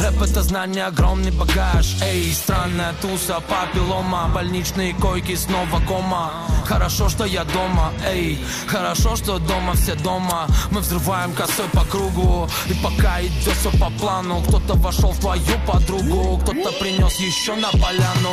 [0.00, 1.96] Рэп это знание, огромный багаж.
[2.02, 6.32] Эй, странная туса, папиллома Больничные койки, снова кома.
[6.66, 8.38] Хорошо, что я дома, эй.
[8.66, 10.46] Хорошо, что дома все дома.
[10.70, 12.48] Мы взрываем косой по кругу.
[12.66, 16.38] И пока идет все по плану Кто-то вошел в твою подругу.
[16.42, 18.32] Кто-то принес еще на поляну.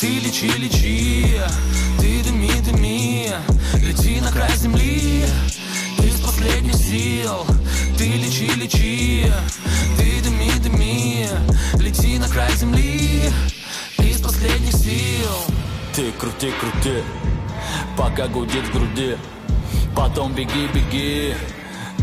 [0.00, 1.40] Ты лечи, лечи.
[2.00, 3.32] Ты дыми, дыми.
[3.74, 5.26] Лети на край земли
[6.46, 7.46] последних сил.
[7.98, 9.26] Ты лечи, лечи.
[9.96, 11.28] Ты дыми, дыми.
[11.80, 13.30] Лети на край земли.
[13.98, 15.30] Из последних сил.
[15.94, 17.02] Ты крути, крути.
[17.96, 19.16] Пока гудит в груди.
[19.94, 21.34] Потом беги, беги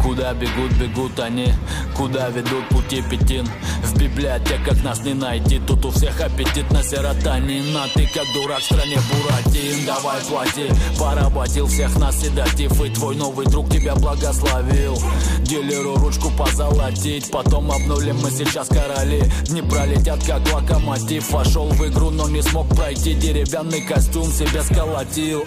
[0.01, 1.53] Куда бегут, бегут они?
[1.95, 3.47] Куда ведут пути пятин
[3.83, 5.59] В библиотеках нас не найти.
[5.59, 9.85] Тут у всех аппетит на серотонин А ты как дурак в стране Буратин.
[9.85, 12.81] Давай плати, поработил всех нас седатив.
[12.81, 14.97] И твой новый друг тебя благословил.
[15.41, 17.31] Дилеру ручку позолотить.
[17.31, 19.23] Потом обнулим мы сейчас короли.
[19.45, 21.31] Дни пролетят как локомотив.
[21.31, 23.13] Вошел в игру, но не смог пройти.
[23.13, 25.43] Деревянный костюм себе сколотил.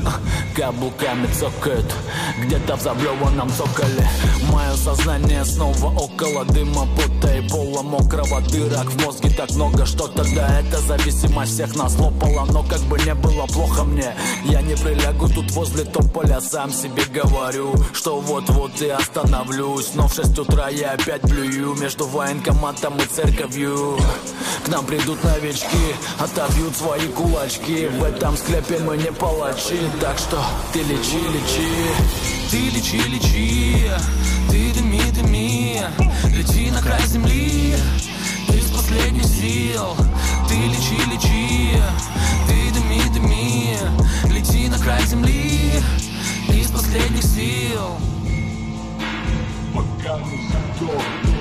[0.54, 1.92] Каблуками цокают.
[2.42, 4.08] Где-то в заблеванном цоколе
[4.52, 10.08] Мое сознание снова около дыма Пота и пола мокрого дырок В мозге так много, что
[10.08, 14.14] тогда эта зависимость всех нас лопала Но как бы не было плохо мне
[14.44, 16.40] Я не прилягу тут возле тополя.
[16.40, 19.92] Сам себе говорю, что вот-вот и остановлюсь.
[19.94, 23.98] Но в 6 утра я опять блюю Между военкоматом и церковью.
[24.64, 27.88] К нам придут новички Отобьют свои кулачки.
[27.88, 30.42] В этом склепе мы не палачи Так что
[30.72, 33.90] ты лечи, лечи Ты лечи, лечи.
[34.48, 35.82] Ты дыми, дыми.
[36.32, 37.74] Лети на край земли.
[38.48, 39.96] Из последних сил.
[40.48, 41.76] Ты лечи, лечи.
[42.46, 43.76] Ты дыми, дыми.
[44.32, 45.72] Лети на край земли.
[46.48, 47.98] Из последних сил.
[49.74, 51.35] Пока не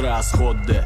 [0.00, 0.84] расходы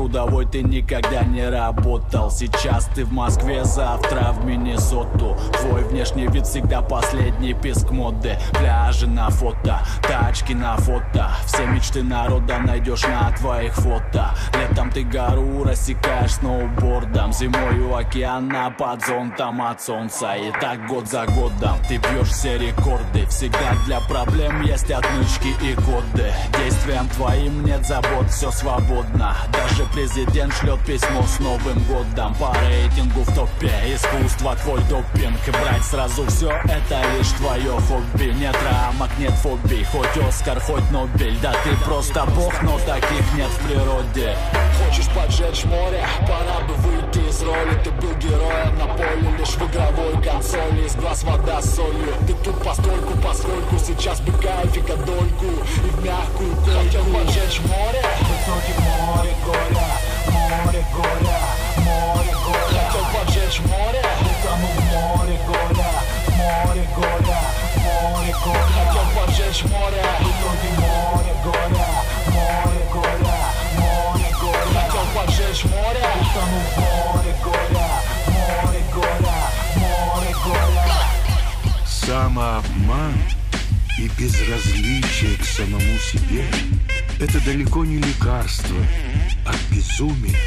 [0.00, 2.30] трудовой ты никогда не работал.
[2.30, 5.36] Сейчас ты в Москве, завтра в Миннесоту.
[5.60, 8.38] Твой внешний вид всегда последний писк моды.
[8.52, 11.32] Пляжи на фото, тачки на фото.
[11.44, 14.30] Все мечты народа найдешь на твоих фото.
[14.54, 17.34] Летом ты гору рассекаешь сноубордом.
[17.34, 20.34] Зимой у океана под зонтом от солнца.
[20.34, 23.26] И так год за годом ты бьешь все рекорды.
[23.26, 26.32] Всегда для проблем есть отмычки и коды.
[26.58, 29.36] Действиям твоим нет забот, все свободно.
[29.52, 32.34] Даже президент шлет письмо с Новым годом.
[32.34, 35.38] По рейтингу в топе Искусство твой допинг.
[35.48, 38.32] Брать сразу все это лишь твое хобби.
[38.38, 39.84] Нет рамок, нет фобий.
[39.84, 44.36] Хоть Оскар, хоть Нобель Да ты просто бог, но таких нет в природе.
[44.84, 46.04] Хочешь поджечь море?
[46.22, 47.80] Пора бы выйти из роли.
[47.84, 50.86] Ты был героем на поле Лишь в игровой консоли.
[50.86, 52.14] Из глаз вода с солью.
[52.26, 58.02] Ты тут постольку, поскольку Сейчас бы кайфика дольку И в мягкую койку Хотел поджечь море?
[58.20, 59.79] Высокий море горя
[60.80, 61.40] Море горя
[61.76, 62.90] Море горя.
[62.90, 64.02] Хотел поджечь море?
[64.20, 65.92] Утонул в море горя
[66.38, 67.40] Море горя
[67.76, 68.72] Море горя.
[68.72, 70.02] Хотел поджечь море?
[70.20, 71.88] В итоге море горя
[72.28, 73.40] Море горя
[76.20, 77.88] Утону в море горя,
[78.28, 79.38] море горя,
[79.76, 80.86] море горя.
[81.86, 83.18] Самообман
[83.98, 86.46] и безразличие к самому себе–
[87.20, 88.78] это далеко не лекарство
[89.44, 90.38] от безумия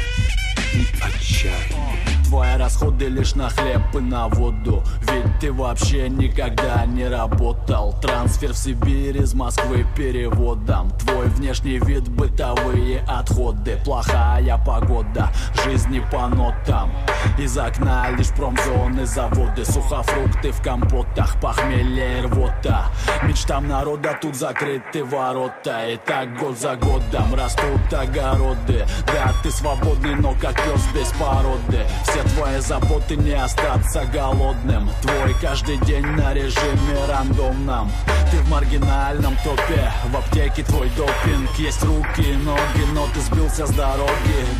[0.74, 2.14] и отчаяния.
[2.24, 4.82] Твои расходы лишь на хлеб и на воду.
[5.02, 7.94] Ведь ты вообще никогда не работал.
[8.02, 10.90] Трансфер в Сибирь из Москвы переводом.
[10.98, 13.78] Твой внешний вид, бытовые отходы.
[13.84, 15.30] Плохая погода,
[15.64, 16.90] жизнь не по нотам
[17.38, 22.86] Из окна лишь промзоны, заводы Сухофрукты в компотах, похмелье рвота.
[23.24, 25.88] Мечтам народа тут закрыты ворота.
[25.88, 28.86] И так год за годом растут огороды.
[29.06, 31.86] Да, ты свободный, но как пес без породы.
[32.04, 34.90] Все твои заботы не остаться голодным.
[35.02, 37.90] Твой каждый день на режиме рандомном.
[38.30, 41.50] Ты в маргинальном топе В аптеке твой допинг.
[41.58, 44.10] Есть руки и ноги, но ты сбился с дороги.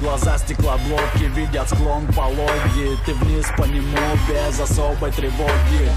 [0.01, 2.07] Глаза стеклоблоки видят склон
[2.55, 3.99] пологи Ты вниз по нему
[4.29, 5.91] без особой тревоги.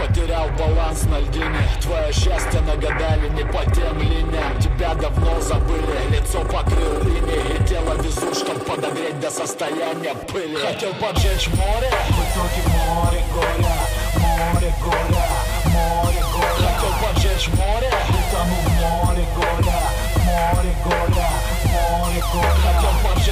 [0.00, 1.60] Потерял баланс на льдине.
[1.80, 4.58] Твое счастье нагадали не по тем линиям.
[4.60, 10.56] Тебя давно забыли, лицо покрыл иней И тело везут, чтоб подогреть до состояния пыли.
[10.56, 13.76] Хотел поджечь море, в итоге море горя.
[14.16, 15.28] Море горя,
[15.66, 16.68] море горя.
[16.68, 19.80] Хотел поджечь море, утону в море горя.
[20.24, 21.30] Море горя,
[21.64, 22.67] море горя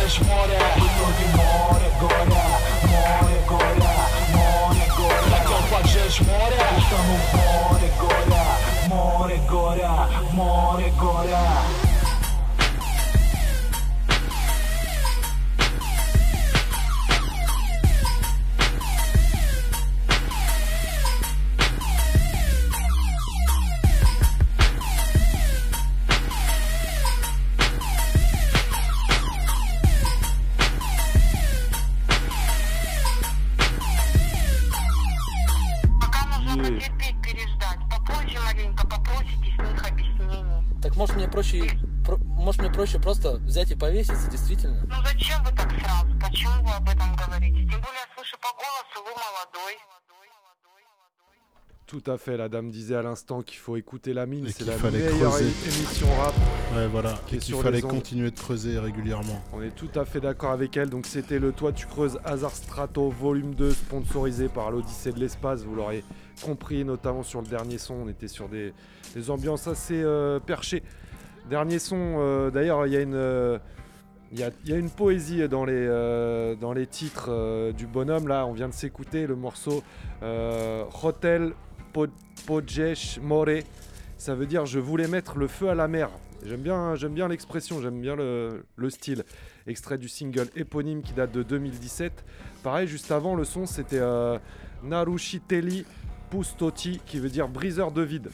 [0.06, 2.46] بهش ماره بزرگی ماره گاره
[2.90, 3.96] ماره گاره
[4.34, 7.06] ماره گاره حتی فکشش ماره گفتم
[7.36, 9.88] ماره گاره ماره گاره
[10.36, 11.85] ماره گاره
[43.75, 44.79] и повеситься, действительно?
[44.87, 46.07] Ну зачем вы так сразу?
[46.21, 47.55] Почему вы об этом говорите?
[47.59, 49.77] Тем более, я слышу по голосу, вы молодой.
[51.87, 54.59] Tout à fait, la dame disait à l'instant qu'il faut écouter la mine, Et c'est
[54.59, 55.45] qu'il la fallait meilleure creuser.
[55.49, 56.33] é- émission rap.
[56.73, 57.19] Ouais, voilà.
[57.27, 57.91] qui Et est qu'il sur fallait les ondes.
[57.91, 59.43] continuer de creuser régulièrement.
[59.51, 60.89] On est tout à fait d'accord avec elle.
[60.89, 65.63] Donc c'était le Toi tu creuses Hazard Strato volume 2 sponsorisé par l'Odyssée de l'espace.
[65.63, 66.05] Vous l'aurez
[66.41, 67.95] compris, notamment sur le dernier son.
[67.95, 68.73] On était sur des,
[69.13, 70.83] des ambiances assez euh, perchées.
[71.48, 73.14] Dernier son, euh, d'ailleurs, il y a une.
[73.14, 73.58] euh,
[74.32, 76.56] il y, a, une poésie dans les, euh,
[76.90, 78.26] titres du bonhomme.
[78.26, 79.84] Là, on vient de s'écouter le morceau
[81.02, 81.52] Hotel
[81.92, 82.08] Po-
[82.44, 83.46] Pojesh More.
[84.18, 86.10] Ça veut dire je voulais mettre le feu à la mer.
[86.44, 89.22] J'aime bien, l'expression, j'aime bien le, le style.
[89.68, 92.24] Extrait du single éponyme qui date de 2017.
[92.64, 94.00] Pareil, juste avant, le son c'était
[94.82, 95.84] Narushiteli
[96.30, 98.30] Pustoti qui veut dire briseur de vide.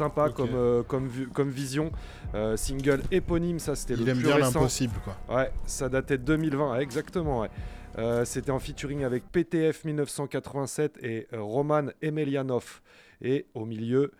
[0.00, 1.92] Sympa comme, euh, comme, vu- comme vision.
[2.34, 4.58] Euh, single éponyme, ça c'était le Il aime plus bien récent.
[4.60, 5.16] l'impossible, quoi.
[5.36, 7.40] Ouais, ça datait de 2020, ouais, exactement.
[7.40, 7.50] ouais.
[7.98, 12.80] Euh, c'était en featuring avec PTF 1987 et euh, Roman Emelianov.
[13.20, 14.12] Et au milieu,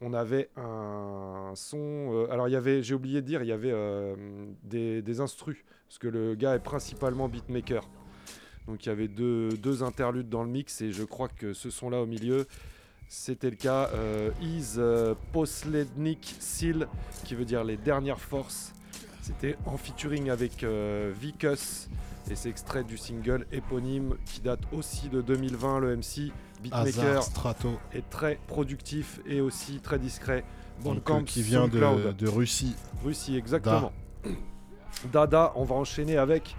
[0.00, 1.76] on avait un son.
[1.78, 4.14] euh, alors, il y avait, j'ai oublié de dire, il y avait euh,
[4.62, 5.58] des, des instrus,
[5.88, 7.82] parce que le gars est principalement beatmaker.
[8.68, 11.68] Donc, il y avait deux, deux interludes dans le mix, et je crois que ce
[11.70, 12.46] son-là au milieu,
[13.08, 13.90] c'était le cas.
[13.94, 16.88] Euh, Is euh, Poslednik Seal,
[17.24, 18.72] qui veut dire les dernières forces.
[19.22, 21.88] C'était en featuring avec euh, Vicus
[22.30, 25.80] et c'est extrait du single éponyme qui date aussi de 2020.
[25.80, 27.78] Le MC beatmaker Strato.
[27.92, 30.44] est très productif et aussi très discret.
[30.82, 32.76] Bandcamp, euh, qui vient de, de Russie.
[33.04, 33.92] Russie, exactement.
[35.12, 36.56] Dada, on va enchaîner avec.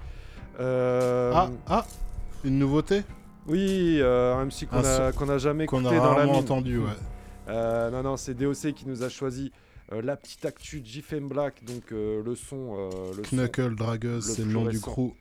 [0.60, 1.86] Ah, ah,
[2.44, 3.04] une nouveauté?
[3.48, 6.26] Oui, euh, un MC qu'on Un a, son qu'on a jamais qu'on a dans la
[6.26, 6.36] mine.
[6.36, 6.90] entendu, ouais.
[7.48, 9.52] Euh, non, non, c'est DOC qui nous a choisi
[9.94, 12.90] euh, la petite actu de JFM Black, donc le son.
[13.16, 15.14] le son Knuckle Dragueuse, c'est le nom du crew.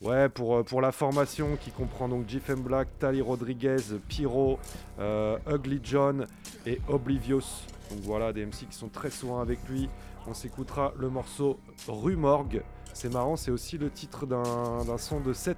[0.00, 3.76] Ouais, pour, pour la formation qui comprend donc JFM Black, Tali Rodriguez,
[4.06, 4.60] Pyro,
[5.00, 6.26] Ugly John
[6.66, 7.64] et Oblivious.
[7.90, 9.88] Donc voilà, des MC qui sont très souvent avec lui.
[10.28, 11.58] On s'écoutera le morceau
[11.88, 12.62] Rue Morgue.
[12.92, 15.56] C'est marrant, c'est aussi le titre d'un d'un son de 7.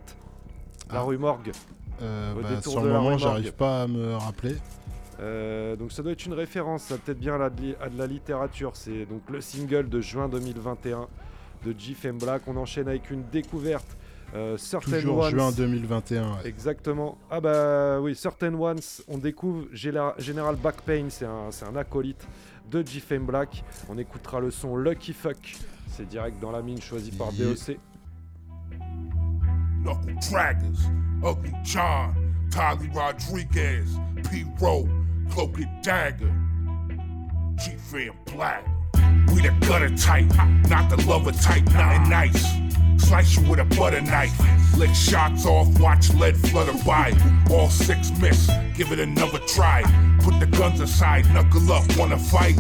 [0.91, 1.03] La Ah.
[1.03, 1.53] rue Morgue.
[2.03, 4.57] Euh, bah, sur le moment, j'arrive pas à me rappeler.
[5.21, 7.99] Euh, donc ça doit être une référence, ça peut-être bien à de, li- à de
[7.99, 8.73] la littérature.
[8.75, 11.07] C'est donc le single de juin 2021
[11.67, 12.43] de G-Femme Black.
[12.47, 13.87] On enchaîne avec une découverte.
[14.35, 15.31] Euh, Certain Toujours Ones.
[15.31, 16.23] juin 2021.
[16.23, 16.29] ouais.
[16.45, 17.19] Exactement.
[17.31, 18.79] Ah bah oui, Certain Ones,
[19.09, 22.27] on découvre General Backpain, c'est un, un acolyte
[22.71, 23.63] de G-Fame Black.
[23.91, 25.57] On écoutera le son Lucky Fuck.
[25.89, 27.49] C'est direct dans la mine choisi par Yeah.
[27.49, 27.77] DOC.
[29.83, 33.97] Knuckle Draggers, Ugly John, Tolly Rodriguez,
[34.31, 34.45] P.
[34.61, 34.89] Rowe,
[35.31, 36.33] Cloak and Dagger,
[37.57, 38.65] G Fan Black.
[39.35, 40.27] We the gutter type,
[40.69, 42.47] not the lover type, nothing nice.
[42.99, 44.39] Slice you with a butter knife.
[44.77, 47.13] Lick shots off, watch lead flutter by.
[47.51, 49.83] All six miss, give it another try.
[50.21, 52.57] Put the guns aside, knuckle up, wanna fight?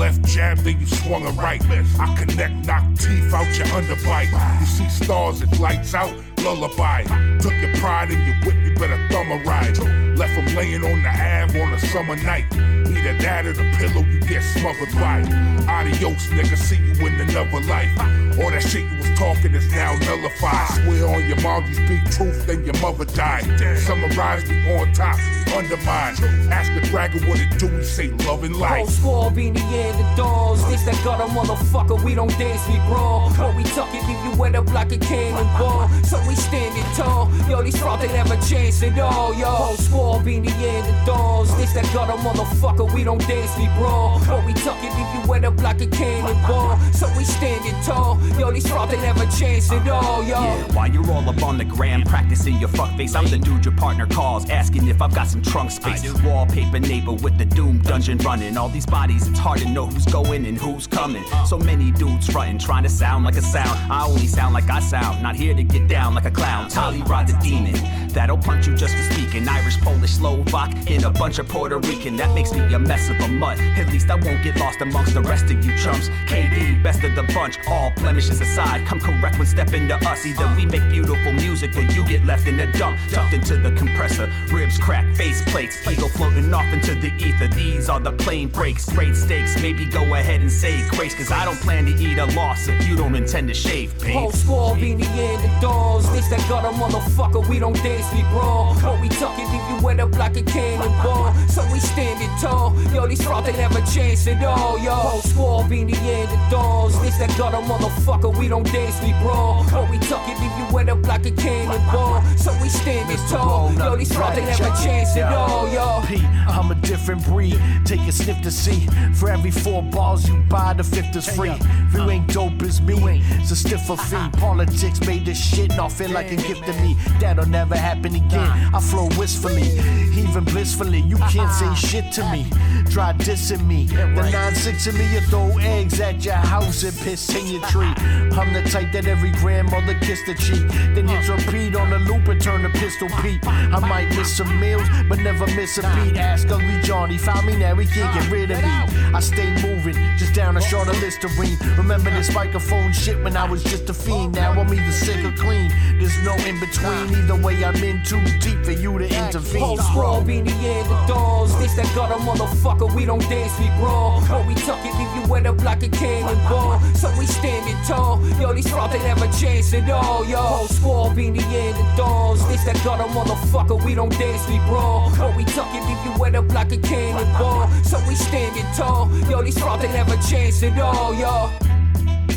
[0.00, 1.60] Left jab, then you swung a right.
[2.00, 4.32] I connect, knock teeth out your underbite.
[4.60, 7.02] You see stars, it lights out, lullaby.
[7.38, 9.76] Took your pride in your whip, you better thumb a ride.
[10.16, 12.46] Left him laying on the Ave on a summer night.
[12.50, 15.20] Either that or the pillow you get smothered by.
[15.68, 17.94] Adios, nigga, see you in another life.
[18.38, 20.68] All that shit you was talking is now nullified.
[20.84, 23.44] Swear on your mom you speak truth, then your mother died.
[23.78, 25.18] Summarize me on top,
[25.54, 26.14] undermine.
[26.50, 28.88] Ask the dragon what it do, he say love and Whole life.
[28.88, 30.64] squad being the end the doors.
[30.68, 33.32] This that gutter motherfucker, we don't dance, we brawl.
[33.36, 35.88] But we tuck it, leave you wet up like a cannonball.
[36.04, 37.30] So we standing tall.
[37.48, 39.34] Yo, these frauds, they never chance at all.
[39.34, 41.54] Yo, whole squad being the end the doors.
[41.56, 44.20] This that gutter motherfucker, we don't dance, we brawl.
[44.26, 46.78] But we tuck it, leave you wet up like a cannonball.
[46.92, 48.19] So we standing tall.
[48.38, 50.22] Yo, these frauds, they never chance at all.
[50.22, 50.40] Yo.
[50.40, 53.64] Yeah, while you're all up on the gram practicing your fuck face, I'm the dude
[53.64, 56.02] your partner calls, asking if I've got some trunk space.
[56.22, 58.56] Wallpaper neighbor with the doom dungeon running.
[58.56, 61.22] All these bodies, it's hard to know who's going and who's coming.
[61.24, 61.44] Uh-huh.
[61.44, 63.78] So many dudes fronting, trying to sound like a sound.
[63.92, 66.66] I only sound like I sound, not here to get down like a clown.
[66.66, 66.90] Uh-huh.
[66.90, 67.74] Tolly Rod the demon,
[68.08, 69.48] that'll punch you just for speaking.
[69.48, 72.16] Irish, Polish, Slovak, and a bunch of Puerto Rican.
[72.16, 73.58] That makes me a mess of a mutt.
[73.58, 76.08] At least I won't get lost amongst the rest of you chumps.
[76.26, 78.84] KD, best of the bunch, all blemishes aside.
[78.86, 80.26] Come correct when stepping to us.
[80.26, 83.70] Either we make beautiful music or you get left in the dump, tucked into the
[83.72, 84.28] compressor.
[84.52, 87.46] Ribs crack, face plates, ego floating off into the ether.
[87.48, 89.62] These are the plain breaks, great stakes.
[89.62, 92.88] Maybe go ahead and say grace, cause I don't plan to eat a loss if
[92.88, 94.32] you don't intend to shave, Whole
[94.72, 94.80] babe.
[94.80, 96.10] being the end the doors.
[96.10, 98.74] This that gutter motherfucker, we don't dance, we brawl.
[98.82, 101.32] But we it, leave you wet up like a cannonball.
[101.48, 102.74] So we standing tall.
[102.92, 104.78] Yo, these frauds, they never chance at all.
[104.78, 105.20] Yo,
[105.60, 106.98] whole being the end the doors.
[107.00, 107.99] This that gutter motherfucker,
[108.40, 109.64] we don't dance, we brawl.
[109.70, 112.22] But we tuck it, leave you wet up like a cannonball.
[112.36, 113.72] So we standing tall.
[113.74, 115.68] Yo, these frauds, they never chance at all.
[115.72, 116.02] Yo.
[116.06, 116.16] P,
[116.48, 117.60] I'm a different breed.
[117.84, 118.86] Take a sniff to see.
[119.14, 121.50] For every four balls you buy, the fifth is free.
[121.50, 124.16] If you ain't dope as me, it's a stiffer fee.
[124.16, 124.30] Uh-huh.
[124.38, 126.96] Politics made this shit not feel like a gift to me.
[127.20, 128.74] That'll never happen again.
[128.74, 129.68] I flow wistfully,
[130.16, 131.00] even blissfully.
[131.00, 131.74] You can't uh-huh.
[131.74, 132.46] say shit to me.
[132.90, 133.86] Try dissing me.
[133.86, 137.89] The 9-6 of me, you throw eggs at your house and piss in your tree.
[138.32, 140.66] I'm the type that every grandmother kissed the cheek.
[140.94, 143.46] Then hits repeat on the loop and turn the pistol peep.
[143.46, 146.16] I might miss some meals, but never miss a beat.
[146.16, 149.00] Ask Ugly Johnny, found me now, he can't get rid of me.
[149.12, 151.00] I stay moving, just down a shorter oh.
[151.00, 151.58] Listerine.
[151.76, 154.34] Remember this microphone shit when I was just a fiend.
[154.34, 155.70] Now I'm either sick or clean.
[155.98, 157.14] There's no in between.
[157.14, 159.78] Either way, I'm in too deep for you to intervene.
[159.78, 161.56] Whole being the end the doors.
[161.58, 164.22] This that gutter motherfucker, we don't dance, we brawl.
[164.28, 166.80] But we tuck it, leave you wet up like a cannonball.
[166.94, 168.20] So we standing tall.
[168.40, 170.24] Yo, these frauds, they never chance at all.
[170.24, 172.46] Yo, whole squad being the end the doors.
[172.48, 175.10] This that gutter motherfucker, we don't dance, we brawl.
[175.16, 177.68] But we tuck it, leave you wet up like a cannonball.
[177.84, 179.10] So we standing tall.
[179.28, 181.14] Yo, these frauds, they never chance at all.
[181.14, 181.50] Yo.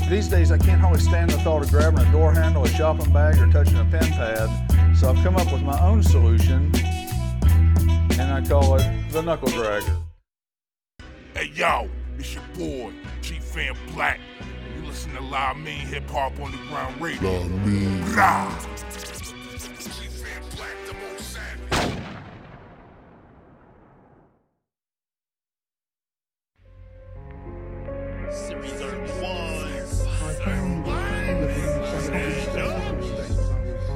[0.10, 3.12] These days, I can't hardly stand the thought of grabbing a door handle, a shopping
[3.14, 4.96] bag, or touching a pen pad.
[4.98, 6.72] So I've come up with my own solution,
[8.20, 9.98] and I call it the knuckle dragger.
[11.34, 11.90] Hey yo,
[12.20, 12.92] it's your boy,
[13.22, 14.20] G Fan Black.
[14.94, 17.42] Listen to Live Mean Hip Hop Underground Radio.
[18.16, 18.60] Rah.
[19.80, 21.98] G-Fan Black, the most savage.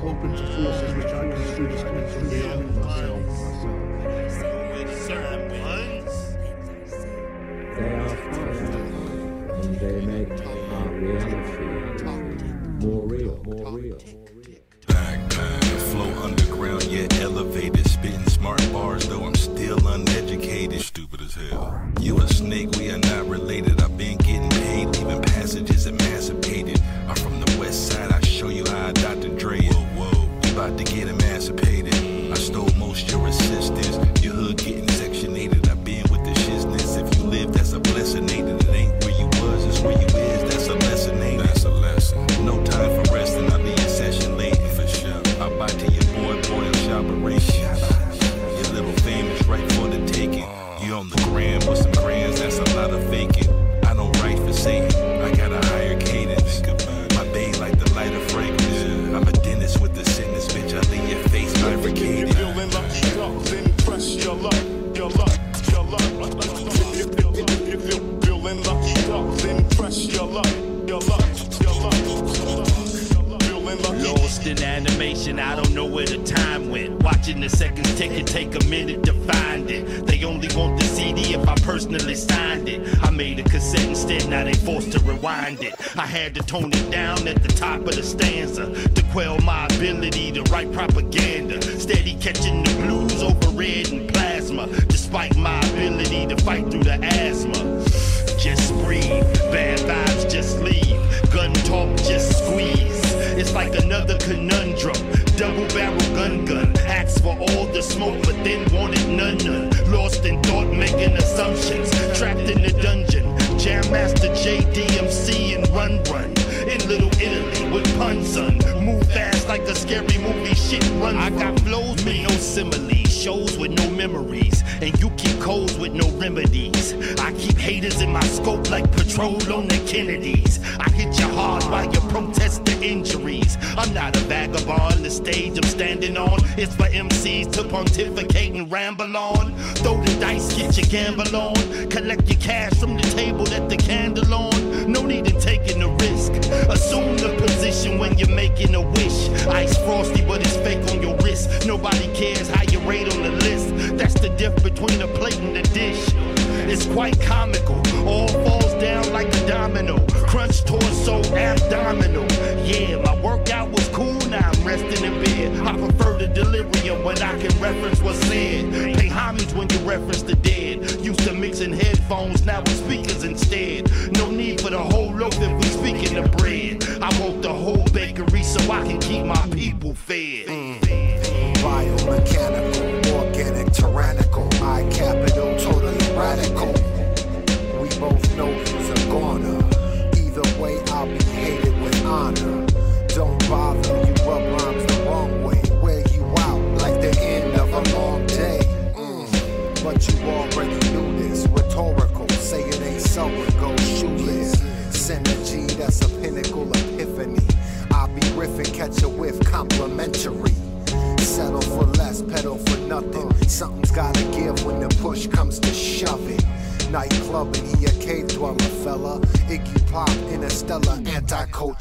[0.02, 3.28] Open to forces which I construe as coming beyond myself.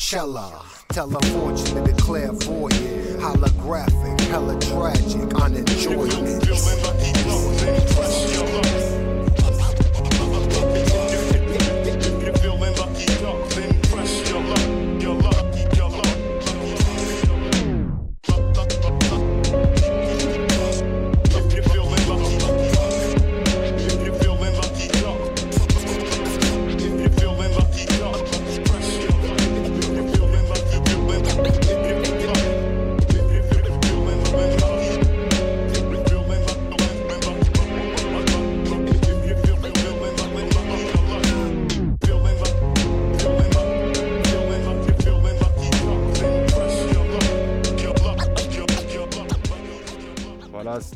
[0.07, 0.65] cella.
[0.91, 3.21] Tell a fortune to declare for clairvoyant.
[3.21, 6.47] Holographic, hella tragic, unenjoyable.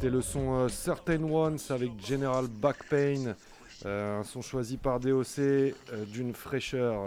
[0.00, 3.34] C'était le son euh, Certain Ones avec General Back Pain.
[3.84, 5.74] Euh, un son choisi par DOC euh,
[6.10, 7.02] d'une fraîcheur.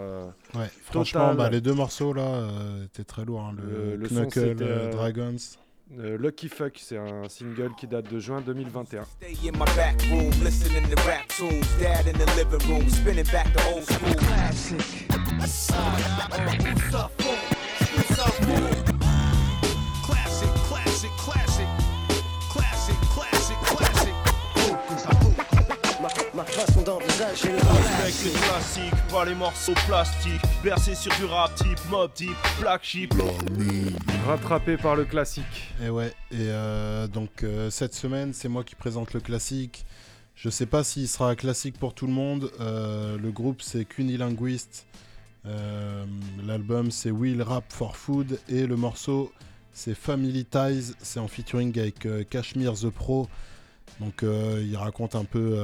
[0.54, 2.48] Ouais, franchement, bah, les deux morceaux là
[2.84, 3.40] étaient très lourds.
[3.40, 5.36] Hein, le, Knuckle Dragons.
[5.98, 9.02] Lucky Fuck, c'est un single qui date de juin 2021.
[34.24, 35.72] Rattrapé par le classique.
[35.82, 39.84] Et ouais, et euh, donc euh, cette semaine, c'est moi qui présente le classique.
[40.36, 42.52] Je sais pas s'il sera classique pour tout le monde.
[42.60, 44.86] Euh, le groupe, c'est Cunilinguist.
[46.46, 48.38] L'album, c'est Will Rap for Food.
[48.48, 49.32] Et le morceau,
[49.72, 50.94] c'est Family Ties.
[51.02, 53.28] C'est en featuring avec Cashmere the Pro.
[54.00, 55.58] Donc il raconte un peu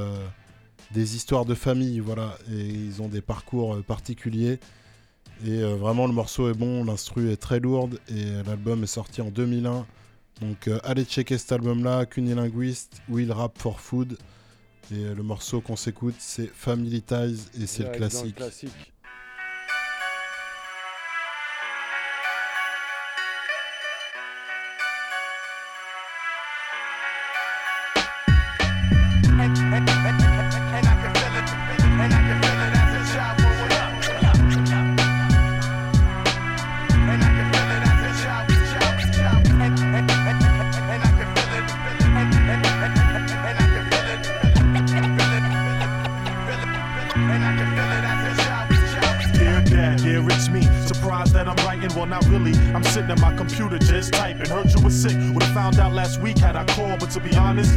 [0.93, 4.59] des histoires de famille, voilà, et ils ont des parcours euh, particuliers.
[5.47, 8.89] Et euh, vraiment, le morceau est bon, l'instru est très lourde, et euh, l'album est
[8.89, 9.87] sorti en 2001.
[10.41, 14.17] Donc allez checker cet album-là, Cunilinguist, Will Rap for Food.
[14.91, 18.41] Et le morceau qu'on s'écoute, c'est Family Ties, et c'est le classique.
[55.71, 57.73] Found out last week had I called, but to be honest,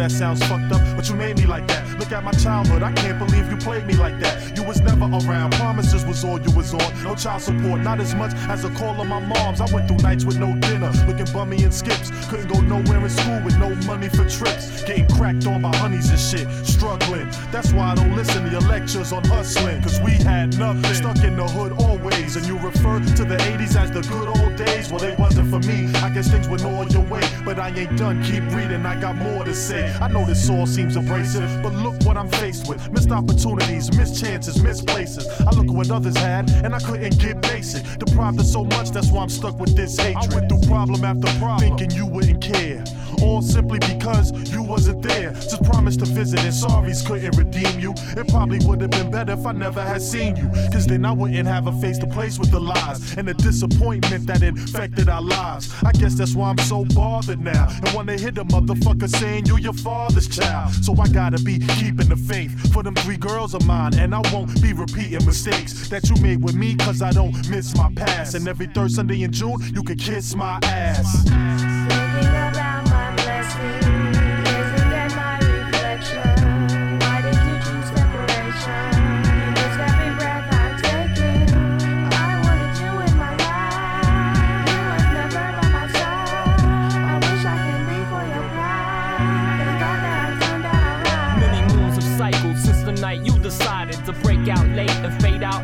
[0.00, 1.86] that sounds fucked up, but you made me like that.
[1.98, 4.56] Look at my childhood, I can't believe you played me like that.
[4.56, 7.04] You was never around, promises was all you was on.
[7.04, 9.60] No child support, not as much as a call of my mom's.
[9.60, 12.10] I went through nights with no dinner, looking bummy and skips.
[12.30, 14.82] Couldn't go nowhere in school with no money for trips.
[14.84, 17.28] Getting cracked on by honeys and shit, struggling.
[17.52, 20.94] That's why I don't listen to your lectures on hustling, cause we had nothing.
[20.94, 24.56] Stuck in the hood always, and you refer to the 80s as the good old
[24.56, 24.90] days.
[24.90, 25.92] Well, they wasn't for me.
[25.96, 28.22] I guess things went all your way, but I ain't done.
[28.24, 29.89] Keep reading, I got more to say.
[30.00, 32.90] I know this all seems abrasive, but look what I'm faced with.
[32.90, 35.26] Missed opportunities, missed chances, missed places.
[35.40, 37.82] I look at what others had, and I couldn't get basic.
[37.98, 40.32] Deprived of so much, that's why I'm stuck with this hatred.
[40.32, 42.84] I went through problem after problem, thinking you wouldn't care.
[43.22, 45.32] All simply because you wasn't there.
[45.32, 47.92] Just promised to visit, and sorries couldn't redeem you.
[48.16, 50.48] It probably would have been better if I never had seen you.
[50.72, 54.26] Cause then I wouldn't have a face to place with the lies and the disappointment
[54.26, 55.72] that infected our lives.
[55.84, 57.68] I guess that's why I'm so bothered now.
[57.70, 60.72] And wanna hit a motherfucker saying you your father's child.
[60.84, 63.98] So I gotta be keeping the faith for them three girls of mine.
[63.98, 67.76] And I won't be repeating mistakes that you made with me cause I don't miss
[67.76, 68.34] my past.
[68.34, 72.09] And every third Sunday in June, you can kiss my ass.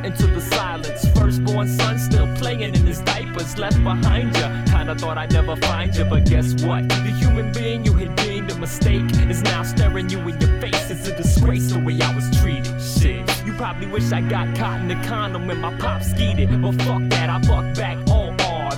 [0.06, 1.08] Into the silence.
[1.18, 4.48] Firstborn son still playing in his diapers, left behind you.
[4.72, 6.88] Kinda thought I'd never find you, but guess what?
[6.88, 10.90] The human being you had deemed a mistake is now staring you in your face.
[10.90, 12.80] It's a disgrace the way I was treated.
[12.80, 16.50] Shit, you probably wish I got caught in the condom when my pop skied it,
[16.62, 17.98] but fuck that, I buck back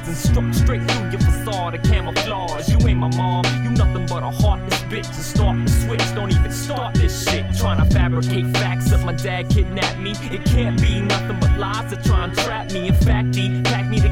[0.08, 2.68] and struck straight through your facade of camouflage.
[2.68, 5.06] You ain't my mom, you nothing but a heartless bitch.
[5.06, 7.44] And start the switch, don't even start this shit.
[7.56, 10.12] Trying to fabricate facts that my dad kidnapped me.
[10.32, 12.88] It can't be nothing but lies that try and trap me.
[12.88, 13.36] In fact,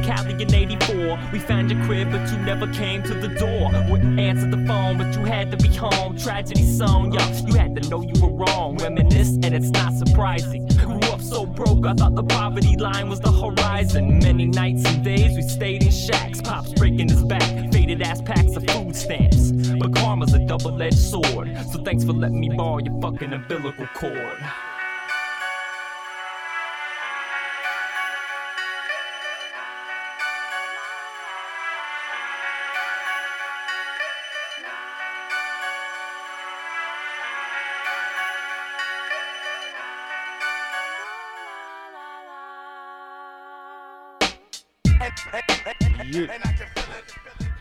[0.06, 1.18] Cali in 84.
[1.32, 3.72] We found your crib, but you never came to the door.
[3.90, 6.16] Wouldn't answer the phone, but you had to be home.
[6.16, 8.76] Tragedy song, yo, you had to know you were wrong.
[8.76, 10.68] Reminisce, and it's not surprising.
[10.78, 14.20] Grew up so broke, I thought the poverty line was the horizon.
[14.20, 16.40] Many nights and days we stayed in shacks.
[16.40, 19.50] Pops breaking his back, faded ass packs of food stamps.
[19.50, 21.50] But karma's a double edged sword.
[21.72, 24.38] So thanks for letting me borrow your fucking umbilical cord.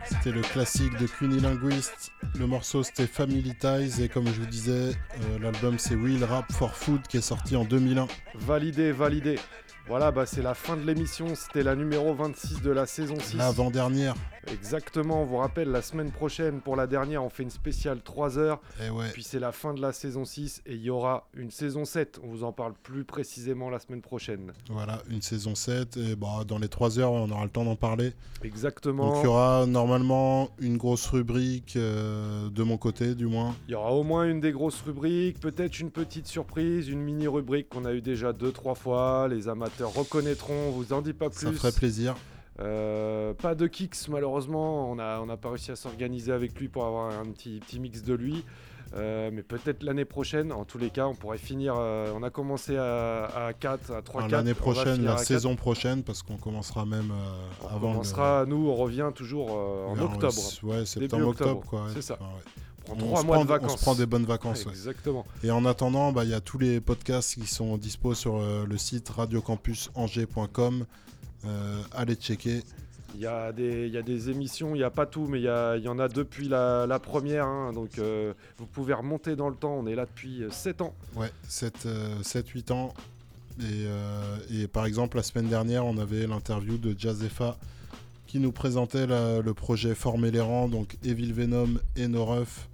[0.06, 2.12] C'était le classique de Cunilinguist.
[2.38, 6.52] Le morceau c'était Family Ties et comme je vous disais, euh, l'album c'est Will Rap
[6.52, 8.08] for Food qui est sorti en 2001.
[8.36, 9.40] Validé, validé.
[9.88, 11.28] Voilà, bah c'est la fin de l'émission.
[11.36, 13.38] C'était la numéro 26 de la saison 6.
[13.38, 14.16] L'avant-dernière.
[14.52, 18.38] Exactement, on vous rappelle, la semaine prochaine, pour la dernière, on fait une spéciale 3
[18.38, 18.62] heures.
[18.86, 19.10] Et ouais.
[19.14, 22.20] Puis c'est la fin de la saison 6 et il y aura une saison 7.
[22.24, 24.54] On vous en parle plus précisément la semaine prochaine.
[24.70, 27.76] Voilà, une saison 7 et bah, dans les 3 heures on aura le temps d'en
[27.76, 28.14] parler.
[28.44, 29.14] Exactement.
[29.14, 33.56] Donc il y aura normalement une grosse rubrique euh, de mon côté du moins.
[33.68, 37.28] Il y aura au moins une des grosses rubriques, peut-être une petite surprise, une mini
[37.28, 39.28] rubrique qu'on a eu déjà deux trois fois.
[39.30, 41.48] Les amateurs reconnaîtront, on vous en dit pas plus.
[41.48, 42.16] Ça ferait plaisir.
[42.62, 46.70] Euh, pas de kicks malheureusement, on n'a on a pas réussi à s'organiser avec lui
[46.70, 48.46] pour avoir un petit, petit mix de lui.
[48.96, 51.74] Euh, mais peut-être l'année prochaine, en tous les cas, on pourrait finir.
[51.78, 54.38] euh, on a commencé à, à 4, à 3, Enfin, 4.
[54.40, 55.26] L'année on prochaine, la à 4.
[55.26, 57.12] saison prochaine parce qu'on commencera même
[57.64, 57.88] On avant.
[57.90, 60.40] le- commencera, nous, on revient toujours en octobre.
[60.64, 61.92] ouais, septembre, octobre, quoi, ouais.
[61.94, 62.18] C'est ça.
[62.22, 62.42] Enfin, ouais.
[62.88, 63.74] On On se mois prend- de vacances.
[63.74, 64.60] On se prend des bonnes vacances.
[64.62, 64.72] Ouais, ouais.
[64.74, 65.26] Exactement.
[65.44, 68.64] Et en attendant, bah, il y a tous les podcasts qui sont dispo sur euh,
[68.66, 70.86] le site radiocampusangers.com.
[71.48, 72.62] Euh, allez checker.
[73.14, 75.40] Il y, a des, il y a des émissions, il n'y a pas tout, mais
[75.40, 77.46] il y, a- il y en a depuis la, la première.
[77.46, 79.74] hein, donc euh, vous pouvez remonter dans le temps.
[79.74, 80.94] On est là depuis 7 ans.
[81.16, 82.94] Ouais, 7-8 ans.
[83.62, 87.56] Et, euh, et par exemple, la semaine dernière, on avait l'interview de Jazefa
[88.28, 92.68] qui nous présentait la- le projet Former les rangs, donc Evil Venom et No Ruff.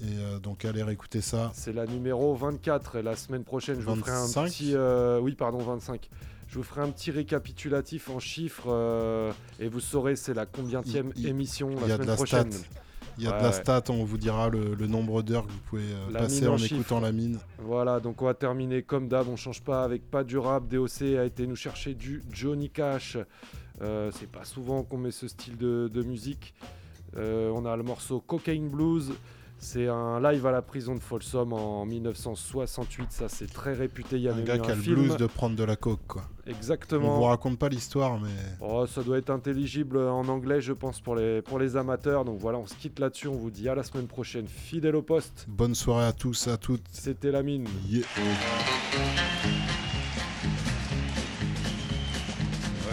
[0.00, 1.50] Et euh, donc, allez réécouter ça.
[1.54, 2.96] C'est la numéro 24.
[2.96, 4.44] Et la semaine prochaine, je vous ferai un 25?
[4.48, 4.70] petit.
[4.74, 6.08] euh, oui, pardon, 25.
[6.48, 11.12] Je vous ferai un petit récapitulatif en chiffres euh, et vous saurez c'est la combientième
[11.16, 12.52] Il- il- émission il la y a de semaine la prochaine.
[12.52, 12.66] stat.
[13.18, 15.58] Il y a de la stat, on vous dira le, le nombre d'heures que vous
[15.68, 17.38] pouvez euh, passer en écoutant la mine.
[17.58, 20.68] Voilà, donc on va terminer comme d'hab, on change pas avec pas du rap.
[20.68, 23.18] DOC a été nous chercher du Johnny Cash.
[23.82, 26.54] Euh, c'est pas souvent qu'on met ce style de, de musique.
[27.16, 29.10] Euh, on a le morceau Cocaine Blues.
[29.60, 33.06] C'est un live à la prison de Folsom en 1968.
[33.10, 34.16] Ça, c'est très réputé.
[34.16, 34.94] Il y a Un gars qui a le film.
[35.02, 36.22] blues de prendre de la coke, quoi.
[36.46, 37.14] Exactement.
[37.14, 38.30] On vous raconte pas l'histoire, mais
[38.60, 42.24] Oh, ça doit être intelligible en anglais, je pense, pour les, pour les amateurs.
[42.24, 43.28] Donc voilà, on se quitte là-dessus.
[43.28, 44.46] On vous dit à la semaine prochaine.
[44.46, 45.46] Fidèle au poste.
[45.48, 46.84] bonne soirée à tous, à toutes.
[46.92, 47.66] C'était la mine.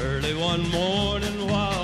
[0.01, 1.74] Early one morning while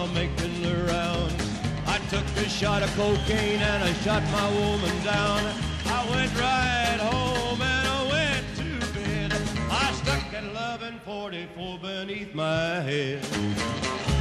[2.11, 5.39] took a shot of cocaine and I shot my woman down.
[5.85, 9.31] I went right home and I went to bed.
[9.71, 13.21] I stuck at 1144 beneath my head.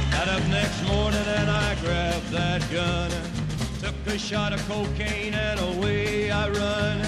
[0.09, 3.11] Got up next morning and I grabbed that gun.
[3.81, 6.99] Took a shot of cocaine and away I run.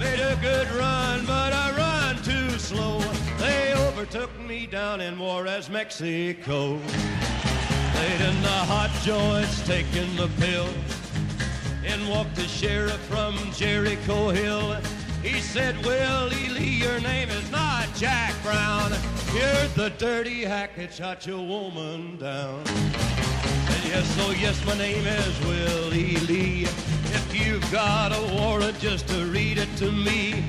[0.00, 2.98] Made a good run, but I run too slow.
[3.38, 6.80] They overtook me down in Juarez, Mexico.
[8.04, 10.68] Laid in the hot joints, taking the pill.
[11.90, 14.76] In walked the sheriff from Jericho Hill.
[15.22, 18.90] He said, Willie Lee, your name is not Jack Brown.
[19.32, 22.66] You're the dirty hack that shot your woman down.
[22.66, 26.64] Said, yes, oh yes, my name is Willie Lee.
[26.64, 30.44] If you've got a warrant, just to read it to me.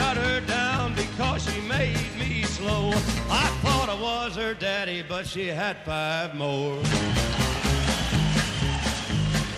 [0.00, 2.88] Shot her down because she made me slow.
[3.28, 6.76] I thought I was her daddy, but she had five more.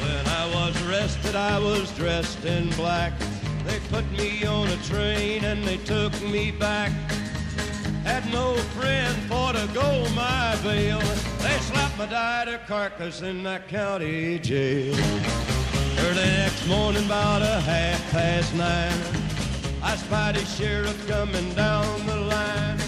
[0.02, 3.12] When I was arrested, I was dressed in black.
[3.64, 6.90] They put me on a train and they took me back.
[8.02, 10.98] Had no friend for to go my bail.
[11.38, 14.96] They slapped my died carcass in that county jail.
[16.00, 18.98] Early next morning, about a half past nine,
[19.82, 22.78] I spied a sheriff coming down the line.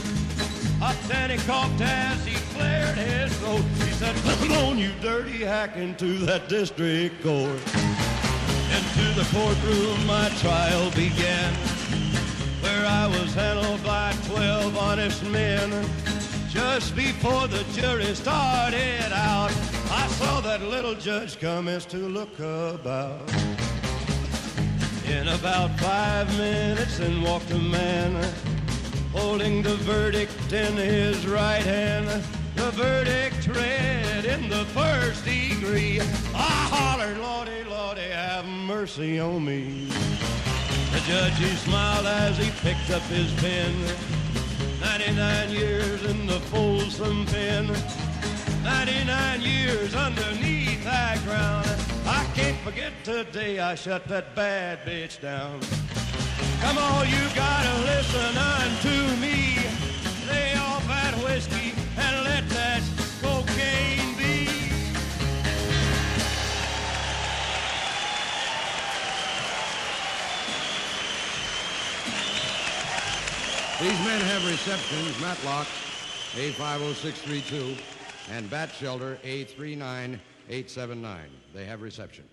[0.81, 0.95] Up
[1.31, 3.63] he coughed as he cleared his throat.
[3.85, 7.61] He said, Come on, you dirty hack, into that district court.
[8.77, 11.53] Into the courtroom my trial began,
[12.63, 15.71] where I was handled by twelve honest men.
[16.49, 19.51] Just before the jury started out,
[19.91, 23.64] I saw that little judge commence to look about.
[25.15, 28.13] In about five minutes, in walked a man
[29.13, 32.09] holding the verdict in his right hand.
[32.57, 36.01] The verdict read in the first degree.
[36.01, 39.87] I hollered, Lordy, Lordy, have mercy on me.
[40.91, 43.73] The judge, he smiled as he picked up his pen.
[44.81, 47.69] 99 years in the Folsom pen.
[48.65, 51.69] 99 years underneath that ground.
[52.07, 55.61] I can't forget today I shut that bad bitch down.
[56.63, 59.59] Come on, you gotta listen unto me.
[60.27, 62.83] Lay off that whiskey and let that
[63.21, 64.49] cocaine be.
[73.79, 75.67] These men have receptions, Matlock
[76.33, 77.94] A50632
[78.31, 81.17] and Bat Shelter A39879.
[81.55, 82.25] They have reception.